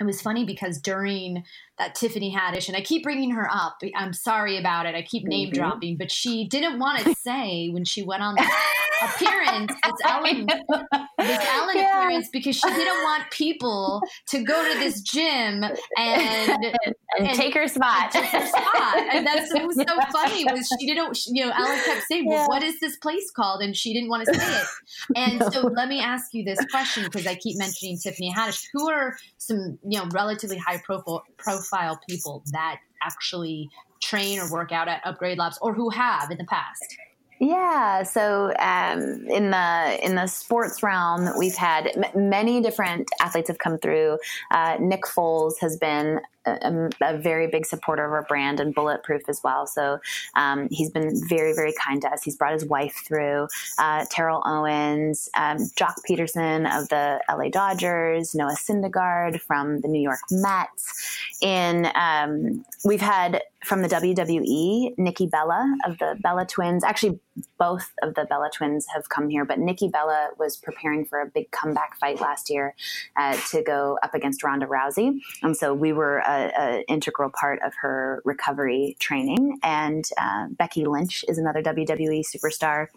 it 0.00 0.04
was 0.04 0.22
funny 0.22 0.44
because 0.44 0.78
during 0.78 1.44
that 1.78 1.94
Tiffany 1.94 2.34
Haddish, 2.34 2.68
and 2.68 2.76
I 2.76 2.80
keep 2.80 3.02
bringing 3.02 3.32
her 3.32 3.48
up. 3.52 3.80
I'm 3.94 4.12
sorry 4.12 4.56
about 4.56 4.86
it. 4.86 4.94
I 4.94 5.02
keep 5.02 5.24
name 5.24 5.50
mm-hmm. 5.50 5.58
dropping, 5.58 5.96
but 5.96 6.10
she 6.10 6.46
didn't 6.48 6.78
want 6.78 7.04
to 7.04 7.14
say 7.18 7.68
when 7.68 7.84
she 7.84 8.02
went 8.02 8.22
on 8.22 8.34
the 8.34 8.50
appearance, 9.02 9.72
this 9.84 9.94
Ellen, 10.06 10.46
this 11.18 11.46
Ellen 11.48 11.76
yeah. 11.76 11.98
appearance, 11.98 12.28
because 12.32 12.56
she 12.56 12.68
didn't 12.68 13.02
want 13.02 13.30
people 13.30 14.00
to 14.28 14.42
go 14.42 14.72
to 14.72 14.78
this 14.78 15.02
gym 15.02 15.64
and, 15.64 15.74
and, 15.98 16.94
and 17.18 17.28
take 17.34 17.52
her 17.54 17.68
spot. 17.68 18.10
Take 18.10 18.24
her 18.24 18.46
spot. 18.46 18.96
And 19.12 19.26
that's 19.26 19.52
what 19.52 19.66
was 19.66 19.76
so 19.76 20.00
funny 20.12 20.44
was 20.44 20.72
she 20.80 20.86
didn't, 20.86 21.26
you 21.26 21.44
know, 21.44 21.52
Ellen 21.52 21.78
kept 21.84 22.06
saying, 22.08 22.26
well, 22.26 22.38
yeah. 22.38 22.46
what 22.48 22.62
is 22.62 22.80
this 22.80 22.96
place 22.96 23.30
called? 23.30 23.60
And 23.60 23.76
she 23.76 23.92
didn't 23.92 24.08
want 24.08 24.26
to 24.26 24.34
say 24.34 24.60
it. 24.60 24.66
And 25.14 25.52
so 25.52 25.62
let 25.66 25.88
me 25.88 26.00
ask 26.00 26.32
you 26.32 26.42
this 26.42 26.58
question 26.70 27.04
because 27.04 27.26
I 27.26 27.34
keep 27.34 27.58
mentioning 27.58 27.98
Tiffany 27.98 28.32
Haddish. 28.34 28.66
Who 28.72 28.90
are 28.90 29.16
some, 29.36 29.78
you 29.86 29.98
know, 29.98 30.08
relatively 30.12 30.56
high 30.56 30.78
profile, 30.78 31.24
profile 31.36 31.65
people 32.08 32.42
that 32.52 32.78
actually 33.02 33.68
train 34.02 34.38
or 34.38 34.50
work 34.50 34.72
out 34.72 34.88
at 34.88 35.00
Upgrade 35.04 35.38
Labs 35.38 35.58
or 35.60 35.74
who 35.74 35.90
have 35.90 36.30
in 36.30 36.38
the 36.38 36.44
past? 36.44 36.96
Yeah, 37.38 38.02
so 38.02 38.54
um, 38.58 39.26
in 39.28 39.50
the 39.50 39.98
in 40.02 40.14
the 40.14 40.26
sports 40.26 40.82
realm, 40.82 41.28
we've 41.38 41.54
had 41.54 41.88
m- 41.88 42.30
many 42.30 42.62
different 42.62 43.08
athletes 43.20 43.48
have 43.48 43.58
come 43.58 43.76
through. 43.76 44.18
Uh, 44.50 44.78
Nick 44.80 45.02
Foles 45.02 45.54
has 45.60 45.76
been 45.76 46.20
a, 46.46 46.90
a, 47.02 47.18
very 47.18 47.46
big 47.46 47.66
supporter 47.66 48.04
of 48.04 48.12
our 48.12 48.22
brand 48.22 48.60
and 48.60 48.74
bulletproof 48.74 49.22
as 49.28 49.40
well. 49.42 49.66
So 49.66 49.98
um, 50.34 50.68
he's 50.70 50.90
been 50.90 51.20
very, 51.28 51.52
very 51.52 51.72
kind 51.72 52.00
to 52.02 52.08
us. 52.08 52.22
He's 52.22 52.36
brought 52.36 52.52
his 52.52 52.64
wife 52.64 53.02
through. 53.06 53.48
Uh, 53.78 54.04
Terrell 54.10 54.42
Owens, 54.46 55.28
um, 55.36 55.58
Joc 55.78 55.94
Pederson 56.08 56.66
of 56.78 56.88
the 56.88 57.20
LA 57.28 57.48
Dodgers, 57.48 58.34
Noah 58.34 58.56
Syndergaard 58.56 59.40
from 59.40 59.80
the 59.80 59.88
New 59.88 60.00
York 60.00 60.20
Mets. 60.30 61.18
In 61.40 61.88
um, 61.94 62.64
we've 62.84 63.00
had 63.00 63.42
from 63.64 63.82
the 63.82 63.88
WWE, 63.88 64.96
Nikki 64.96 65.26
Bella 65.26 65.76
of 65.84 65.98
the 65.98 66.16
Bella 66.20 66.46
Twins. 66.46 66.84
Actually, 66.84 67.18
both 67.58 67.92
of 68.02 68.14
the 68.14 68.24
Bella 68.24 68.50
Twins 68.52 68.86
have 68.94 69.08
come 69.08 69.28
here, 69.28 69.44
but 69.44 69.58
Nikki 69.58 69.88
Bella 69.88 70.30
was 70.38 70.56
preparing 70.56 71.04
for 71.04 71.20
a 71.20 71.26
big 71.26 71.50
comeback 71.50 71.96
fight 71.98 72.20
last 72.20 72.50
year 72.50 72.74
uh, 73.16 73.36
to 73.50 73.62
go 73.62 73.98
up 74.02 74.14
against 74.14 74.42
Ronda 74.42 74.66
Rousey, 74.66 75.20
and 75.42 75.56
so 75.56 75.74
we 75.74 75.92
were. 75.92 76.22
An 76.26 76.84
integral 76.88 77.30
part 77.30 77.60
of 77.64 77.72
her 77.80 78.22
recovery 78.24 78.96
training. 78.98 79.58
And 79.62 80.04
uh, 80.20 80.46
Becky 80.50 80.84
Lynch 80.84 81.24
is 81.28 81.38
another 81.38 81.62
WWE 81.62 82.22
superstar 82.24 82.88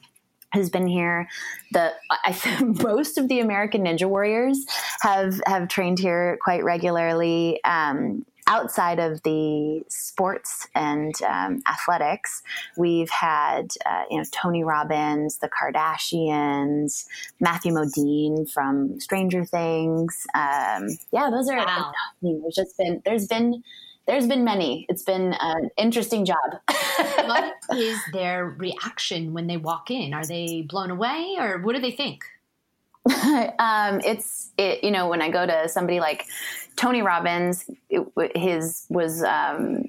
who's 0.54 0.70
been 0.70 0.88
here. 0.88 1.28
The 1.72 1.94
I 2.10 2.64
most 2.84 3.18
of 3.18 3.28
the 3.28 3.40
American 3.40 3.84
Ninja 3.84 4.10
Warriors 4.10 4.66
have 5.02 5.40
have 5.46 5.68
trained 5.68 6.00
here 6.00 6.40
quite 6.42 6.64
regularly. 6.64 7.64
Um, 7.64 8.26
outside 8.50 9.00
of 9.00 9.22
the 9.24 9.84
sports 9.88 10.68
and 10.76 11.14
um, 11.22 11.62
athletics, 11.70 12.42
we've 12.76 13.10
had 13.10 13.70
uh, 13.86 14.04
you 14.10 14.18
know 14.18 14.24
Tony 14.32 14.64
Robbins, 14.64 15.38
the 15.38 15.50
Kardashians, 15.50 17.06
Matthew 17.40 17.72
Modine 17.72 18.52
from 18.52 19.00
Stranger 19.00 19.46
Things. 19.46 20.26
Um, 20.34 20.90
yeah, 21.14 21.30
those 21.30 21.48
are. 21.50 21.58
Wow. 21.58 21.66
I 21.68 21.92
mean, 22.22 22.42
there's 22.42 22.56
just 22.56 22.78
been 22.78 23.02
there's 23.06 23.28
been 23.28 23.64
there's 24.08 24.28
been 24.28 24.44
many. 24.44 24.88
It's 24.90 25.04
been 25.04 25.36
an 25.40 25.70
interesting 25.78 26.26
job. 26.26 26.60
what 27.26 27.54
is 27.76 28.00
their 28.12 28.46
reaction 28.58 29.34
when 29.34 29.46
they 29.46 29.58
walk 29.58 29.92
in? 29.92 30.14
Are 30.16 30.26
they 30.26 30.66
blown 30.68 30.90
away, 30.90 31.36
or 31.38 31.60
what 31.60 31.76
do 31.76 31.82
they 31.82 31.92
think? 31.92 32.24
um, 33.60 34.02
it's 34.06 34.52
it, 34.58 34.84
you 34.84 34.92
know 34.92 35.08
when 35.08 35.22
I 35.22 35.30
go 35.30 35.46
to 35.46 35.70
somebody 35.70 36.00
like 36.00 36.26
Tony 36.76 37.02
Robbins, 37.02 37.66
it, 37.90 38.08
his 38.36 38.86
was 38.90 39.24
um, 39.24 39.86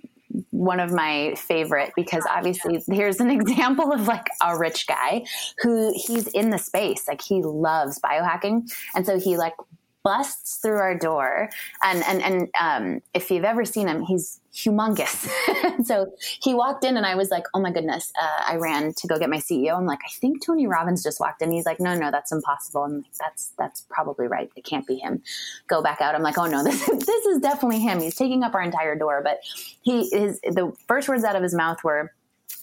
one 0.50 0.80
of 0.80 0.92
my 0.92 1.34
favorite 1.36 1.92
because 1.96 2.24
obviously 2.30 2.82
here's 2.88 3.20
an 3.20 3.30
example 3.40 3.92
of 3.92 4.06
like 4.06 4.26
a 4.42 4.56
rich 4.58 4.86
guy 4.86 5.24
who 5.58 5.92
he's 5.94 6.26
in 6.28 6.50
the 6.50 6.58
space. 6.58 7.06
Like 7.08 7.22
he 7.22 7.42
loves 7.42 8.00
biohacking. 8.00 8.70
And 8.94 9.06
so 9.06 9.18
he 9.18 9.36
like 9.36 9.54
busts 10.02 10.56
through 10.56 10.78
our 10.78 10.96
door. 10.96 11.50
And 11.82 12.02
and 12.04 12.22
and 12.22 12.48
um, 12.60 13.02
if 13.14 13.30
you've 13.30 13.44
ever 13.44 13.64
seen 13.64 13.88
him 13.88 14.02
he's 14.02 14.40
humongous. 14.54 15.30
So 15.84 16.12
he 16.42 16.52
walked 16.52 16.84
in 16.84 16.96
and 16.96 17.06
i 17.06 17.14
was 17.14 17.30
like 17.30 17.44
oh 17.54 17.60
my 17.60 17.70
goodness. 17.70 18.12
Uh, 18.20 18.42
i 18.48 18.56
ran 18.56 18.92
to 18.94 19.06
go 19.06 19.18
get 19.18 19.30
my 19.30 19.38
ceo 19.38 19.76
i'm 19.76 19.86
like 19.86 20.00
i 20.04 20.10
think 20.20 20.44
tony 20.44 20.66
robbins 20.66 21.02
just 21.02 21.20
walked 21.20 21.42
in. 21.42 21.52
He's 21.52 21.66
like 21.66 21.80
no 21.80 21.94
no 21.94 22.10
that's 22.10 22.32
impossible. 22.32 22.82
I'm 22.82 22.96
like 22.98 23.14
that's 23.18 23.52
that's 23.58 23.86
probably 23.88 24.26
right. 24.26 24.50
It 24.56 24.64
can't 24.64 24.86
be 24.86 24.96
him. 24.96 25.22
Go 25.68 25.82
back 25.82 26.00
out. 26.00 26.14
I'm 26.14 26.22
like 26.22 26.38
oh 26.38 26.46
no 26.46 26.62
this, 26.64 26.84
this 26.86 27.26
is 27.26 27.40
definitely 27.40 27.80
him. 27.80 28.00
He's 28.00 28.16
taking 28.16 28.42
up 28.42 28.54
our 28.54 28.62
entire 28.62 28.96
door. 28.96 29.22
But 29.22 29.38
he 29.82 30.00
is 30.14 30.40
the 30.40 30.72
first 30.86 31.08
words 31.08 31.24
out 31.24 31.36
of 31.36 31.42
his 31.42 31.54
mouth 31.54 31.82
were 31.84 32.12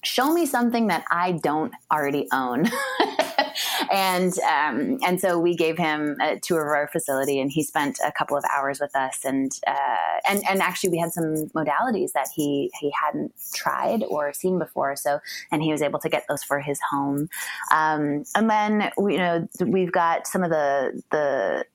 show 0.04 0.32
me 0.32 0.46
something 0.46 0.88
that 0.88 1.04
i 1.10 1.32
don't 1.32 1.74
already 1.92 2.28
own 2.32 2.66
and 3.92 4.34
um, 4.40 4.98
and 5.06 5.20
so 5.20 5.40
we 5.40 5.56
gave 5.56 5.78
him 5.78 6.18
a 6.22 6.40
tour 6.40 6.62
of 6.62 6.76
our 6.76 6.88
facility, 6.88 7.40
and 7.40 7.52
he 7.52 7.64
spent 7.64 8.00
a 8.06 8.12
couple 8.12 8.38
of 8.38 8.44
hours 8.54 8.80
with 8.80 8.96
us, 8.96 9.24
and 9.24 9.52
uh, 9.68 10.20
and 10.30 10.42
and 10.50 10.62
actually 10.62 10.90
we 10.90 10.98
had 10.98 11.12
some 11.12 11.48
modalities 11.56 12.12
that 12.14 12.28
he 12.36 12.72
he 12.80 12.92
hadn't 13.04 13.34
tried 13.54 14.04
or 14.04 14.34
seen 14.34 14.60
before, 14.60 14.96
so 14.96 15.20
and 15.52 15.62
he 15.62 15.72
was 15.72 15.82
able 15.82 16.00
to 16.00 16.10
get 16.10 16.26
those 16.28 16.44
for 16.44 16.60
his 16.60 16.80
home, 16.92 17.30
um, 17.72 18.24
and 18.36 18.50
then 18.50 18.92
we, 18.98 19.14
you 19.14 19.20
know 19.20 19.48
we've 19.66 19.92
got 19.92 20.28
some 20.28 20.44
of 20.44 20.50
the 20.50 21.02
the 21.12 21.66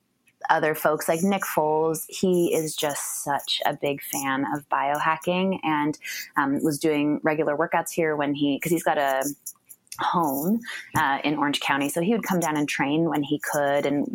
other 0.49 0.75
folks 0.75 1.07
like 1.07 1.23
Nick 1.23 1.43
Foles, 1.43 2.05
he 2.09 2.53
is 2.53 2.75
just 2.75 3.23
such 3.23 3.61
a 3.65 3.73
big 3.73 4.01
fan 4.01 4.45
of 4.53 4.67
biohacking 4.69 5.59
and 5.63 5.97
um, 6.37 6.61
was 6.63 6.79
doing 6.79 7.19
regular 7.23 7.55
workouts 7.55 7.91
here 7.91 8.15
when 8.15 8.33
he, 8.33 8.57
because 8.57 8.71
he's 8.71 8.83
got 8.83 8.97
a 8.97 9.23
home 9.99 10.59
uh, 10.95 11.19
in 11.23 11.37
Orange 11.37 11.59
County. 11.59 11.89
So 11.89 12.01
he 12.01 12.11
would 12.13 12.23
come 12.23 12.39
down 12.39 12.57
and 12.57 12.67
train 12.67 13.09
when 13.09 13.23
he 13.23 13.39
could 13.39 13.85
and 13.85 14.07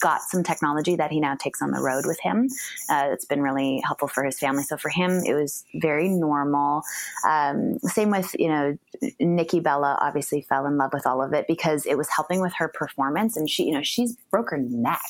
got 0.00 0.22
some 0.22 0.42
technology 0.42 0.96
that 0.96 1.10
he 1.10 1.20
now 1.20 1.34
takes 1.34 1.62
on 1.62 1.70
the 1.70 1.80
road 1.80 2.06
with 2.06 2.20
him. 2.20 2.48
Uh, 2.88 3.08
it's 3.12 3.24
been 3.24 3.42
really 3.42 3.82
helpful 3.84 4.08
for 4.08 4.24
his 4.24 4.38
family. 4.38 4.62
So 4.62 4.76
for 4.76 4.88
him, 4.88 5.22
it 5.24 5.34
was 5.34 5.64
very 5.74 6.08
normal. 6.08 6.82
Um, 7.26 7.78
same 7.80 8.10
with, 8.10 8.34
you 8.38 8.48
know, 8.48 8.78
Nikki 9.18 9.60
Bella 9.60 9.98
obviously 10.00 10.42
fell 10.42 10.66
in 10.66 10.76
love 10.76 10.92
with 10.92 11.06
all 11.06 11.22
of 11.22 11.32
it 11.32 11.46
because 11.46 11.86
it 11.86 11.96
was 11.96 12.08
helping 12.08 12.40
with 12.40 12.52
her 12.54 12.68
performance 12.68 13.36
and 13.36 13.48
she, 13.48 13.64
you 13.64 13.72
know, 13.72 13.82
she's 13.82 14.16
broke 14.30 14.50
her 14.50 14.58
neck. 14.58 15.00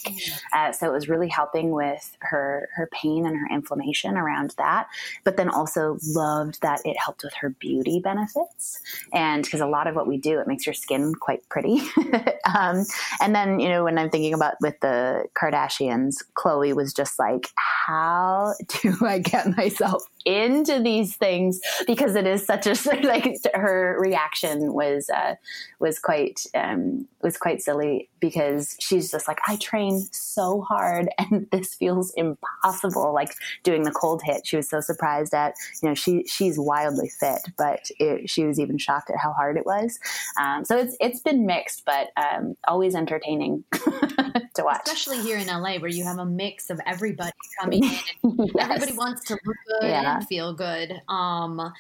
Uh, 0.52 0.72
so 0.72 0.88
it 0.88 0.92
was 0.92 1.08
really 1.08 1.28
helping 1.28 1.70
with 1.70 2.16
her, 2.20 2.68
her 2.74 2.88
pain 2.92 3.26
and 3.26 3.36
her 3.36 3.48
inflammation 3.54 4.16
around 4.16 4.54
that. 4.58 4.86
But 5.24 5.36
then 5.36 5.48
also 5.48 5.98
loved 6.06 6.60
that 6.62 6.80
it 6.84 6.96
helped 6.98 7.22
with 7.22 7.34
her 7.34 7.50
beauty 7.50 8.00
benefits. 8.00 8.80
And 9.12 9.44
because 9.44 9.60
a 9.60 9.66
lot 9.66 9.86
of 9.86 9.94
what 9.94 10.03
what 10.04 10.10
we 10.10 10.18
do, 10.18 10.38
it 10.38 10.46
makes 10.46 10.66
your 10.66 10.74
skin 10.74 11.14
quite 11.14 11.48
pretty. 11.48 11.80
um, 12.56 12.84
and 13.20 13.34
then, 13.34 13.58
you 13.58 13.68
know, 13.68 13.84
when 13.84 13.98
I'm 13.98 14.10
thinking 14.10 14.34
about 14.34 14.54
with 14.60 14.78
the 14.80 15.24
Kardashians, 15.34 16.16
Khloé 16.34 16.74
was 16.74 16.92
just 16.92 17.18
like, 17.18 17.48
how 17.86 18.54
do 18.82 18.94
I 19.02 19.18
get 19.18 19.56
myself 19.56 20.04
into 20.24 20.80
these 20.80 21.16
things? 21.16 21.60
Because 21.86 22.14
it 22.14 22.26
is 22.26 22.44
such 22.44 22.66
a 22.66 22.74
like 23.02 23.36
her 23.54 23.96
reaction 23.98 24.72
was 24.72 25.08
uh, 25.08 25.36
was 25.78 25.98
quite 25.98 26.40
um, 26.54 27.06
was 27.22 27.36
quite 27.36 27.62
silly 27.62 28.08
because 28.20 28.76
she's 28.80 29.10
just 29.10 29.28
like 29.28 29.38
I 29.46 29.56
train 29.56 30.00
so 30.12 30.62
hard 30.62 31.08
and 31.18 31.46
this 31.50 31.74
feels 31.74 32.12
impossible 32.16 33.12
like 33.12 33.34
doing 33.62 33.82
the 33.82 33.90
cold 33.90 34.22
HIIT. 34.26 34.42
She 34.44 34.56
was 34.56 34.68
so 34.68 34.80
surprised 34.80 35.34
at 35.34 35.54
you 35.82 35.88
know 35.88 35.94
she 35.94 36.24
she's 36.26 36.58
wildly 36.58 37.08
fit 37.08 37.40
but 37.56 37.90
it, 37.98 38.28
she 38.28 38.44
was 38.44 38.58
even 38.60 38.78
shocked 38.78 39.10
at 39.10 39.18
how 39.18 39.32
hard 39.32 39.56
it 39.56 39.66
was 39.66 39.93
um, 40.40 40.64
so 40.64 40.76
it's 40.76 40.96
it's 41.00 41.20
been 41.20 41.46
mixed 41.46 41.84
but 41.84 42.08
um, 42.16 42.54
always 42.66 42.94
entertaining 42.94 43.64
to 43.72 44.62
watch 44.62 44.80
especially 44.86 45.20
here 45.20 45.38
in 45.38 45.46
LA 45.46 45.78
where 45.78 45.88
you 45.88 46.04
have 46.04 46.18
a 46.18 46.26
mix 46.26 46.70
of 46.70 46.80
everybody 46.86 47.32
coming 47.60 47.84
in 47.84 47.90
yes. 48.54 48.70
everybody 48.70 48.92
wants 48.92 49.24
to 49.24 49.34
look 49.34 49.56
good 49.80 49.88
yeah 49.88 50.20
feel 50.34 50.52
good. 50.52 51.00
Um, 51.08 51.72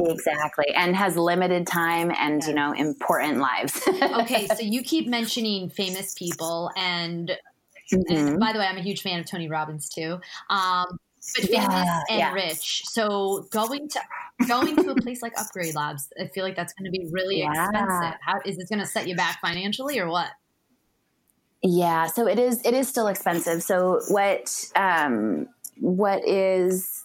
Exactly. 0.00 0.66
And 0.76 0.94
has 0.94 1.16
limited 1.16 1.66
time 1.66 2.12
and, 2.16 2.40
you 2.44 2.54
know, 2.54 2.70
important 2.70 3.38
lives. 3.38 3.82
okay. 4.02 4.46
So 4.46 4.60
you 4.60 4.84
keep 4.84 5.08
mentioning 5.08 5.70
famous 5.70 6.14
people. 6.14 6.70
And, 6.76 7.32
mm-hmm. 7.92 8.16
and, 8.16 8.38
by 8.38 8.52
the 8.52 8.60
way, 8.60 8.66
I'm 8.66 8.76
a 8.76 8.80
huge 8.80 9.02
fan 9.02 9.18
of 9.18 9.26
Tony 9.26 9.48
Robbins 9.48 9.88
too. 9.88 10.20
Um, 10.50 11.00
but 11.34 11.44
famous 11.48 11.66
yeah, 11.68 12.00
and 12.10 12.18
yeah. 12.18 12.32
rich. 12.32 12.82
So 12.86 13.46
going 13.50 13.88
to 13.88 14.00
going 14.46 14.76
to 14.76 14.90
a 14.90 14.94
place 14.94 15.22
like 15.22 15.32
Upgrade 15.38 15.74
Labs, 15.74 16.08
I 16.20 16.28
feel 16.28 16.44
like 16.44 16.56
that's 16.56 16.72
going 16.74 16.90
to 16.90 16.96
be 16.96 17.08
really 17.10 17.38
yeah. 17.40 17.50
expensive. 17.50 18.18
How 18.20 18.40
is 18.44 18.56
this 18.56 18.68
going 18.68 18.80
to 18.80 18.86
set 18.86 19.08
you 19.08 19.16
back 19.16 19.40
financially 19.40 19.98
or 19.98 20.08
what? 20.08 20.30
Yeah, 21.62 22.06
so 22.06 22.28
it 22.28 22.38
is. 22.38 22.64
It 22.64 22.74
is 22.74 22.88
still 22.88 23.08
expensive. 23.08 23.62
So 23.62 24.00
what 24.08 24.70
um, 24.76 25.48
what 25.80 26.26
is 26.26 27.04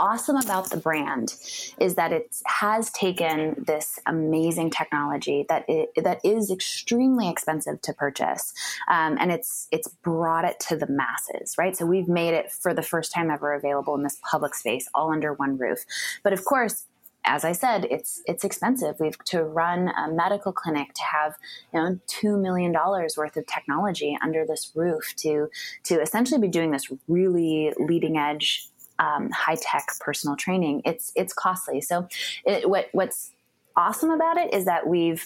awesome 0.00 0.36
about 0.36 0.70
the 0.70 0.78
brand 0.78 1.36
is 1.78 1.94
that 1.94 2.12
it 2.12 2.34
has 2.46 2.90
taken 2.90 3.54
this 3.66 3.98
amazing 4.06 4.70
technology 4.70 5.44
that 5.48 5.64
it, 5.68 5.90
that 6.02 6.20
is 6.24 6.50
extremely 6.50 7.28
expensive 7.28 7.80
to 7.82 7.92
purchase, 7.92 8.52
um, 8.88 9.16
and 9.20 9.30
it's 9.30 9.68
it's 9.70 9.88
brought 9.88 10.44
it 10.44 10.58
to 10.60 10.76
the 10.76 10.88
masses, 10.88 11.54
right? 11.58 11.76
So 11.76 11.86
we've 11.86 12.08
made 12.08 12.34
it 12.34 12.50
for 12.50 12.74
the 12.74 12.82
first 12.82 13.12
time 13.12 13.30
ever 13.30 13.52
available 13.52 13.94
in 13.94 14.02
this 14.02 14.18
public 14.28 14.54
space, 14.54 14.88
all 14.94 15.12
under 15.12 15.34
one 15.34 15.58
roof. 15.58 15.84
But 16.24 16.32
of 16.32 16.44
course, 16.44 16.86
as 17.24 17.44
I 17.44 17.52
said, 17.52 17.86
it's 17.90 18.22
it's 18.26 18.44
expensive. 18.44 18.96
We've 18.98 19.18
to 19.26 19.44
run 19.44 19.88
a 19.88 20.10
medical 20.10 20.52
clinic 20.52 20.94
to 20.94 21.02
have 21.02 21.34
you 21.72 21.80
know 21.80 22.00
two 22.06 22.38
million 22.38 22.72
dollars 22.72 23.16
worth 23.16 23.36
of 23.36 23.46
technology 23.46 24.16
under 24.22 24.46
this 24.46 24.72
roof 24.74 25.14
to 25.18 25.48
to 25.84 26.00
essentially 26.00 26.40
be 26.40 26.48
doing 26.48 26.70
this 26.70 26.90
really 27.08 27.74
leading 27.78 28.16
edge 28.16 28.69
um, 29.00 29.30
high 29.30 29.56
tech 29.60 29.86
personal 29.98 30.36
training. 30.36 30.82
It's 30.84 31.12
it's 31.16 31.32
costly. 31.32 31.80
So 31.80 32.06
it, 32.44 32.68
what 32.68 32.88
what's 32.92 33.32
awesome 33.76 34.10
about 34.10 34.36
it 34.36 34.54
is 34.54 34.66
that 34.66 34.86
we've 34.86 35.24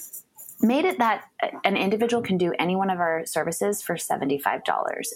made 0.60 0.84
it 0.84 0.98
that 0.98 1.24
an 1.64 1.76
individual 1.76 2.22
can 2.22 2.38
do 2.38 2.52
any 2.58 2.76
one 2.76 2.88
of 2.88 3.00
our 3.00 3.26
services 3.26 3.82
for 3.82 3.96
$75 3.96 4.62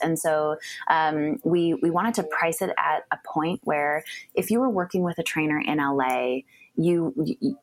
and 0.02 0.18
so 0.18 0.56
um, 0.90 1.38
we 1.44 1.74
we 1.74 1.90
wanted 1.90 2.14
to 2.14 2.24
price 2.24 2.60
it 2.60 2.70
at 2.76 3.04
a 3.12 3.18
point 3.24 3.60
where 3.62 4.04
if 4.34 4.50
you 4.50 4.58
were 4.58 4.68
working 4.68 5.02
with 5.02 5.18
a 5.18 5.22
trainer 5.22 5.60
in 5.60 5.78
la 5.78 6.38
you 6.78 7.12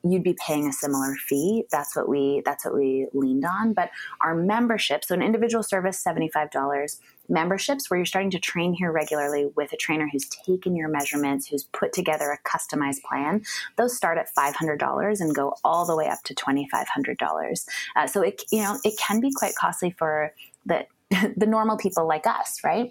you'd 0.03 0.23
be 0.23 0.35
paying 0.45 0.67
a 0.67 0.73
similar 0.73 1.15
fee. 1.15 1.63
That's 1.71 1.95
what 1.95 2.09
we 2.09 2.41
that's 2.43 2.65
what 2.65 2.75
we 2.75 3.07
leaned 3.13 3.45
on. 3.45 3.73
But 3.73 3.89
our 4.21 4.35
membership, 4.35 5.05
so 5.05 5.15
an 5.15 5.21
individual 5.21 5.63
service, 5.63 5.97
seventy 5.97 6.29
five 6.29 6.51
dollars. 6.51 6.99
Memberships 7.27 7.89
where 7.89 7.97
you're 7.97 8.05
starting 8.05 8.29
to 8.31 8.39
train 8.39 8.73
here 8.73 8.91
regularly 8.91 9.47
with 9.55 9.73
a 9.73 9.77
trainer 9.77 10.07
who's 10.11 10.27
taken 10.45 10.75
your 10.75 10.89
measurements, 10.89 11.47
who's 11.47 11.63
put 11.63 11.91
together 11.91 12.29
a 12.29 12.47
customized 12.47 13.01
plan. 13.01 13.43
Those 13.77 13.95
start 13.95 14.17
at 14.17 14.29
five 14.35 14.55
hundred 14.55 14.79
dollars 14.79 15.21
and 15.21 15.33
go 15.33 15.55
all 15.63 15.85
the 15.85 15.95
way 15.95 16.07
up 16.07 16.21
to 16.25 16.35
twenty 16.35 16.67
five 16.69 16.87
hundred 16.89 17.17
dollars. 17.17 17.65
Uh, 17.95 18.07
so 18.07 18.21
it 18.21 18.43
you 18.51 18.61
know 18.61 18.77
it 18.83 18.99
can 18.99 19.21
be 19.21 19.31
quite 19.31 19.55
costly 19.55 19.95
for 19.97 20.33
the 20.65 20.85
the 21.37 21.45
normal 21.45 21.77
people 21.77 22.07
like 22.07 22.27
us, 22.27 22.59
right? 22.63 22.89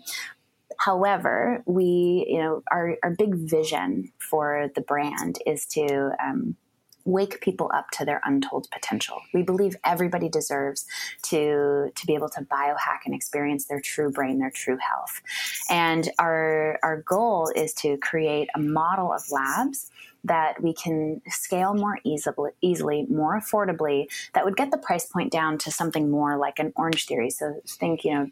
However, 0.78 1.62
we, 1.66 2.26
you 2.28 2.38
know, 2.38 2.62
our, 2.70 2.96
our 3.02 3.10
big 3.10 3.34
vision 3.34 4.12
for 4.18 4.70
the 4.74 4.80
brand 4.80 5.38
is 5.46 5.66
to 5.66 6.12
um, 6.22 6.56
wake 7.04 7.40
people 7.40 7.70
up 7.74 7.90
to 7.90 8.04
their 8.04 8.20
untold 8.24 8.68
potential. 8.70 9.20
We 9.32 9.42
believe 9.42 9.76
everybody 9.84 10.28
deserves 10.28 10.86
to 11.24 11.90
to 11.94 12.06
be 12.06 12.14
able 12.14 12.30
to 12.30 12.42
biohack 12.42 13.00
and 13.04 13.14
experience 13.14 13.66
their 13.66 13.80
true 13.80 14.10
brain, 14.10 14.38
their 14.38 14.50
true 14.50 14.78
health. 14.78 15.20
And 15.68 16.10
our 16.18 16.78
our 16.82 17.02
goal 17.02 17.52
is 17.54 17.74
to 17.74 17.96
create 17.98 18.48
a 18.54 18.58
model 18.58 19.12
of 19.12 19.22
labs 19.30 19.90
that 20.24 20.62
we 20.62 20.72
can 20.72 21.20
scale 21.28 21.74
more 21.74 21.98
easily, 22.02 22.50
easily, 22.62 23.04
more 23.10 23.38
affordably, 23.38 24.06
that 24.32 24.44
would 24.44 24.56
get 24.56 24.70
the 24.70 24.78
price 24.78 25.04
point 25.04 25.30
down 25.30 25.58
to 25.58 25.70
something 25.70 26.10
more 26.10 26.38
like 26.38 26.58
an 26.58 26.72
Orange 26.76 27.04
Theory. 27.04 27.28
So 27.28 27.60
think, 27.66 28.04
you 28.04 28.14
know, 28.14 28.30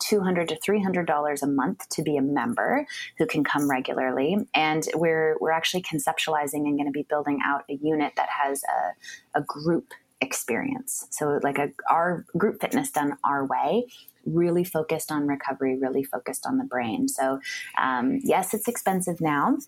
200 0.00 0.48
to 0.48 0.56
300 0.56 1.06
dollars 1.06 1.42
a 1.42 1.46
month 1.46 1.88
to 1.90 2.02
be 2.02 2.16
a 2.16 2.22
member 2.22 2.86
who 3.18 3.26
can 3.26 3.44
come 3.44 3.70
regularly. 3.70 4.36
And 4.54 4.86
we're 4.94 5.36
we're 5.40 5.52
actually 5.52 5.82
conceptualizing 5.82 6.66
and 6.66 6.76
going 6.76 6.86
to 6.86 6.92
be 6.92 7.06
building 7.08 7.40
out 7.44 7.64
a 7.70 7.74
unit 7.74 8.14
that 8.16 8.28
has 8.28 8.62
a, 8.64 9.38
a 9.38 9.42
group 9.42 9.92
experience. 10.20 11.06
So 11.10 11.40
like 11.42 11.58
a 11.58 11.70
our 11.90 12.24
group 12.36 12.60
fitness 12.60 12.90
done 12.90 13.16
our 13.24 13.46
way 13.46 13.86
really 14.24 14.64
focused 14.64 15.12
on 15.12 15.26
recovery 15.26 15.78
really 15.78 16.02
focused 16.02 16.46
on 16.46 16.56
the 16.58 16.64
brain. 16.64 17.08
So 17.08 17.40
um, 17.78 18.20
yes 18.22 18.54
it's 18.54 18.68
expensive 18.68 19.20
now 19.20 19.58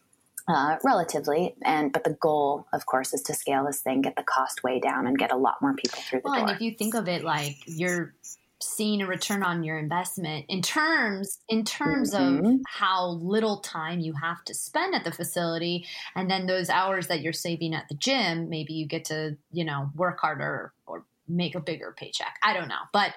uh, 0.48 0.76
relatively, 0.84 1.56
and 1.64 1.92
but 1.92 2.04
the 2.04 2.16
goal, 2.20 2.66
of 2.72 2.86
course, 2.86 3.12
is 3.12 3.20
to 3.22 3.34
scale 3.34 3.64
this 3.64 3.80
thing, 3.80 4.02
get 4.02 4.14
the 4.14 4.22
cost 4.22 4.62
way 4.62 4.78
down, 4.78 5.06
and 5.06 5.18
get 5.18 5.32
a 5.32 5.36
lot 5.36 5.60
more 5.60 5.74
people 5.74 6.00
through 6.00 6.20
the 6.20 6.30
well, 6.30 6.38
door. 6.38 6.48
And 6.48 6.54
if 6.54 6.60
you 6.60 6.70
think 6.72 6.94
of 6.94 7.08
it 7.08 7.24
like 7.24 7.56
you're 7.66 8.14
seeing 8.60 9.02
a 9.02 9.06
return 9.06 9.42
on 9.42 9.62
your 9.62 9.78
investment 9.78 10.46
in 10.48 10.62
terms 10.62 11.38
in 11.48 11.64
terms 11.64 12.14
mm-hmm. 12.14 12.46
of 12.46 12.60
how 12.66 13.08
little 13.08 13.58
time 13.58 14.00
you 14.00 14.14
have 14.14 14.42
to 14.44 14.54
spend 14.54 14.94
at 14.94 15.04
the 15.04 15.12
facility 15.12 15.86
and 16.14 16.30
then 16.30 16.46
those 16.46 16.70
hours 16.70 17.08
that 17.08 17.20
you're 17.20 17.34
saving 17.34 17.74
at 17.74 17.86
the 17.88 17.94
gym 17.94 18.48
maybe 18.48 18.72
you 18.72 18.86
get 18.86 19.04
to 19.04 19.36
you 19.52 19.64
know 19.64 19.90
work 19.94 20.18
harder 20.20 20.72
or 20.86 21.04
make 21.28 21.54
a 21.54 21.60
bigger 21.60 21.94
paycheck 21.96 22.36
i 22.42 22.54
don't 22.54 22.68
know 22.68 22.74
but 22.92 23.12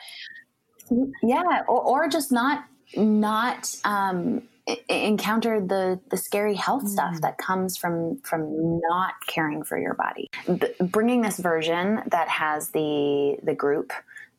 yeah 1.24 1.62
or, 1.68 1.82
or 1.82 2.08
just 2.10 2.32
not 2.32 2.66
not 2.98 3.74
um 3.86 4.42
encounter 4.88 5.60
the 5.60 6.00
the 6.10 6.18
scary 6.18 6.54
health 6.54 6.84
mm. 6.84 6.90
stuff 6.90 7.22
that 7.22 7.38
comes 7.38 7.78
from 7.78 8.20
from 8.22 8.80
not 8.90 9.14
caring 9.28 9.64
for 9.64 9.80
your 9.80 9.94
body 9.94 10.30
B- 10.48 10.86
bringing 10.86 11.22
this 11.22 11.38
version 11.38 12.02
that 12.08 12.28
has 12.28 12.70
the 12.70 13.38
the 13.42 13.56
group 13.56 13.92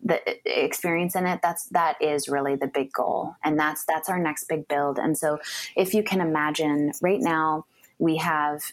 the 0.03 0.21
experience 0.47 1.15
in 1.15 1.27
it 1.27 1.41
that's 1.43 1.67
that 1.69 1.97
is 2.01 2.29
really 2.29 2.57
the 2.57 2.67
big 2.67 2.93
goal. 2.93 3.35
And 3.45 3.59
that's 3.59 3.85
that's 3.87 4.09
our 4.09 4.19
next 4.19 4.45
big 4.49 4.67
build. 4.69 4.99
And 4.99 5.17
so 5.17 5.39
if 5.77 5.95
you 5.95 6.03
can 6.03 6.21
imagine 6.21 6.93
right 7.03 7.21
now 7.21 7.67
we 7.99 8.17
have 8.17 8.73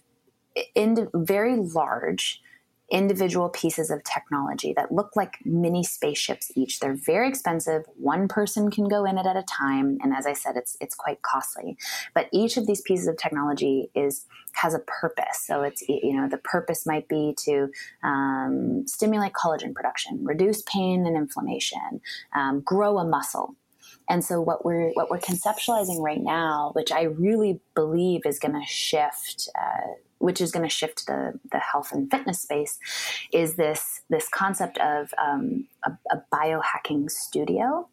in 0.74 1.10
very 1.14 1.56
large 1.58 2.42
individual 2.90 3.50
pieces 3.50 3.90
of 3.90 4.04
technology 4.04 4.74
that 4.74 4.92
look 4.92 5.16
like 5.16 5.38
mini 5.44 5.84
spaceships 5.84 6.52
each. 6.56 6.80
They're 6.80 6.96
very 6.96 7.28
expensive. 7.28 7.84
One 7.98 8.28
person 8.28 8.72
can 8.72 8.88
go 8.88 9.04
in 9.04 9.18
it 9.18 9.26
at 9.26 9.36
a 9.36 9.44
time, 9.44 9.98
and 10.02 10.14
as 10.14 10.26
I 10.26 10.34
said, 10.34 10.56
it's 10.56 10.78
it's 10.80 10.96
quite 10.96 11.22
costly. 11.22 11.78
But 12.14 12.30
each 12.32 12.58
of 12.58 12.66
these 12.66 12.82
pieces 12.82 13.08
of 13.08 13.18
technology 13.18 13.90
is 13.94 14.26
has 14.54 14.74
a 14.74 14.80
purpose. 14.80 15.44
So 15.46 15.64
it's 15.64 15.82
you 15.88 16.14
know 16.14 16.30
the 16.30 16.38
purpose 16.38 16.86
might 16.86 17.08
be 17.08 17.36
to 17.46 17.70
um, 18.04 18.88
stimulate 18.88 19.34
collagen 19.34 19.74
production, 19.74 20.24
reduce 20.24 20.62
pain 20.64 21.06
and 21.06 21.18
inflammation, 21.18 22.02
um, 22.36 22.62
grow 22.62 23.00
a 23.00 23.06
muscle. 23.06 23.56
And 24.10 24.24
so 24.24 24.40
what 24.42 24.64
we're 24.64 24.92
what 24.92 25.10
we're 25.10 25.20
conceptualizing 25.20 26.00
right 26.00 26.22
now, 26.22 26.72
which 26.74 26.92
I 26.92 27.04
really 27.04 27.60
believe 27.76 28.22
is 28.26 28.40
going 28.40 28.54
to 28.54 28.66
shift 28.66 29.50
uh, 29.60 29.96
which 30.20 30.42
is 30.42 30.52
going 30.52 30.68
to 30.68 30.74
shift 30.74 31.08
the, 31.08 31.40
the 31.52 31.60
health 31.60 31.92
and 31.92 32.10
fitness 32.10 32.42
space, 32.42 32.80
is 33.32 33.56
this 33.56 34.02
this 34.10 34.28
concept 34.30 34.78
of 34.80 35.14
um, 35.18 35.68
a, 35.86 35.92
a 36.12 36.24
biohacking 36.34 37.10
studio, 37.10 37.88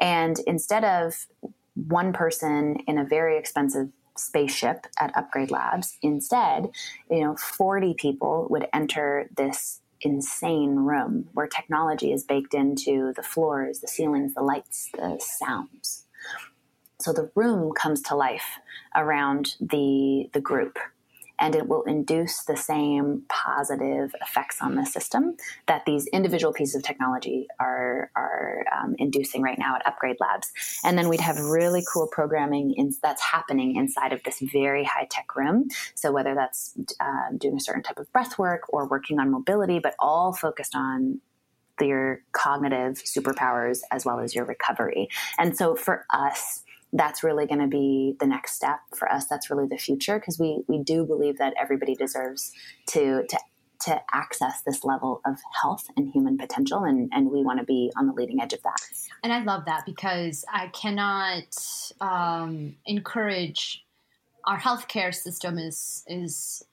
and 0.00 0.38
instead 0.46 0.84
of 0.84 1.26
one 1.74 2.12
person 2.12 2.76
in 2.86 2.98
a 2.98 3.04
very 3.04 3.38
expensive 3.38 3.88
spaceship 4.16 4.86
at 4.98 5.14
Upgrade 5.16 5.50
Labs, 5.50 5.98
instead, 6.02 6.70
you 7.10 7.20
know, 7.20 7.36
forty 7.36 7.94
people 7.94 8.46
would 8.50 8.66
enter 8.72 9.28
this 9.36 9.80
insane 10.02 10.76
room 10.76 11.28
where 11.32 11.46
technology 11.46 12.12
is 12.12 12.22
baked 12.22 12.54
into 12.54 13.12
the 13.16 13.22
floors, 13.22 13.80
the 13.80 13.88
ceilings, 13.88 14.34
the 14.34 14.42
lights, 14.42 14.90
the 14.94 15.18
sounds. 15.18 16.04
So 16.98 17.12
the 17.12 17.30
room 17.34 17.72
comes 17.72 18.00
to 18.02 18.14
life 18.14 18.58
around 18.94 19.56
the 19.60 20.30
the 20.32 20.40
group 20.40 20.78
and 21.38 21.54
it 21.54 21.68
will 21.68 21.82
induce 21.84 22.44
the 22.44 22.56
same 22.56 23.22
positive 23.28 24.14
effects 24.20 24.60
on 24.60 24.74
the 24.74 24.84
system 24.86 25.36
that 25.66 25.84
these 25.86 26.06
individual 26.08 26.52
pieces 26.52 26.76
of 26.76 26.82
technology 26.82 27.46
are, 27.60 28.10
are 28.16 28.64
um, 28.76 28.94
inducing 28.98 29.42
right 29.42 29.58
now 29.58 29.76
at 29.76 29.86
Upgrade 29.86 30.16
Labs. 30.20 30.50
And 30.84 30.96
then 30.96 31.08
we'd 31.08 31.20
have 31.20 31.38
really 31.38 31.84
cool 31.92 32.08
programming 32.10 32.74
in, 32.76 32.92
that's 33.02 33.22
happening 33.22 33.76
inside 33.76 34.12
of 34.12 34.22
this 34.22 34.40
very 34.40 34.84
high 34.84 35.06
tech 35.10 35.36
room. 35.36 35.68
So 35.94 36.12
whether 36.12 36.34
that's 36.34 36.74
uh, 37.00 37.36
doing 37.36 37.56
a 37.56 37.60
certain 37.60 37.82
type 37.82 37.98
of 37.98 38.10
breath 38.12 38.38
work 38.38 38.62
or 38.68 38.86
working 38.88 39.18
on 39.18 39.30
mobility, 39.30 39.78
but 39.78 39.94
all 39.98 40.32
focused 40.32 40.74
on 40.74 41.20
your 41.80 42.22
cognitive 42.32 42.94
superpowers 42.94 43.80
as 43.90 44.04
well 44.04 44.18
as 44.18 44.34
your 44.34 44.44
recovery. 44.44 45.08
And 45.38 45.56
so 45.56 45.74
for 45.74 46.06
us, 46.10 46.62
that's 46.92 47.22
really 47.22 47.46
going 47.46 47.60
to 47.60 47.66
be 47.66 48.16
the 48.20 48.26
next 48.26 48.52
step 48.52 48.80
for 48.94 49.10
us. 49.10 49.26
That's 49.26 49.50
really 49.50 49.66
the 49.66 49.78
future 49.78 50.18
because 50.18 50.38
we 50.38 50.62
we 50.68 50.78
do 50.82 51.04
believe 51.04 51.38
that 51.38 51.54
everybody 51.60 51.94
deserves 51.94 52.52
to 52.88 53.24
to 53.28 53.38
to 53.78 54.00
access 54.12 54.62
this 54.62 54.84
level 54.84 55.20
of 55.26 55.36
health 55.62 55.88
and 55.96 56.10
human 56.10 56.38
potential 56.38 56.84
and, 56.84 57.10
and 57.12 57.30
we 57.30 57.42
want 57.42 57.58
to 57.58 57.64
be 57.64 57.92
on 57.98 58.06
the 58.06 58.12
leading 58.14 58.40
edge 58.40 58.54
of 58.54 58.62
that 58.62 58.80
and 59.22 59.34
i 59.34 59.42
love 59.42 59.66
that 59.66 59.84
because 59.84 60.46
i 60.50 60.66
cannot 60.68 61.44
um, 62.00 62.74
encourage 62.86 63.84
our 64.46 64.58
healthcare 64.58 65.14
system 65.14 65.58
is 65.58 66.04
is 66.06 66.64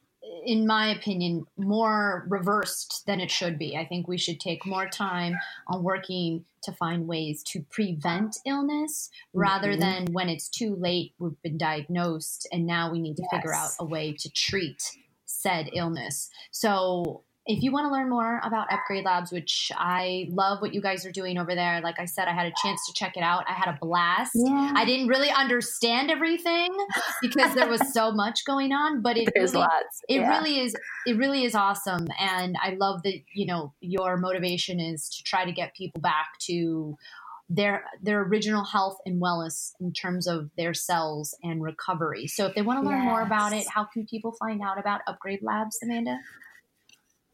in 0.45 0.66
my 0.66 0.88
opinion, 0.88 1.45
more 1.57 2.26
reversed 2.30 3.03
than 3.05 3.20
it 3.20 3.30
should 3.30 3.57
be. 3.59 3.76
I 3.78 3.86
think 3.86 4.07
we 4.07 4.18
should 4.18 4.39
take 4.39 4.66
more 4.66 4.88
time 4.88 5.38
on 5.68 5.84
working 5.84 6.45
to 6.64 6.72
find 6.72 7.07
ways 7.07 7.43
to 7.47 7.61
prevent 7.70 8.38
illness 8.45 9.09
rather 9.34 9.72
mm-hmm. 9.72 9.82
than 9.82 10.05
when 10.14 10.30
it's 10.30 10.49
too 10.49 10.76
late, 10.76 11.14
we've 11.20 11.41
been 11.43 11.57
diagnosed, 11.57 12.47
and 12.51 12.66
now 12.66 12.91
we 12.91 12.99
need 12.99 13.16
to 13.16 13.24
yes. 13.24 13.32
figure 13.32 13.53
out 13.53 13.72
a 13.80 13.86
way 13.86 14.14
to 14.20 14.30
treat 14.30 14.82
said 15.26 15.70
illness. 15.74 16.30
So 16.51 17.24
if 17.45 17.61
you 17.61 17.73
want 17.73 17.85
to 17.85 17.91
learn 17.91 18.09
more 18.09 18.39
about 18.43 18.71
Upgrade 18.71 19.03
Labs, 19.03 19.31
which 19.31 19.69
I 19.75 20.27
love 20.29 20.61
what 20.61 20.73
you 20.73 20.81
guys 20.81 21.05
are 21.05 21.11
doing 21.11 21.37
over 21.37 21.53
there, 21.55 21.81
like 21.81 21.99
I 21.99 22.05
said, 22.05 22.29
I 22.29 22.33
had 22.33 22.45
a 22.45 22.53
chance 22.61 22.85
to 22.87 22.93
check 22.93 23.17
it 23.17 23.23
out. 23.23 23.43
I 23.49 23.53
had 23.53 23.67
a 23.67 23.77
blast. 23.81 24.31
Yeah. 24.33 24.71
I 24.75 24.85
didn't 24.85 25.07
really 25.07 25.29
understand 25.29 26.09
everything 26.09 26.73
because 27.21 27.53
there 27.53 27.67
was 27.67 27.93
so 27.93 28.11
much 28.15 28.45
going 28.45 28.71
on, 28.71 29.01
but 29.01 29.17
it 29.17 29.29
There's 29.35 29.51
really, 29.51 29.65
lots. 29.65 30.01
It 30.07 30.21
yeah. 30.21 30.29
really 30.29 30.61
is. 30.61 30.73
It 31.05 31.17
really 31.17 31.43
is 31.43 31.53
awesome, 31.53 32.07
and 32.17 32.55
I 32.61 32.75
love 32.79 33.03
that 33.03 33.19
you 33.33 33.45
know 33.45 33.73
your 33.81 34.15
motivation 34.15 34.79
is 34.79 35.09
to 35.09 35.23
try 35.23 35.43
to 35.43 35.51
get 35.51 35.75
people 35.75 35.99
back 35.99 36.39
to 36.43 36.97
their 37.49 37.83
their 38.01 38.21
original 38.21 38.63
health 38.63 38.99
and 39.05 39.21
wellness 39.21 39.73
in 39.81 39.91
terms 39.91 40.27
of 40.27 40.49
their 40.57 40.73
cells 40.73 41.35
and 41.43 41.61
recovery. 41.61 42.27
So 42.27 42.45
if 42.45 42.55
they 42.55 42.61
want 42.61 42.81
to 42.81 42.87
learn 42.87 43.03
yes. 43.03 43.09
more 43.09 43.21
about 43.21 43.51
it, 43.51 43.67
how 43.67 43.83
can 43.83 44.05
people 44.05 44.31
find 44.39 44.61
out 44.61 44.79
about 44.79 45.01
Upgrade 45.07 45.43
Labs, 45.43 45.77
Amanda? 45.83 46.19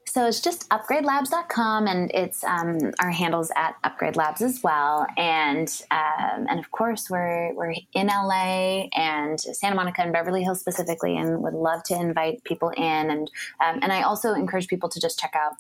So 0.10 0.26
it's 0.26 0.40
just 0.40 0.68
upgradelabs.com 0.70 1.86
and 1.86 2.10
it's 2.16 2.44
um, 2.44 2.80
our 3.00 3.12
handles 3.12 3.52
at 3.56 3.76
Upgrade 3.84 4.16
Labs 4.16 4.42
as 4.42 4.62
well. 4.64 5.06
And 5.18 5.70
um, 5.92 6.48
and 6.50 6.60
of 6.60 6.72
course 6.72 7.12
we're 7.12 7.54
we're 7.54 7.76
in 7.94 8.08
LA 8.08 8.88
and 8.96 9.40
Santa 9.40 9.76
Monica 9.76 10.02
and 10.02 10.12
Beverly 10.12 10.42
Hills 10.42 10.62
specifically, 10.62 11.16
and 11.16 11.44
would 11.44 11.54
love 11.54 11.84
to 11.84 11.94
invite 11.94 12.44
people 12.44 12.70
in. 12.70 13.12
And 13.12 13.32
um, 13.64 13.80
and 13.84 13.94
I 13.94 14.02
also 14.02 14.34
encourage 14.34 14.68
people 14.68 14.90
to 14.90 15.00
just 15.00 15.20
check 15.20 15.36
out 15.36 15.54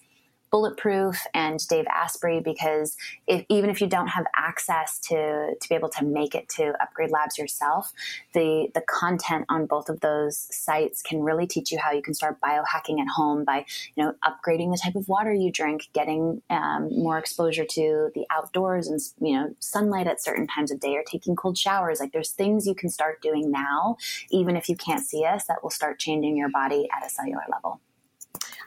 Bulletproof 0.52 1.26
and 1.34 1.66
Dave 1.68 1.86
Asprey 1.88 2.40
because 2.40 2.98
if, 3.28 3.46
even 3.50 3.70
if 3.70 3.82
you 3.82 3.88
don't 3.88 4.08
have 4.08 4.26
access 4.36 5.00
to 5.00 5.56
to 5.60 5.70
be 5.70 5.76
able 5.76 5.90
to 5.90 6.06
make 6.06 6.36
it 6.36 6.50
to 6.50 6.74
Upgrade 6.82 7.12
Labs 7.12 7.38
yourself, 7.38 7.94
the 8.34 8.68
the 8.74 8.82
content 8.82 9.46
on 9.50 9.66
both 9.66 9.90
of 9.90 10.00
those 10.00 10.48
sites 10.52 11.02
can 11.02 11.22
really 11.22 11.48
teach 11.48 11.72
you 11.72 11.80
how 11.80 11.92
you 11.92 12.02
can 12.02 12.14
start 12.14 12.40
biohacking 12.42 13.00
at 13.00 13.08
home 13.16 13.44
by 13.44 13.66
you 13.96 14.04
know 14.04 14.14
upgrading 14.26 14.72
the 14.72 14.80
type 14.82 14.96
of 14.96 15.08
water 15.08 15.34
you 15.34 15.52
drink, 15.52 15.90
getting 15.94 16.42
um, 16.50 16.90
more 16.92 17.18
exposure 17.18 17.66
to 17.66 18.10
the 18.16 18.26
outdoors 18.30 18.88
and 18.88 19.00
you 19.20 19.36
know 19.38 19.56
sunlight 19.60 20.08
at 20.08 20.22
certain 20.22 20.48
times 20.48 20.72
of 20.72 20.80
day, 20.80 20.96
or 20.96 21.04
taking 21.04 21.36
cold 21.36 21.58
showers. 21.58 22.00
Like 22.00 22.12
there's 22.12 22.32
things 22.32 22.68
you 22.68 22.76
can 22.76 22.90
start 22.90 23.22
doing 23.22 23.52
now, 23.52 23.98
even 24.32 24.56
if 24.56 24.70
you 24.70 24.76
can't 24.76 25.06
see 25.06 25.26
us, 25.26 25.46
that 25.46 25.64
will 25.64 25.70
start 25.70 26.00
changing 26.00 26.38
your 26.38 26.50
body 26.50 26.88
at 26.96 27.06
a 27.06 27.10
cellular 27.10 27.44
level. 27.52 27.82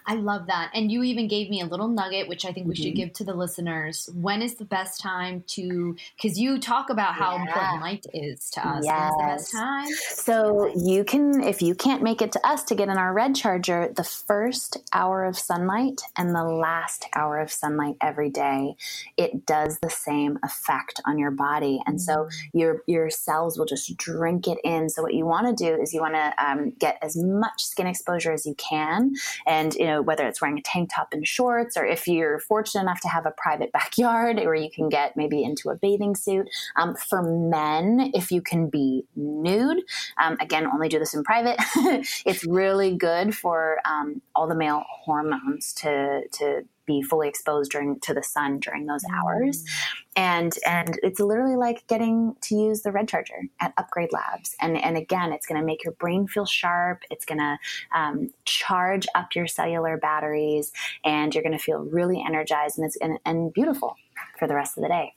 I 0.07 0.14
love 0.14 0.46
that. 0.46 0.70
And 0.74 0.90
you 0.90 1.03
even 1.03 1.28
gave 1.28 1.50
me 1.50 1.61
a 1.61 1.66
little 1.66 1.88
nugget, 1.88 2.28
which 2.28 2.44
I 2.44 2.53
think 2.53 2.66
we 2.66 2.74
mm-hmm. 2.74 2.82
should 2.82 2.94
give 2.94 3.12
to 3.14 3.24
the 3.24 3.34
listeners. 3.34 4.09
When 4.14 4.42
is 4.42 4.57
the 4.57 4.64
best 4.64 5.00
time 5.00 5.44
to, 5.48 5.96
because 6.16 6.38
you 6.38 6.59
talk 6.59 6.90
about 6.90 7.14
how 7.14 7.36
yeah. 7.36 7.46
important 7.46 7.80
light 7.82 8.07
is 8.14 8.50
to 8.50 8.66
us. 8.66 8.84
Yes. 8.84 9.12
the 9.16 9.24
best 9.24 9.53
time? 9.53 9.86
So 9.86 10.72
you 10.76 11.05
can, 11.05 11.42
if 11.42 11.62
you 11.62 11.74
can't 11.74 12.03
make 12.03 12.22
it 12.22 12.32
to 12.32 12.46
us 12.46 12.62
to 12.64 12.74
get 12.74 12.88
in 12.88 12.96
our 12.96 13.12
red 13.12 13.34
charger, 13.34 13.92
the 13.94 14.05
first 14.05 14.78
hour 14.92 15.24
of 15.24 15.38
sunlight 15.38 16.00
and 16.16 16.34
the 16.34 16.44
last 16.44 17.07
hour 17.14 17.38
of 17.38 17.50
sunlight 17.50 17.96
every 18.00 18.30
day, 18.30 18.74
it 19.16 19.46
does 19.46 19.78
the 19.80 19.90
same 19.90 20.38
effect 20.42 21.00
on 21.07 21.18
your 21.18 21.30
body. 21.30 21.80
And 21.86 22.00
so 22.00 22.12
mm-hmm. 22.12 22.59
your, 22.59 22.82
your 22.86 23.11
cells 23.11 23.59
will 23.59 23.66
just 23.66 23.96
drink 23.96 24.48
it 24.48 24.59
in. 24.64 24.88
So 24.88 25.03
what 25.03 25.14
you 25.14 25.26
want 25.26 25.46
to 25.57 25.64
do 25.64 25.80
is 25.80 25.92
you 25.92 26.00
want 26.00 26.14
to 26.14 26.34
um, 26.44 26.70
get 26.78 26.98
as 27.03 27.16
much 27.16 27.64
skin 27.64 27.86
exposure 27.86 28.32
as 28.32 28.46
you 28.46 28.55
can. 28.55 29.14
And, 29.46 29.74
you 29.74 29.84
know, 29.84 29.91
know, 29.93 30.03
whether 30.03 30.26
it's 30.26 30.40
wearing 30.40 30.59
a 30.59 30.62
tank 30.62 30.90
top 30.95 31.09
and 31.12 31.26
shorts, 31.26 31.76
or 31.76 31.84
if 31.84 32.07
you're 32.07 32.38
fortunate 32.38 32.82
enough 32.82 33.01
to 33.01 33.09
have 33.09 33.26
a 33.26 33.32
private 33.36 33.72
backyard 33.78 34.36
where 34.36 34.55
you 34.55 34.70
can 34.70 34.88
get 34.88 35.16
maybe 35.16 35.43
into 35.43 35.70
a 35.70 35.76
bathing 35.76 36.14
suit. 36.16 36.49
Um, 36.76 36.95
for 36.95 37.22
men, 37.22 38.12
if 38.14 38.30
you 38.30 38.43
can 38.43 38.68
be 38.68 39.05
nude, 39.16 39.82
um, 40.22 40.36
again, 40.40 40.66
only 40.66 40.88
do 40.88 40.99
this 40.99 41.14
in 41.14 41.22
private. 41.24 41.57
it's 42.26 42.45
really 42.45 42.97
good 42.97 43.34
for 43.34 43.78
um, 43.84 44.22
all 44.34 44.49
the 44.49 44.55
male 44.55 44.84
hormones 45.05 45.72
to 45.74 46.22
to 46.32 46.62
be 46.86 47.02
fully 47.02 47.28
exposed 47.28 47.70
during 47.70 48.00
to 48.00 48.14
the 48.14 48.22
sun 48.22 48.58
during 48.60 48.86
those 48.86 49.04
hours. 49.12 49.62
Mm. 49.62 49.68
And 50.14 50.58
and 50.66 51.00
it's 51.02 51.20
literally 51.20 51.56
like 51.56 51.86
getting 51.86 52.36
to 52.42 52.54
use 52.54 52.82
the 52.82 52.92
red 52.92 53.08
charger 53.08 53.42
at 53.60 53.72
Upgrade 53.76 54.12
Labs. 54.12 54.54
And 54.60 54.76
and 54.76 54.96
again, 54.96 55.32
it's 55.32 55.46
going 55.46 55.60
to 55.60 55.66
make 55.66 55.84
your 55.84 55.94
brain 55.94 56.26
feel 56.26 56.46
sharp. 56.46 57.02
It's 57.10 57.24
going 57.24 57.38
to 57.38 57.58
um, 57.94 58.30
charge 58.44 59.06
up 59.14 59.34
your 59.34 59.46
cellular 59.46 59.96
batteries, 59.96 60.72
and 61.04 61.34
you're 61.34 61.44
going 61.44 61.56
to 61.56 61.62
feel 61.62 61.78
really 61.78 62.22
energized 62.26 62.78
and 62.78 62.86
it's 62.86 62.96
and, 62.96 63.18
and 63.24 63.52
beautiful 63.52 63.96
for 64.38 64.46
the 64.46 64.54
rest 64.54 64.76
of 64.76 64.82
the 64.82 64.88
day. 64.88 65.14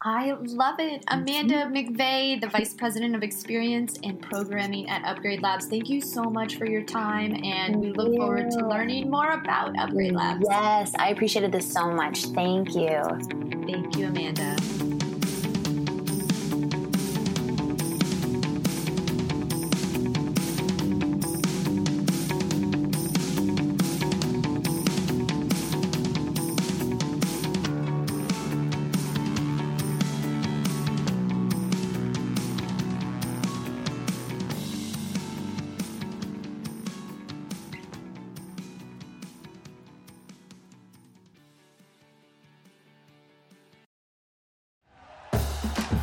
I 0.00 0.36
love 0.40 0.78
it. 0.78 1.02
Amanda 1.08 1.64
mm-hmm. 1.64 1.74
McVeigh, 1.74 2.40
the 2.40 2.46
Vice 2.46 2.72
President 2.72 3.16
of 3.16 3.24
Experience 3.24 3.98
and 4.04 4.22
Programming 4.22 4.88
at 4.88 5.04
Upgrade 5.04 5.42
Labs. 5.42 5.66
Thank 5.66 5.88
you 5.88 6.00
so 6.00 6.22
much 6.22 6.54
for 6.54 6.66
your 6.66 6.84
time, 6.84 7.34
and 7.44 7.76
we 7.76 7.90
look 7.90 8.14
forward 8.14 8.50
to 8.52 8.66
learning 8.68 9.10
more 9.10 9.30
about 9.30 9.76
Upgrade 9.76 10.12
Labs. 10.14 10.46
Yes, 10.48 10.92
I 10.98 11.08
appreciated 11.10 11.50
this 11.50 11.72
so 11.72 11.90
much. 11.90 12.26
Thank 12.26 12.76
you. 12.76 13.02
Thank 13.66 13.96
you, 13.96 14.06
Amanda. 14.06 14.97